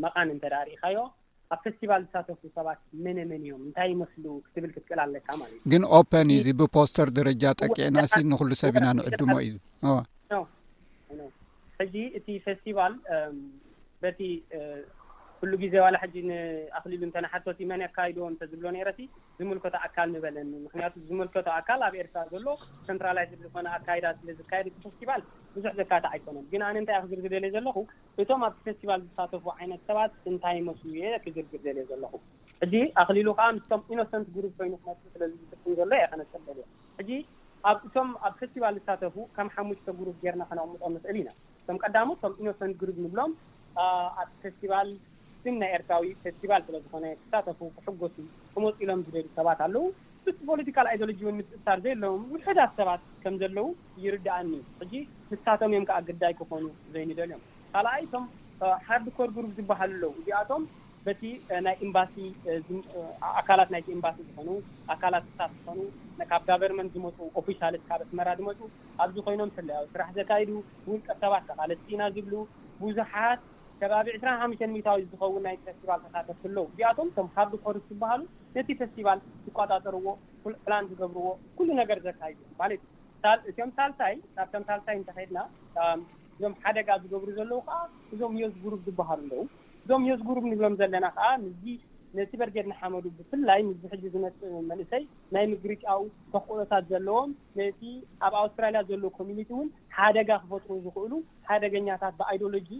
መቃን 0.04 0.28
እንተዳሪኢካዮ 0.34 0.96
ኣብ 1.54 1.58
ፌስቲቫል 1.66 2.02
ብሳተፉ 2.08 2.40
ሰባት 2.56 2.80
መንመን 3.04 3.42
እዮም 3.46 3.62
እንታይ 3.68 3.88
ይመስሉ 3.94 4.24
ክትብል 4.44 4.70
ክትክእል 4.74 5.00
ኣለካ 5.04 5.28
ማለት 5.42 5.54
ዩ 5.54 5.66
ግን 5.72 5.82
ኦፐን 5.98 6.28
እዚ 6.38 6.48
ብፖስተር 6.60 7.08
ደረጃ 7.18 7.42
ጠቂዕናሲድ 7.62 8.26
ንኩሉ 8.32 8.50
ሰብ 8.62 8.74
ኢና 8.80 8.86
ንዕድሞ 8.98 9.34
እ 9.46 9.50
ዋሕጂ 11.80 11.96
እቲ 12.18 12.28
ፌስቲቫል 12.46 12.94
ቲ 14.18 14.20
ኩሉ 15.42 15.52
ግዜ 15.62 15.74
ዋላ 15.82 15.96
ሓጂ 16.02 16.14
ንኣኽሊሉ 16.28 17.02
እንተናሓቶት 17.06 17.58
መን 17.70 17.82
ኣካይዶ 17.86 18.18
እንተ 18.30 18.40
ዝብሎ 18.50 18.66
ነረት 18.76 18.98
ዝምልከቶ 19.38 19.74
ኣካል 19.86 20.08
ንበለኒ 20.14 20.50
ምክንያቱ 20.64 20.94
ዝምልከቶ 21.08 21.46
ኣካል 21.60 21.80
ኣብ 21.86 21.94
ኤርትራ 22.00 22.22
ዘሎ 22.32 22.46
ሰንትራላይ 22.88 23.24
ዝኮነ 23.44 23.66
ኣካዳት 23.76 24.18
ለዝካየድ 24.28 24.68
ፌስቲባል 24.84 25.22
ብዙሕ 25.54 25.72
ዘካት 25.80 26.04
ዓይኮኖም 26.10 26.44
ግን 26.52 26.62
ኣነ 26.66 26.76
እንታይ 26.82 26.98
ክዝርግደልየ 27.04 27.52
ዘለኹ 27.56 27.76
እቶም 28.22 28.42
ኣብ 28.48 28.54
ፌስቲቫል 28.68 29.00
ዝሳተፉ 29.06 29.44
ዓይነት 29.56 29.82
ሰባት 29.90 30.12
እንታይ 30.30 30.60
መስ 30.68 30.82
የ 31.00 31.20
ክዝርግድደልየ 31.24 31.84
ዘለኹ 31.92 32.12
ሕጂ 32.62 32.74
ኣኽሊሉ 33.02 33.28
ከዓ 33.38 33.46
ምስቶም 33.58 33.82
ኢኖሰንት 33.94 34.28
ሩብ 34.44 34.52
ኮይኑ 34.58 34.74
ክመ 34.84 34.96
ስለዝን 35.14 35.74
ዘሎ 35.80 35.90
የ 36.02 36.06
ከነሰል 36.12 36.60
ሕጂ 36.98 37.10
ኣብእቶም 37.70 38.10
ኣብ 38.26 38.34
ፌስቲቫል 38.42 38.74
ዝሳተፉ 38.82 39.16
ከም 39.38 39.48
ሓሙሽቶ 39.56 39.86
ሩ 40.06 40.10
ጌርና 40.22 40.42
ክነቅምቆም 40.50 40.92
ንኽእል 40.96 41.18
ኢና 41.22 41.30
እቶም 41.62 41.78
ቀዳሚ 41.84 42.08
ቶም 42.24 42.34
ኢኖሰንት 42.42 42.76
ግሩብ 42.82 42.98
ንብሎም 43.06 43.32
ኣብ 44.22 44.28
ፌስቲቫል 44.44 44.90
ዚ 45.44 45.52
ናይ 45.60 45.70
ኤርትራዊ 45.76 46.06
ፌስቲቫል 46.22 46.62
ስለዝኮነ 46.66 47.04
ዝሳተፉ 47.20 47.58
ክሕጎሱ 47.76 48.14
ክመፂኢሎም 48.54 49.00
ዝደዱ 49.06 49.26
ሰባት 49.38 49.60
ኣለዉ 49.66 49.84
እ 50.28 50.32
ፖለቲካል 50.48 50.86
ይድሎጂን 50.94 51.36
ምስታር 51.38 51.78
ዘይ 51.84 51.92
ኣለዎም 51.96 52.24
ውድሕዳት 52.32 52.72
ሰባት 52.78 53.02
ከም 53.22 53.36
ዘለዉ 53.42 53.66
ይርዳእኒ 54.04 54.50
ሕጂ 54.80 54.92
ምስሳቶም 55.30 55.70
እዮም 55.74 55.86
ከዓ 55.90 55.96
ግዳይ 56.08 56.32
ክኮኑ 56.40 56.64
ዘይኒደልእዮም 56.94 57.42
ካልኣይቶም 57.74 58.24
ሓርድኮር 58.88 59.28
ግሩ 59.36 59.44
ዝበሃል 59.58 59.92
ኣለዉ 59.94 60.10
እዚኣቶም 60.22 60.62
በቲ 61.06 61.22
ናይ 61.66 61.76
ኤምባሲ 61.86 62.14
ኣካላት 63.40 63.68
ናይቲ 63.74 63.88
ኤምባሲ 63.96 64.18
ዝኮኑ 64.28 64.48
ኣካላት 64.94 65.26
ሳት 65.38 65.52
ዝኮኑ 65.58 65.78
ካብ 66.30 66.42
ጋቨርንመንት 66.50 66.90
ዝመፁ 66.96 67.16
ኦፊሻሊስ 67.42 67.84
ካብ 67.90 68.00
እትመራ 68.04 68.28
ዝመፁ 68.40 68.58
ኣብዚ 69.04 69.16
ኮይኖም 69.28 69.52
ፍለያ 69.56 69.78
ስራሕ 69.92 70.10
ዘካይዱ 70.18 70.50
ብውልቀት 70.84 71.16
ሰባት 71.24 71.44
ተካለት 71.52 71.80
ኢና 71.94 72.02
ዝብሉ 72.16 72.34
ብዙሓት 72.82 73.40
ከባቢ 73.80 74.06
ዕስራንሓምሽተን 74.16 74.72
ሚታዊ 74.76 75.02
ዝኸውን 75.10 75.42
ናይ 75.46 75.54
ፌስቲቫል 75.66 76.00
ከሳተፍ 76.04 76.40
ኣለዉ 76.48 76.64
ዚኣቶም 76.78 77.08
እቶም 77.10 77.28
ካርዱ 77.34 77.52
ኮርስ 77.64 77.84
ዝበሃሉ 77.90 78.22
ነቲ 78.56 78.68
ፌስቲቫል 78.80 79.18
ዝቆጣጠርዎ 79.44 80.06
ፕላን 80.64 80.88
ዝገብርዎ 80.90 81.28
ኩሉ 81.58 81.68
ነገር 81.80 81.98
ዘካዩ 82.06 82.34
ማለት 82.60 82.82
እዩ 82.82 83.30
እቶም 83.52 83.70
ሳልሳይ 83.78 84.14
ካብቶም 84.36 84.64
ሳልሳይ 84.70 84.96
እንተከድና 85.00 85.38
እዞም 86.40 86.54
ሓደጋ 86.64 86.88
ዝገብሩ 87.04 87.30
ዘለዉ 87.38 87.58
ከዓ 87.68 87.78
እዞም 88.16 88.36
ዮስ 88.42 88.54
ጉሩብ 88.66 88.82
ዝበሃሉ 88.90 89.22
ኣለዉ 89.24 89.40
እዞም 89.84 90.04
ዮስ 90.10 90.20
ጉሩብ 90.28 90.44
ንብሎም 90.52 90.76
ዘለና 90.82 91.06
ከዓ 91.16 91.30
ም 91.46 91.78
ነቲ 92.18 92.30
በርጌድ 92.38 92.66
ናሓመዱ 92.70 93.04
ብፍላይ 93.16 93.60
ም 93.66 93.70
ሕዚ 93.90 94.04
ዝመፅእ 94.14 94.54
መንእሰይ 94.70 95.02
ናይ 95.34 95.44
ምግሪጫው 95.52 96.00
ተክእሎታት 96.32 96.84
ዘለዎም 96.92 97.30
ነቲ 97.58 97.80
ኣብ 98.26 98.32
ኣውስትራልያ 98.44 98.80
ዘለዎ 98.90 99.08
ኮሚኒቲ 99.18 99.50
ውን 99.58 99.68
ሓደጋ 99.98 100.30
ክፈትኩ 100.44 100.72
ዝኽእሉ 100.86 101.12
ሓደገኛታት 101.50 102.14
ብይዶሎጂ 102.22 102.70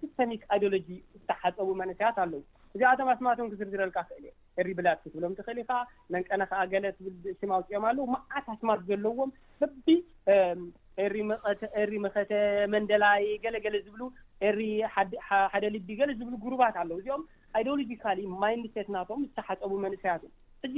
ስስተሚክ 0.00 0.40
ይድኦሎጂ 0.56 0.88
ዝተሓፀቡ 1.18 1.68
መንእሰያት 1.80 2.16
ኣለዉ 2.22 2.40
እዚቶም 2.76 3.08
ኣስማቶም 3.12 3.50
ክዝርዝረልካ 3.50 3.98
ክእል 4.08 4.24
የ 4.26 4.30
እሪ 4.60 4.68
ብላድ 4.78 4.98
ትብሎም 5.02 5.36
ትኽእል 5.38 5.58
ኢከ 5.62 5.72
መንቀናከዓ 6.14 6.62
ገለ 6.72 6.84
ትልሽማውፅኦም 6.96 7.84
ኣለው 7.90 8.06
መዓት 8.14 8.46
ኣስማት 8.54 8.80
ዘለዎም 8.88 9.30
በቢ 9.60 9.86
ሪ 11.14 11.20
ቐሪ 11.76 11.92
መኸተ 12.06 12.32
መንደላይ 12.74 13.22
ገለ 13.44 13.56
ገለ 13.66 13.76
ዝብሉ 13.86 14.02
ሪ 14.58 14.66
ሓደ 15.52 15.64
ልቢ 15.76 15.88
ገለ 16.00 16.10
ዝብሉ 16.18 16.34
ጉሩባት 16.44 16.76
ኣለው 16.82 16.98
እዚኦም 17.02 17.22
ይድኦሎጂካሊ 17.62 18.20
ማይኒሴት 18.42 18.90
ናቶም 18.96 19.22
ዝተሓፀቡ 19.28 19.72
መንእሰያት 19.86 20.22
እ 20.26 20.30
እዚ 20.68 20.76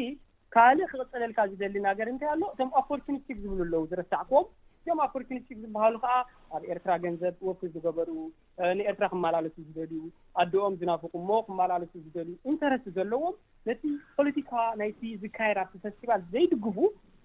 ካልእ 0.54 0.86
ክቕፅለልካ 0.92 1.38
ዝደሊ 1.52 1.76
ናገር 1.88 2.08
እንታይ 2.12 2.30
ኣሎ 2.34 2.42
እቶም 2.54 2.70
ኦፖርቱኒስቲክ 2.82 3.38
ዝብሉ 3.46 3.60
ኣለዉ 3.68 3.82
ዝርሳዕ 3.92 4.22
ኮዎም 4.32 4.46
እዮም 4.86 4.98
ኣፖርቲኒቲ 5.04 5.48
ዝባሃሉ 5.62 5.94
ከዓ 6.02 6.16
ኣብ 6.56 6.64
ኤርትራ 6.72 6.92
ገንዘብ 7.04 7.38
ወክ 7.46 7.60
ዝገበሩ 7.74 8.08
ንኤርትራ 8.78 9.04
ክመላለሱ 9.12 9.56
ዝደልዩ 9.68 9.98
ኣዶኦም 10.42 10.74
ዝናፉቁ 10.80 11.12
ሞ 11.28 11.38
ክመላለሱ 11.46 11.92
ዝደልዩ 12.04 12.34
ኢንተረስት 12.50 12.86
ዘለዎም 12.98 13.34
ነቲ 13.68 13.82
ፖለቲካ 14.18 14.52
ናይቲ 14.82 15.02
ዝካየራ 15.22 15.58
ፌስቲቫል 15.72 16.22
ዘይድግቡ 16.34 16.76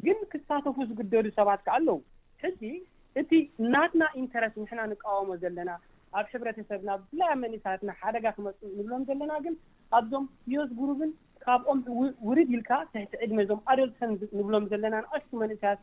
ግን 0.05 0.17
ክሳተፉ 0.31 0.77
ዝግደዱ 0.91 1.25
ሰባት 1.39 1.61
ካ 1.67 1.75
ኣለዉ 1.77 1.99
ሕዚ 2.45 2.61
እቲ 3.23 3.31
ናትና 3.75 4.03
ኢንተረስት 4.23 4.57
ንሕና 4.63 4.81
ንቃወሞ 4.93 5.29
ዘለና 5.45 5.69
ኣብ 6.19 6.25
ሕብረተሰብ 6.33 6.81
ናብ 6.89 6.99
ፍላያ 7.13 7.31
መንእስያትና 7.45 7.91
ሓደጋ 8.01 8.25
ክመፁ 8.37 8.57
ንብሎም 8.77 9.03
ዘለና 9.11 9.31
ግን 9.47 9.53
ኣብዞም 9.99 10.25
ዮዝ 10.55 10.69
ጉሩብን 10.79 11.11
ካብኦም 11.45 11.79
ውርድ 12.27 12.49
ኢልካ 12.55 12.71
ትሕቲ 12.93 13.13
ዕድመ 13.25 13.39
ዞም 13.51 13.61
ኣዶልሰን 13.71 14.11
ንብሎም 14.39 14.65
ዘለና 14.73 14.95
ንኣሽ 15.05 15.23
መንእስያት 15.43 15.79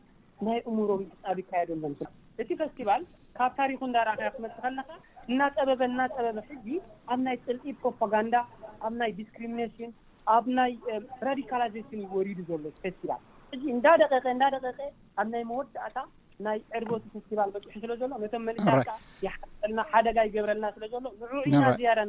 ናይ 0.47 0.59
እሙሮም 0.71 1.01
ፃብ 1.23 1.37
ይካየደሎም 1.41 1.93
እቲ 2.41 2.49
ፌስቲቫል 2.61 3.01
ካብ 3.37 3.51
ታሪኩ 3.61 3.79
እዳርእከያ 3.89 4.29
ክመጽእ 4.35 4.61
ከለካ 4.65 4.89
እናፀበበ 5.31 5.81
እናፀበበ 5.89 6.37
ሕጊ 6.51 6.67
ኣብ 7.13 7.19
ናይ 7.25 7.37
ፅልኢ 7.47 7.73
ፕሮፓጋንዳ 7.81 8.35
ኣብ 8.87 8.93
ናይ 9.01 9.11
ዲስክሪሚናሽን 9.19 9.91
ኣብ 10.35 10.45
ናይ 10.59 10.71
ራዲካላይዜሽን 11.29 12.01
ወሪዱ 12.15 12.39
ዘሎ 12.49 12.63
ፌስቲቫል 12.85 13.21
እዚ 13.55 13.63
እንዳ 13.75 13.85
ደ 13.99 14.21
እንዳ 14.35 14.43
ደቀቀ 14.55 14.79
ኣብ 15.21 15.27
ናይ 15.35 15.43
መወዳእታ 15.51 15.97
ናይ 16.47 16.59
ዕርቦቲ 16.77 17.05
ፌስቲቫል 17.15 17.49
በፅሑ 17.55 17.73
ስለ 17.83 17.93
ዘሎ 18.01 18.11
ነቶም 18.23 18.45
መንሳካ 18.49 18.89
ሓልና 19.63 19.79
ሓደጋ 19.93 20.17
ይገብረልና 20.29 20.65
ስለ 20.77 20.83
ዘሎ 20.95 21.11
ንዑ 21.29 21.41
ኢና 21.51 21.63
ዝያዳ 21.79 21.99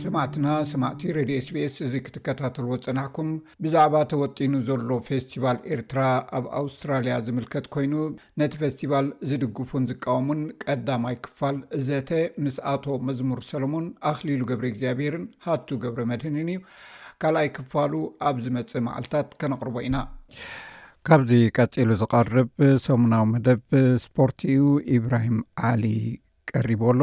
ሰማዕትና 0.00 0.46
ሰማዕቲ 0.72 1.02
ረድዮ 1.18 1.38
ስ 1.46 1.52
ቢስ 1.56 1.76
እዚ 1.86 1.94
ክትከታተልዎ 2.06 2.74
ዝፅናሕኩም 2.82 3.30
ብዛዕባ 3.64 3.94
ተወጢኑ 4.10 4.52
ዘሎ 4.68 4.90
ፌስቲቫል 5.08 5.58
ኤርትራ 5.74 6.02
ኣብ 6.38 6.44
ኣውስትራልያ 6.60 7.14
ዝምልከት 7.28 7.68
ኮይኑ 7.76 7.94
ነቲ 8.42 8.52
ፌስቲቫል 8.64 9.08
ዝድግፉን 9.32 9.88
ዝቃወሙን 9.92 10.42
ቀዳማይ 10.64 11.16
ክፋል 11.26 11.58
ዘተ 11.88 12.10
ምስ 12.46 12.58
ኣቶ 12.74 12.84
መዝሙር 13.10 13.42
ሰለሞን 13.50 13.88
ኣኽሊሉ 14.12 14.42
ገብረ 14.52 14.66
እግዚኣብሄርን 14.74 15.26
ሃቱ 15.50 15.68
ገብረ 15.86 16.04
መድህንን 16.12 16.50
እዩ 16.54 16.60
ካልኣይ 17.24 17.50
ክፋሉ 17.58 17.94
ኣብ 18.30 18.36
ዝመፅ 18.46 18.74
መዓልታት 18.88 19.30
ከነቕርቦ 19.42 19.76
ኢና 19.90 19.96
ካብዚ 21.06 21.30
ቀፂሉ 21.56 21.88
ዝቐርብ 22.00 22.48
ሰሙናዊ 22.86 23.22
መደብ 23.32 23.60
ስፖርቲዩ 24.04 24.60
ኢብራሂም 24.96 25.36
ዓሊ 25.68 25.84
ቀሪብ 26.50 26.80
ኣሎ 26.90 27.00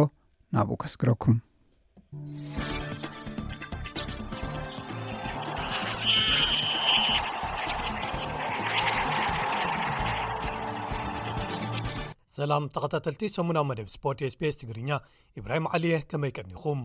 ናብኡ 0.56 0.76
ከስግረኩም 0.82 1.36
ሰላም 12.38 12.64
ተኸታተልቲ 12.76 13.22
ሰሙናዊ 13.38 13.64
መደብ 13.70 13.88
ስፖርትስፔስ 13.96 14.56
ትግርኛ 14.64 14.90
ኢብራሂም 15.42 15.68
ዓሊየ 15.78 15.98
ከመይ 16.12 16.32
ቀኒኹም 16.40 16.82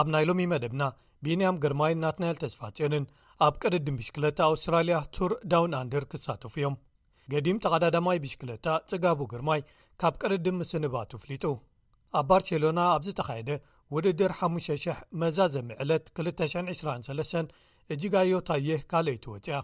ኣብ 0.00 0.06
ናይሎሚ 0.14 0.44
መደብና 0.54 0.82
ብንያም 1.24 1.58
ግርማይን 1.64 2.00
ናትናይል 2.04 2.38
ተዝፋጽዮንን 2.44 3.04
ኣብ 3.46 3.54
ቅርድን 3.62 3.96
ብሽክለታ 4.00 4.38
ኣውስትራልያ 4.50 4.96
ቱር 5.14 5.32
ዳውን 5.52 5.72
ኣንድር 5.82 6.04
ክሳትፉ 6.10 6.52
እዮም 6.60 6.74
ገዲም 7.32 7.58
ተቐዳዳማይ 7.64 8.18
ብሽክለታ 8.24 8.66
ጽጋቡ 8.90 9.18
ግርማይ 9.32 9.60
ካብ 10.00 10.14
ቅርድም 10.22 10.58
ምስንባቱ 10.62 11.10
ፍሊጡ 11.22 11.44
ኣብ 12.18 12.24
ባርቸሎና 12.30 12.80
ኣብዝ 12.96 13.08
ተኻየደ 13.20 13.50
ውድድር 13.94 14.32
5,0000 14.40 14.98
መዛዘሚዕለት 15.22 16.04
223 16.20 17.54
እጂጋዮ 17.94 18.34
ታየህ 18.48 18.82
ካልአትወፅያ 18.90 19.56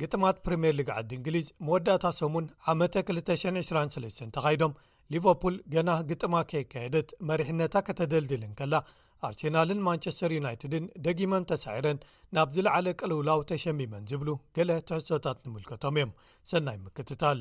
ግጥማት 0.00 0.36
ፕሪምየር 0.44 0.74
ሊግ 0.78 0.88
ዓዲ 0.98 1.10
እንግሊዝ 1.18 1.46
መወዳእታ 1.66 2.06
ሰሙን 2.20 2.46
ዓመ 2.72 2.80
223 2.94 4.22
ተኻይዶም 4.36 4.76
ሊቨርፑል 5.14 5.54
ገና 5.74 5.90
ግጥማ 6.10 6.34
ከይካየደት 6.50 7.08
መሪሕነታ 7.30 7.74
ከተደልድልን 7.86 8.52
ከላ 8.60 8.74
ኣርሴናልን 9.26 9.80
ማንቸስተር 9.86 10.30
ዩናይትድን 10.38 10.84
ደጊመን 11.06 11.44
ተሳዒረን 11.50 11.98
ናብ 12.36 12.48
ዝለዕለ 12.54 12.86
ቀልውላው 13.00 13.40
ተሸሚመን 13.50 14.06
ዝብሉ 14.10 14.28
ገለ 14.56 14.70
ትሕሶታት 14.88 15.38
ንምልከቶም 15.44 15.96
እዮም 16.00 16.12
ሰናይ 16.50 16.78
ምክትታል 16.86 17.40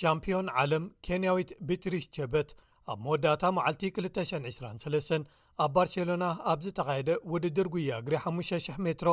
ሻምፒዮን 0.00 0.46
ዓለም 0.60 0.84
ኬንያዊት 1.06 1.50
ቢትሪሽ 1.66 2.04
ቸበት 2.16 2.48
ኣብ 2.92 2.98
መወዳእታ 3.04 3.44
መዓልቲ 3.56 3.82
223 4.04 5.16
ኣብ 5.62 5.70
ባርሴሎና 5.74 6.24
ኣብዝተኻየደ 6.52 7.10
ውድድር 7.32 7.66
ጉያእግሪ 7.74 8.14
5,00 8.30 8.80
ሜትሮ 8.86 9.10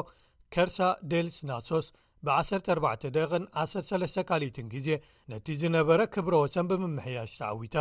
ከርሳ 0.55 0.77
ዴልስናሶስ 1.11 1.87
ብ14 2.27 3.09
ደቕን 3.17 3.43
13 3.65 4.23
ካሊትን 4.29 4.69
ግዜ 4.75 4.87
ነቲ 5.33 5.45
ዝነበረ 5.61 5.99
ክብሮ 6.15 6.33
ወሰን 6.45 6.69
ብምምሕያሽ 6.71 7.33
ተዓዊታ 7.41 7.75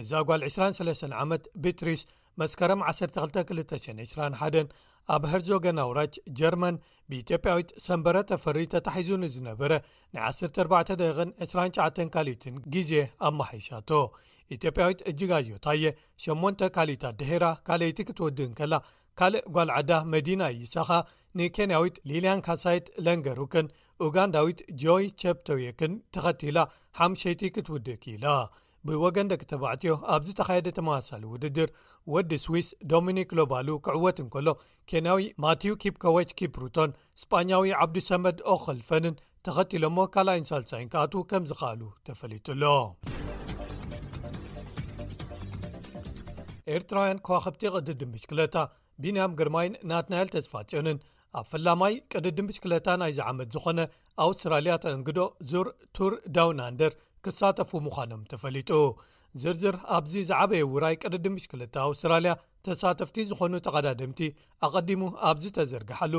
እዛ 0.00 0.10
ጓል 0.28 0.42
23 0.48 1.12
ዓመት 1.24 1.44
ቤትሪስ 1.64 2.02
መስከረም 2.42 2.80
12221 2.92 4.70
ኣብ 5.14 5.22
ሃርጆገ 5.30 5.66
ናውራች 5.78 6.14
ጀርመን 6.38 6.76
ብኢትዮጵያዊት 7.10 7.70
ሰምበረ 7.86 8.16
ተፈሪ 8.30 8.58
ተታሒዙ 8.74 9.08
ኒዝነበረ 9.22 9.72
ን14 10.16 11.32
29 11.46 12.06
ካልኢትን 12.16 12.56
ግዜ 12.74 12.92
ኣመሓይሻቶ 13.28 13.90
ኢትዮጵያዊት 14.56 15.00
እጅጋዮታየ 15.12 15.84
8 16.28 16.64
ካልኢታት 16.76 17.16
ደሄራ 17.22 17.46
ካልይቲ 17.68 17.98
ክትወድእን 18.08 18.54
ከላ 18.60 18.74
ካልእ 19.20 19.44
ጓል 19.56 19.70
ዓዳ 19.78 19.92
መዲና 20.14 20.42
እይሳኻ 20.56 20.90
ንኬንያዊት 21.38 21.96
ሊልያን 22.10 22.44
ካሳይት 22.46 22.86
ለንገሩክን 23.06 23.66
ኡጋንዳዊት 24.06 24.60
ጆይ 24.82 25.06
ቸፕተዊክን 25.22 25.94
ተኸቲላ 26.16 26.58
ሓምሸይቲ 27.00 27.42
ክትውድእ 27.56 28.00
ኪኢላ 28.04 28.26
ብወገንደቂ 28.88 29.42
ተባዕትዮ 29.52 29.92
ኣብዚ 30.14 30.28
ተኻየደ 30.38 30.68
ተመሳሳሊ 30.76 31.22
ውድድር 31.32 31.68
ወዲ 32.12 32.32
ስዊስ 32.44 32.68
ዶሚኒክ 32.92 33.30
ሎባሉ 33.38 33.68
ክዕወት 33.86 34.18
ንከሎ 34.26 34.48
ኬንያዊ 34.90 35.24
ማቲው 35.44 35.74
ኪፕከዎች 35.82 36.30
ኪብ 36.38 36.54
ሩቶን 36.62 36.94
ስጳኛዊ 37.22 37.72
ዓብዱ 37.84 37.96
ሰመድ 38.10 38.38
ኦክልፈንን 38.54 39.16
ተኸቲሎ 39.48 39.82
እሞ 39.90 39.98
ካልይን 40.14 40.48
ሳልሳይን 40.50 40.90
ክኣትዉ 40.94 41.20
ከም 41.32 41.44
ዝካኣሉ 41.50 41.82
ተፈሊጡሎ 42.08 42.62
ኤርትራውያን 46.76 47.22
ከዋክብቲ 47.26 47.62
ቅድድብሽ 47.76 48.24
ክለታ 48.32 48.56
ቢንያም 49.04 49.36
ግርማይን 49.38 49.76
ናትናያል 49.90 50.28
ተዝፋጭዮንን 50.34 50.98
ኣብ 51.38 51.44
ፈላማይ 51.50 51.94
ቅድ 52.12 52.24
ድብሽ 52.36 52.56
ክለታ 52.64 52.86
ናይ 53.00 53.12
ዝዓመት 53.18 53.48
ዝኾነ 53.54 53.80
ኣውስትራልያ 54.24 54.72
ተእንግዶ 54.84 55.18
ዞር 55.50 55.68
ቱር 55.96 56.14
ዳውን 56.36 56.60
ኣንደር 56.68 56.92
ክሳተፉ 57.24 57.70
ምዃኖም 57.86 58.20
ተፈሊጡ 58.30 58.70
ዝርዝር 59.42 59.76
ኣብዚ 59.96 60.12
ዝዓበየ 60.28 60.62
ውራይ 60.74 60.94
ቅርዲምሽ2ለቲ 61.04 61.74
ኣውስትራልያ 61.88 62.32
ተሳተፍቲ 62.66 63.16
ዝኾኑ 63.30 63.52
ተቐዳድምቲ 63.66 64.20
ኣቐዲሙ 64.66 65.02
ኣብዝ 65.28 65.44
ተዘርግሓሉ 65.58 66.14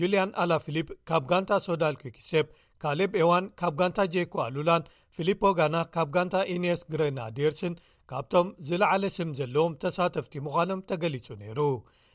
ጁልያን 0.00 0.30
ኣላፊልፕ 0.42 0.90
ካብ 1.08 1.24
ጋንታ 1.30 1.52
ሶዳልኩክሴፕ 1.66 2.46
ካሌብ 2.84 3.10
ኤዋን 3.22 3.46
ካብ 3.62 3.74
ጋንታ 3.80 3.98
ጄኮ 4.16 4.34
ኣሉላን 4.46 4.84
ፊሊፖ 5.16 5.42
ጋና 5.60 5.76
ካብ 5.96 6.08
ጋንታ 6.16 6.36
ኢንስ 6.54 6.82
ግሬናዲርስን 6.92 7.74
ካብቶም 8.12 8.48
ዝለዓለ 8.68 9.04
ስም 9.16 9.32
ዘለዎም 9.40 9.76
ተሳተፍቲ 9.84 10.34
ምዃኖም 10.46 10.80
ተገሊጹ 10.92 11.26
ነይሩ 11.42 11.60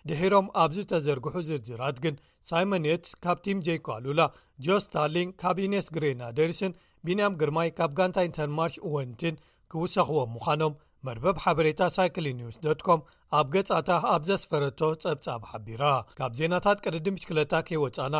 ድሒሮም 0.09 0.47
ኣብዝ 0.63 0.77
ተዘርግሑ 0.91 1.33
ዝርዝራት 1.47 1.97
ግን 2.03 2.15
ሳይመንየትስ 2.49 3.11
ካብ 3.23 3.37
ቲም 3.45 3.59
j 3.65 3.75
ክሉላ 3.85 4.21
ጆ 4.65 4.77
ስታርሊንግ 4.85 5.31
ካብ 5.41 5.57
ኢነስ 5.65 5.87
ግሬና 5.95 6.21
ደሪስን 6.37 6.73
ቢንያም 7.07 7.37
ግርማይ 7.41 7.69
ካብ 7.77 7.91
ጋንታ 7.97 8.19
ኢንተርማርሽ 8.29 8.75
ወንትን 8.95 9.35
ክውሰኽዎም 9.73 10.31
ምዃኖም 10.35 10.75
መርበብ 11.07 11.37
ሓበሬታ 11.43 11.81
ሳይክሊ 11.97 12.27
ኒውስ 12.39 12.57
ኮም 12.87 13.01
ኣብ 13.39 13.47
ገጻታ 13.55 13.89
ኣብ 14.13 14.21
ዘስፈረቶ 14.29 14.79
ጸብጻብ 15.03 15.41
ሓቢራ 15.51 15.83
ካብ 16.19 16.31
ዜናታት 16.39 16.79
ቀደዲ 16.85 17.07
ምሽክለታ 17.17 17.53
ከይወፃና 17.67 18.15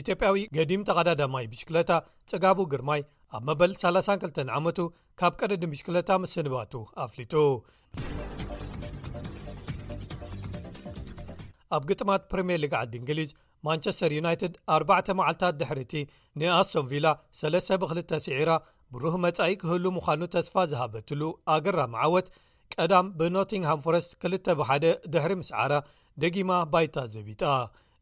ኢትዮጵያዊ 0.00 0.42
ገዲም 0.56 0.84
ተቐዳዳማይ 0.90 1.46
ብሽክለታ 1.52 1.90
ፀጋቡ 2.32 2.58
ግርማይ 2.74 3.02
ኣብ 3.36 3.42
መበል 3.50 3.72
32 3.84 4.42
ዓመቱ 4.60 4.78
ካብ 5.22 5.32
ቀደዲ 5.42 5.62
ምሽክለታ 5.74 6.10
መስንባቱ 6.24 6.72
ኣፍሊጡ 7.06 7.34
ኣብ 11.76 11.82
ግጥማት 11.90 12.22
ፕሪምየር 12.30 12.60
ሊግ 12.64 12.72
ዓዲ 12.82 12.92
እንግሊዝ 13.00 13.30
ማንቸስተር 13.66 14.12
ዩናይትድ 14.18 14.54
4 14.76 15.10
መዓልታት 15.18 15.54
ድሕር 15.60 15.78
እቲ 15.84 15.92
ንኣስቶምቪላ 16.40 17.06
3 17.40 17.76
ብ2 17.82 18.08
ስዒራ 18.26 18.52
ብሩህ 18.94 19.14
መጻኢ 19.24 19.52
ክህሉ 19.60 19.84
ምዃኑ 19.98 20.20
ተስፋ 20.34 20.54
ዝሃበትሉ 20.72 21.22
ኣገራ 21.54 21.82
መዓወት 21.94 22.26
ቀዳም 22.74 23.06
ብኖቲንግሃም 23.20 23.80
ፍረስ 23.86 24.06
2 24.26 24.52
1 24.66 24.86
ድሕሪ 25.14 25.32
ምስዓራ 25.42 25.72
ደጊማ 26.24 26.52
ባይታ 26.74 26.96
ዘቢጣ 27.14 27.42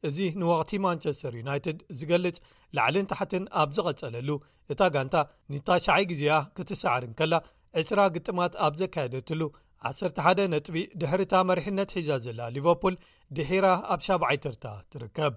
እዚ 0.08 0.16
ንወቅቲ 0.40 0.72
ማንቸስተር 0.84 1.32
ዩናይትድ 1.40 1.78
ዝገልጽ 1.98 2.36
ላዕልን 2.76 3.08
ታሕትን 3.12 3.44
ኣብ 3.62 3.70
ዝቐጸለሉ 3.76 4.30
እታ 4.72 4.80
ጋንታ 4.94 5.16
ንታ9ይ 5.52 6.04
ግዜኣ 6.12 6.36
ክትሰዕርን 6.56 7.12
ከላ 7.18 7.34
ዕፅራ 7.80 8.00
ግጥማት 8.14 8.52
ኣብ 8.66 8.74
ዘካየደትሉ 8.80 9.42
11 9.88 10.40
ነጥቢ 10.54 10.76
ድሕርታ 11.02 11.32
መሪሕነት 11.50 11.90
ሒዛ 11.98 12.10
ዘላ 12.24 12.40
ሊቨርፑል 12.56 12.94
ድሒራ 13.36 13.66
ኣብ 13.92 14.00
7ብዓይትታ 14.06 14.64
ትርከብ 14.92 15.34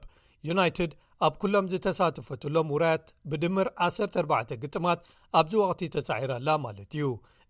ዩናይትድ 0.50 0.92
ኣብ 1.26 1.34
ኵሎም 1.42 1.66
ዝተሳትፈትሎም 1.74 2.68
ውራያት 2.76 3.06
ብድምር 3.32 3.68
14 3.88 4.52
ግጥማት 4.64 5.00
ኣብዚ 5.40 5.52
ወቕቲ 5.64 5.82
ተሳዒራላ 5.96 6.50
ማለት 6.66 6.90
እዩ 6.98 7.06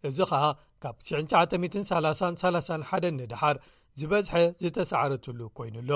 እዚ 0.09 0.17
ኸኣ 0.31 0.43
ካብ 0.83 0.95
99331 1.07 3.09
ንድሓር 3.21 3.55
ዝበዝሐ 3.99 4.35
ዝተሰዓረትሉ 4.63 5.39
ኰይኑሎ 5.63 5.91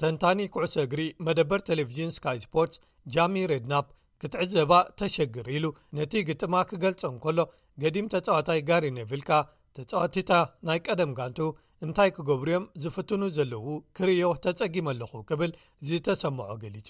ተንታኒ 0.00 0.38
ኩዕሶ 0.54 0.74
እግሪ 0.86 1.00
መደበር 1.26 1.60
ቴሌቭዥን 1.68 2.10
ስካይ 2.16 2.38
ስፖርት 2.46 2.72
ጃሚ 3.14 3.34
ሬድ 3.50 3.64
ናፕ 3.74 3.86
ክትዕዘባ 4.22 4.72
ተሸግር 5.00 5.46
ኢሉ 5.56 5.64
ነቲ 5.98 6.12
ግጥማ 6.28 6.54
ክገልጾን 6.70 7.14
ከሎ 7.24 7.38
ገዲም 7.84 8.06
ተጻዋታይ 8.14 8.60
ጋሪ 8.70 8.84
ነቭልካ 8.98 9.30
ተጻዋቲታ 9.76 10.32
ናይ 10.68 10.78
ቀደም 10.86 11.10
ጋንቱ 11.18 11.40
እንታይ 11.84 12.10
ክገብርዮም 12.16 12.64
ዝፍትኑ 12.82 13.22
ዘለዉ 13.36 13.66
ክርእዮ 13.98 14.22
ተጸጊመለኹ 14.44 15.12
ክብል 15.28 15.52
ዝተሰምዖ 15.88 16.48
ገሊጹ 16.62 16.88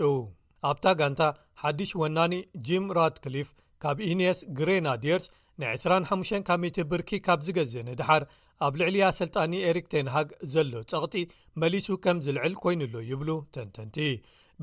ኣብታ 0.71 0.85
ጋንታ 1.01 1.23
ሓድሽ 1.61 1.91
ወናኒ 2.03 2.35
ጂም 2.69 2.87
ራድክሊፍ 2.99 3.51
ካብ 3.83 3.99
ዩንስ 4.09 4.41
ግሬናድርስ 4.59 5.27
ን 5.61 5.71
25 5.71 6.33
ካ 6.49 6.57
ብርኪ 6.91 7.11
ካብ 7.27 7.41
ዝገዜኒድሓር 7.47 8.23
ኣብ 8.67 8.75
ልዕሊኣ 8.81 9.07
ሰልጣኒ 9.19 9.53
ኤሪክ 9.71 9.87
ቴንሃግ 9.95 10.29
ዘሎ 10.53 10.73
ጸቕጢ 10.93 11.17
መሊሱ 11.61 11.87
ከም 12.05 12.19
ዝልዕል 12.27 12.55
ኮይኑሉ 12.63 12.95
ይብሉ 13.11 13.31
ተንተንቲ 13.55 13.97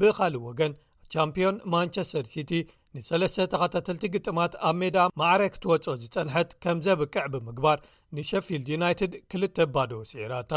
ብኻልእ 0.01 0.43
ወገን 0.49 0.73
ቻምፕዮን 1.13 1.57
ማንቸስተር 1.73 2.25
ሲቲ 2.33 2.51
ንሰለስተ 2.99 3.39
ተኸታተልቲ 3.53 4.03
ግጥማት 4.13 4.53
ኣብ 4.67 4.75
ሜዳ 4.81 4.97
ማዕረክ 5.21 5.55
ትወፆኦ 5.63 5.93
ዝፀንሐት 6.03 6.49
ከም 6.63 6.77
ዘብቅዕ 6.85 7.25
ብምግባር 7.33 7.77
ንሸፊልድ 8.17 8.67
ዩናይትድ 8.75 9.13
ክልተ 9.31 9.57
ባዶ 9.73 9.91
ሲዒራ 10.11 10.33
እታ 10.45 10.53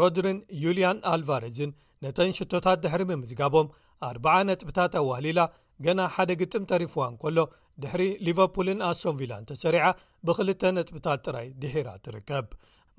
ሮድሪን 0.00 0.38
ዩልያን 0.64 0.98
ኣልቫሬዝን 1.12 1.70
ነተን 2.04 2.34
ሽቶታት 2.38 2.78
ድሕሪ 2.84 3.02
ምምዝጋቦም 3.10 3.68
ኣ0 4.08 4.26
ነጥብታት 4.50 4.92
ኣዋህሊላ 5.02 5.40
ገና 5.86 6.00
ሓደ 6.14 6.30
ግጥም 6.42 6.64
ተሪፍዋን 6.72 7.14
ከሎ 7.22 7.38
ድሕሪ 7.82 8.02
ሊቨርፑልን 8.26 8.80
ኣሶምቪላን 8.90 9.46
ተሰሪዓ 9.50 9.84
ብክልተ 10.28 10.62
ነጥብታት 10.78 11.20
ጥራይ 11.26 11.46
ድሔራ 11.62 11.88
ትርከብ 12.06 12.48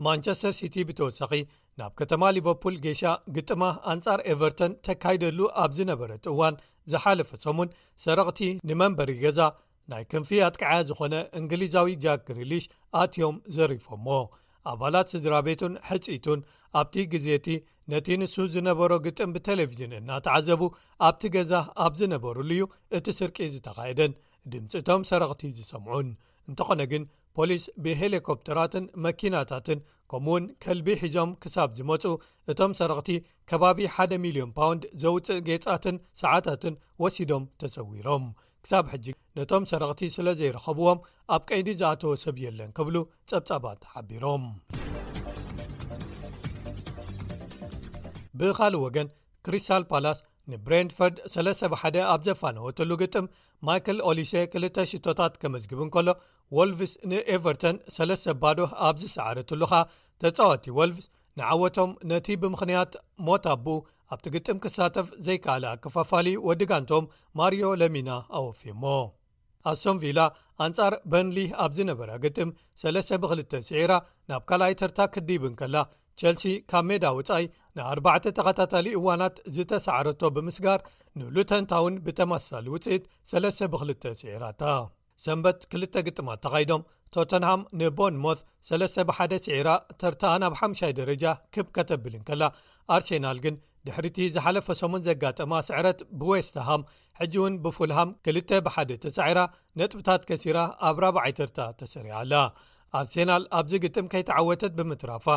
ማንቸስተር 0.06 0.54
ሲቲ 0.60 0.76
ብተወሳኺ 0.90 1.32
ናብ 1.80 1.92
ከተማ 2.00 2.24
ሊቨርፑል 2.38 2.76
ጌሻ 2.86 3.02
ግጥማ 3.36 3.62
ኣንጻር 3.92 4.20
ኤቨርቶን 4.34 4.72
ተካይደሉ 4.88 5.40
ኣብ 5.64 5.72
ዝነበረት 5.78 6.24
እዋን 6.32 6.56
ዝሓለፈ 6.92 7.30
ሰሙን 7.46 7.70
ሰረቕቲ 8.06 8.40
ንመንበሪ 8.70 9.10
ገዛ 9.24 9.40
ናይ 9.92 10.04
ክንፊ 10.12 10.30
ኣጥቅዓያ 10.48 10.80
ዝኾነ 10.90 11.16
እንግሊዛዊ 11.40 11.88
ጃክ 12.04 12.22
ግሪልሽ 12.28 12.66
ኣትዮም 13.02 13.38
ዘሪፎሞ 13.56 14.08
ኣባላት 14.72 15.08
ስድራ 15.14 15.34
ቤቱን 15.48 15.74
ሕፂኢቱን 15.88 16.40
ኣብቲ 16.80 16.96
ግዜቲ 17.14 17.48
ነቲ 17.92 18.08
ንሱ 18.20 18.36
ዝነበሮ 18.54 18.92
ግጥም 19.06 19.34
ብቴሌቭዥን 19.36 19.92
እናተዓዘቡ 20.00 20.62
ኣብቲ 21.08 21.24
ገዛ 21.36 21.52
ኣብ 21.86 21.94
ዝነበሩሉ 22.02 22.50
እዩ 22.58 22.66
እቲ 23.00 23.08
ስርቂ 23.20 23.38
ዝተኻየደን 23.56 24.14
ድምፂቶም 24.54 25.02
ሰረቕቲ 25.12 25.44
ዝሰምዑን 25.58 26.08
እንተኾነ 26.50 26.82
ግን 26.94 27.04
ፖሊስ 27.38 27.64
ብሄሊኮፕተራትን 27.84 28.84
መኪናታትን 29.04 29.80
ከምኡ 30.12 30.30
እውን 30.32 30.44
ከልቢ 30.64 30.88
ሒዞም 31.02 31.30
ክሳብ 31.44 31.70
ዝመፁ 31.78 32.04
እቶም 32.52 32.72
ሰረቕቲ 32.80 33.10
ከባቢ 33.50 33.80
1ደ 33.94 34.12
,ልዮን 34.36 34.52
ፓውንድ 34.58 34.84
ዘውፅእ 35.04 35.40
ጌፃትን 35.48 35.96
ሰዓታትን 36.22 36.76
ወሲዶም 37.04 37.46
ተሰዊሮም 37.62 38.26
ክሳብ 38.66 38.86
ሕጂ 38.94 39.08
ነቶም 39.38 39.64
ሰረቕቲ 39.72 40.04
ስለ 40.18 40.28
ዘይረኸብዎም 40.42 41.00
ኣብ 41.38 41.42
ቀይዲ 41.52 41.70
ዝኣተወ 41.82 42.14
ሰብየለን 42.26 42.70
ክብሉ 42.80 42.96
ጸብጻባት 43.32 43.82
ሓቢሮም 43.94 44.44
ብካልእ 48.42 48.80
ወገን 48.86 49.10
ክሪስታል 49.48 49.84
ፓላስ 49.90 50.20
ንብሬንፈርድ 50.52 51.18
ስለሰብሓደ 51.34 51.98
ኣብ 52.14 52.22
ዘፋ 52.28 52.42
ነወተሉ 52.58 52.90
ግጥም 53.02 53.26
ማይል 53.68 54.00
ኦሊሴ 54.12 54.32
2ል 54.54 54.66
ሽቶታት 54.92 55.34
ከመዝግብን 55.42 55.90
ከሎ 55.96 56.08
ዎልቭስ 56.58 56.92
ንኤቨርተን 57.12 57.78
ሰለስተ 57.96 58.34
ባዶ 58.42 58.60
ኣብ 58.88 58.96
ዝሰዓረትሉኻ 59.04 59.72
ተጻዋቲ 60.22 60.66
ዎልቭስ 60.80 61.06
ንዓወቶም 61.40 61.92
ነቲ 62.10 62.28
ብምኽንያት 62.42 62.92
ሞትቡ 63.28 63.68
ኣብቲ 64.14 64.26
ግጥም 64.36 64.58
ክሳተፍ 64.64 65.08
ዘይካኣለ 65.28 65.64
ኣከፋፋሊ 65.76 66.28
ወዲጋንቶም 66.48 67.06
ማርዮ 67.40 67.64
ለሚና 67.82 68.10
ኣወፊእሞ 68.40 68.84
ኣሶምቪላ 69.72 70.20
ኣንጻር 70.66 70.94
በንሊ 71.12 71.38
ኣብ 71.64 71.72
ዝነበረ 71.78 72.10
ግጥም 72.26 72.50
3ለ 72.82 72.98
ብ2ል 73.24 73.62
ሲዒራ 73.70 73.92
ናብ 74.32 74.42
ካልኣይ 74.50 74.74
ትርታ 74.82 75.00
ክትዲብን 75.14 75.54
ከላ 75.62 75.76
ቸልሲ 76.22 76.44
ካብ 76.72 76.84
ሜዳ 76.90 77.06
ውጻይ 77.20 77.46
ን4ባዕተ 77.78 78.26
ተኸታታሊ 78.40 78.88
እዋናት 79.00 79.38
ዝተሰዓረቶ 79.56 80.22
ብምስጋር 80.38 80.80
ንሉተንታውን 81.22 81.96
ብተማሳሊ 82.08 82.68
ውፅኢት 82.76 83.06
3ለ 83.32 83.46
ብ2 83.76 84.04
ስዒራ 84.22 84.44
እታ 84.56 84.64
ሰንበት 85.26 85.60
ክልተ 85.72 85.96
ግጥማት 86.08 86.40
ተኻይዶም 86.46 86.82
ቶተንሃም 87.16 87.62
ንቦን 87.80 88.16
ሞት 88.24 88.40
3 88.70 89.02
ብ1ደ 89.08 89.34
ስዒ 89.46 89.60
ተርታ 90.02 90.24
ናብ 90.42 90.54
5ይ 90.70 90.92
ደረጃ 91.00 91.26
ክብ 91.56 91.68
ከተብልን 91.76 92.24
ከላ 92.30 92.44
ኣርሴናል 92.96 93.40
ግን 93.46 93.56
ድሕሪቲ 93.88 94.18
ዝሓለፈ 94.36 94.68
ሰሙን 94.82 95.02
ዘጋጠማ 95.08 95.54
ስዕረት 95.68 96.00
ብዌስተሃም 96.20 96.82
ሕጂ 97.20 97.34
እውን 97.40 97.56
ብፉልሃም 97.64 98.10
2ል 98.30 98.62
ብሓደ 98.68 98.90
ተሳዕራ 99.04 99.40
ነጥብታት 99.80 100.22
ከሲራ 100.30 100.58
ኣብ 100.90 100.98
4ብዓይ 101.06 101.34
ተርታ 101.40 101.60
ተሰሪያኣላ 101.82 102.34
ኣርሴናል 103.00 103.44
ኣብዚ 103.60 103.74
ግጥም 103.86 104.08
ከይተዓወተት 104.14 104.74
ብምትራፋ 104.80 105.28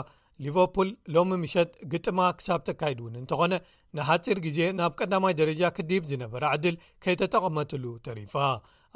ሊቨርፑል 0.45 0.89
ሎሚ 1.14 1.32
ምሸት 1.43 1.70
ግጥማ 1.93 2.18
ክሳብ 2.39 2.61
ተካይድ 2.68 2.99
እውን 3.03 3.14
እንተኾነ 3.20 3.55
ንሓፂር 3.99 4.39
ግዜ 4.47 4.59
ናብ 4.80 4.93
ቀዳማይ 5.01 5.34
ደረጃ 5.43 5.62
ክዲብ 5.76 6.03
ዝነበረ 6.11 6.43
ዕድል 6.57 6.76
ከይተጠቐመትሉ 7.05 7.84
ተሪፋ 8.09 8.34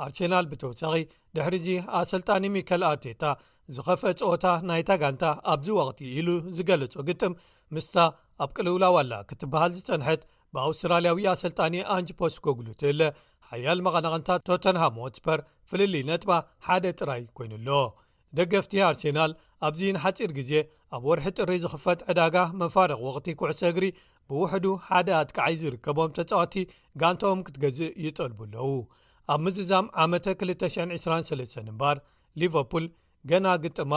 ኣርሴናል 0.07 0.44
ብተወሳኺ 0.51 0.94
ድሕሪዚ 1.36 1.68
ኣሰልጣኒ 2.01 2.44
ሚኬል 2.57 2.82
ኣርቴታ 2.90 3.22
ዝኸፍአ 3.74 4.11
ፀወታ 4.20 4.44
ናይታ 4.68 4.90
ጋንታ 5.03 5.24
ኣብዚ 5.53 5.68
ወቕቲ 5.78 6.01
ኢሉ 6.18 6.28
ዝገለጾ 6.59 6.94
ግጥም 7.09 7.34
ምስታ 7.74 7.96
ኣብ 8.44 8.51
ቅልውላ 8.57 8.84
ዋላ 8.96 9.12
ክትበሃል 9.30 9.72
ዝፀንሐት 9.78 10.22
ብኣውስትራልያዊ 10.55 11.24
ኣሰልጣኒ 11.34 11.74
ኣንጅፖስ 11.96 12.36
ጎግሉ 12.46 12.68
ትእለ 12.82 13.01
ሓያል 13.51 13.78
መቐናቕንታ 13.86 14.30
ቶተንሃሞትስፐር 14.48 15.40
ፍልሊ 15.70 15.94
ነጥባ 16.11 16.30
ሓደ 16.66 16.84
ጥራይ 16.98 17.22
ኮይኑ 17.36 17.53
ኣሎ 17.61 17.70
ደገፍቲ 18.38 18.74
ኣርሴናል 18.88 19.30
ኣብዚ 19.68 19.80
ንሓፂር 19.96 20.30
ግዜ 20.38 20.53
ኣብ 20.96 21.03
ወርሒ 21.11 21.26
ጥሪ 21.38 21.53
ዝኽፈት 21.64 22.01
ዕዳጋ 22.12 22.36
መፋረቕ 22.61 23.01
ወቕቲ 23.07 23.28
ኩዕሶ 23.40 23.62
እግሪ 23.70 23.86
ብውሕዱ 24.30 24.66
ሓደ 24.88 25.09
ኣትክዓይ 25.22 25.55
ዝርከቦም 25.61 26.14
ተጻዋቲ 26.18 26.55
ጋንቶም 27.03 27.42
ክትገዝእ 27.46 27.94
ይጠልቡኣለዉ 28.05 28.68
ኣብ 29.33 29.41
ምዝዛም 29.47 29.87
ዓመ 30.03 30.12
223 30.43 31.59
እምባር 31.70 31.97
ሊቨርፑል 32.41 32.87
ገና 33.31 33.47
ግጥማ 33.64 33.93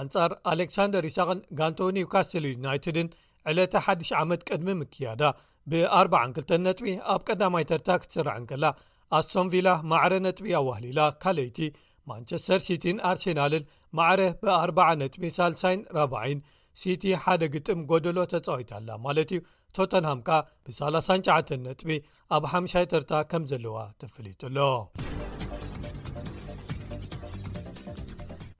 ኣንጻር 0.00 0.30
ኣሌክሳንደር 0.52 1.04
ይሳቅን 1.08 1.38
ጋንቶኒው 1.58 2.08
ካስትል 2.12 2.44
ዩናይትድን 2.54 3.08
ዕለተ 3.50 3.74
ሓዲሽ 3.86 4.10
ዓመት 4.22 4.40
ቅድሚ 4.48 4.68
ምክያዳ 4.82 5.22
ብ42 5.70 6.52
ነጥቢ 6.66 6.88
ኣብ 7.14 7.20
ቀዳማይ 7.28 7.64
ተርታ 7.70 7.88
ክትስራዐንከላ 8.02 8.64
ኣስቶምቪላ 9.18 9.68
ማዕረ 9.92 10.12
ነጥቢ 10.26 10.46
ኣዋህሊ 10.60 10.86
ላ 10.98 11.08
ካለይቲ 11.22 11.58
ማንቸስተር 12.10 12.60
ሲቲን 12.68 12.98
ኣርሴናልን 13.10 13.64
ማዕረ 13.98 14.20
ብ40 14.44 14.88
ነጥቢ 15.02 15.24
ሳልሳይን4 15.38 16.42
ሲቲ 16.82 17.04
ሓደ 17.24 17.42
ግጥም 17.54 17.80
ጎደሎ 17.90 18.18
ተጻዩታኣላ 18.32 18.90
ማለት 19.06 19.30
እዩ 19.34 19.40
ቶተንሃም 19.80 20.20
ከኣ 20.26 20.36
ብ39 20.66 21.50
ነጥቢ 21.64 21.90
ኣብ 22.36 22.44
5ተታ 22.52 23.12
ከም 23.30 23.42
ዘለዋ 23.50 23.76
ተፈሊጡሎ 24.00 24.58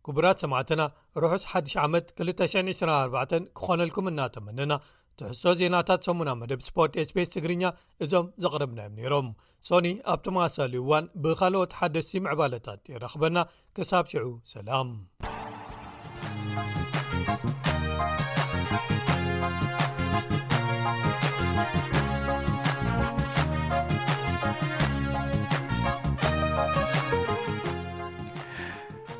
ክቡራት 0.06 0.38
ሰማዕትና 0.42 0.82
ርሑስ 1.22 1.44
1 1.62 1.72
ዓመት224 1.84 3.32
ክኾነልኩም 3.58 4.08
እናተመንና 4.12 4.72
ትሕሶ 5.20 5.42
ዜናታት 5.60 6.00
ሰሙና 6.06 6.30
መደብ 6.40 6.60
ስፖርት 6.68 6.96
ኤስፔስ 7.02 7.30
ትግርኛ 7.34 7.64
እዞም 8.04 8.26
ዘቕርብናዮም 8.44 8.96
ነይሮም 8.98 9.28
ሶኒ 9.68 9.88
ኣብቶማኣሳሊዩ 10.14 10.82
እዋን 10.86 11.06
ብኻልኦት 11.24 11.76
ሓደስቲ 11.80 12.20
ምዕባለታት 12.26 12.82
የረኽበና 12.92 13.38
ክሳብ 13.78 14.06
ሽዑ 14.12 14.26
ሰላም 14.56 14.90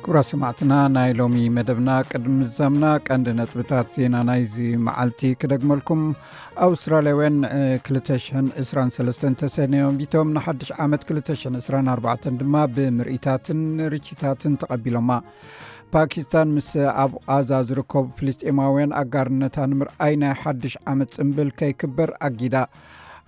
ቡራ 0.09 0.19
ሰማዕትና 0.27 0.73
ናይ 0.95 1.09
ሎሚ 1.19 1.37
መደብና 1.55 1.89
ቅድምዛምና 2.11 2.83
ቀንዲ 3.07 3.27
ነጥብታት 3.39 3.87
ዜና 3.95 4.15
ናይዚ 4.27 4.55
መዓልቲ 4.85 5.21
ክደግመልኩም 5.41 6.01
ኣውስትራላያውያን 6.65 7.37
223 7.87 9.25
ተሰኒዮ 9.41 9.87
ቢቶም 9.97 10.29
ንሓሽ 10.35 10.69
ዓመት 10.83 11.01
224 11.09 12.27
ድማ 12.43 12.55
ብምርኢታትን 12.75 13.61
ርችታትን 13.93 14.53
ተቐቢሎማ 14.61 15.09
ፓኪስታን 15.95 16.49
ምስ 16.57 16.69
ኣብ 17.03 17.11
ቃዛ 17.27 17.51
ዝርከቡ 17.71 18.05
ፍልስጤማውያን 18.19 18.95
ኣጋርነታ 19.01 19.57
ንምርኣይ 19.73 20.15
ናይ 20.23 20.35
ሓድሽ 20.43 20.75
ዓመት 20.93 21.11
ፅምብል 21.19 21.51
ከይክበር 21.61 22.11
ኣጊዳ 22.29 22.55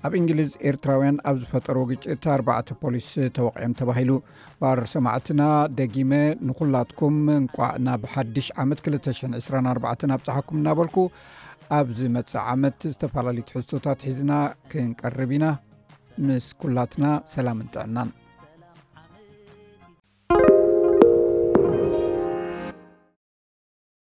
ኣብ 0.07 0.13
እንግሊዝ 0.19 0.51
ኤርትራውያን 0.69 1.17
ኣብ 1.29 1.35
ዝፈጠሮ 1.41 1.77
ግጭት 1.89 2.21
4 2.33 2.71
ፖሊስ 2.81 3.07
ተወቕዕም 3.37 3.71
ተባሂሉ 3.79 4.11
ባር 4.59 4.79
ሰማዕትና 4.93 5.41
ደጊመ 5.79 6.11
ንኩላትኩም 6.49 7.17
እንቋዕና 7.39 7.87
ብሓድሽ 8.03 8.47
ዓመት 8.63 8.81
224 8.87 10.07
ኣብፀሓኩም 10.17 10.59
እናበልኩ 10.61 10.97
ኣብዚ 11.79 11.99
መፅእ 12.15 12.43
ዓመት 12.53 12.79
ዝተፈላለዩት 12.93 13.51
ሕዝቶታት 13.57 13.99
ሒዝና 14.09 14.31
ክንቀርብ 14.73 15.33
ኢና 15.39 15.47
ምስ 16.29 16.47
ኩላትና 16.63 17.05
ሰላም 17.35 17.59
ንጥዕናን 17.67 18.11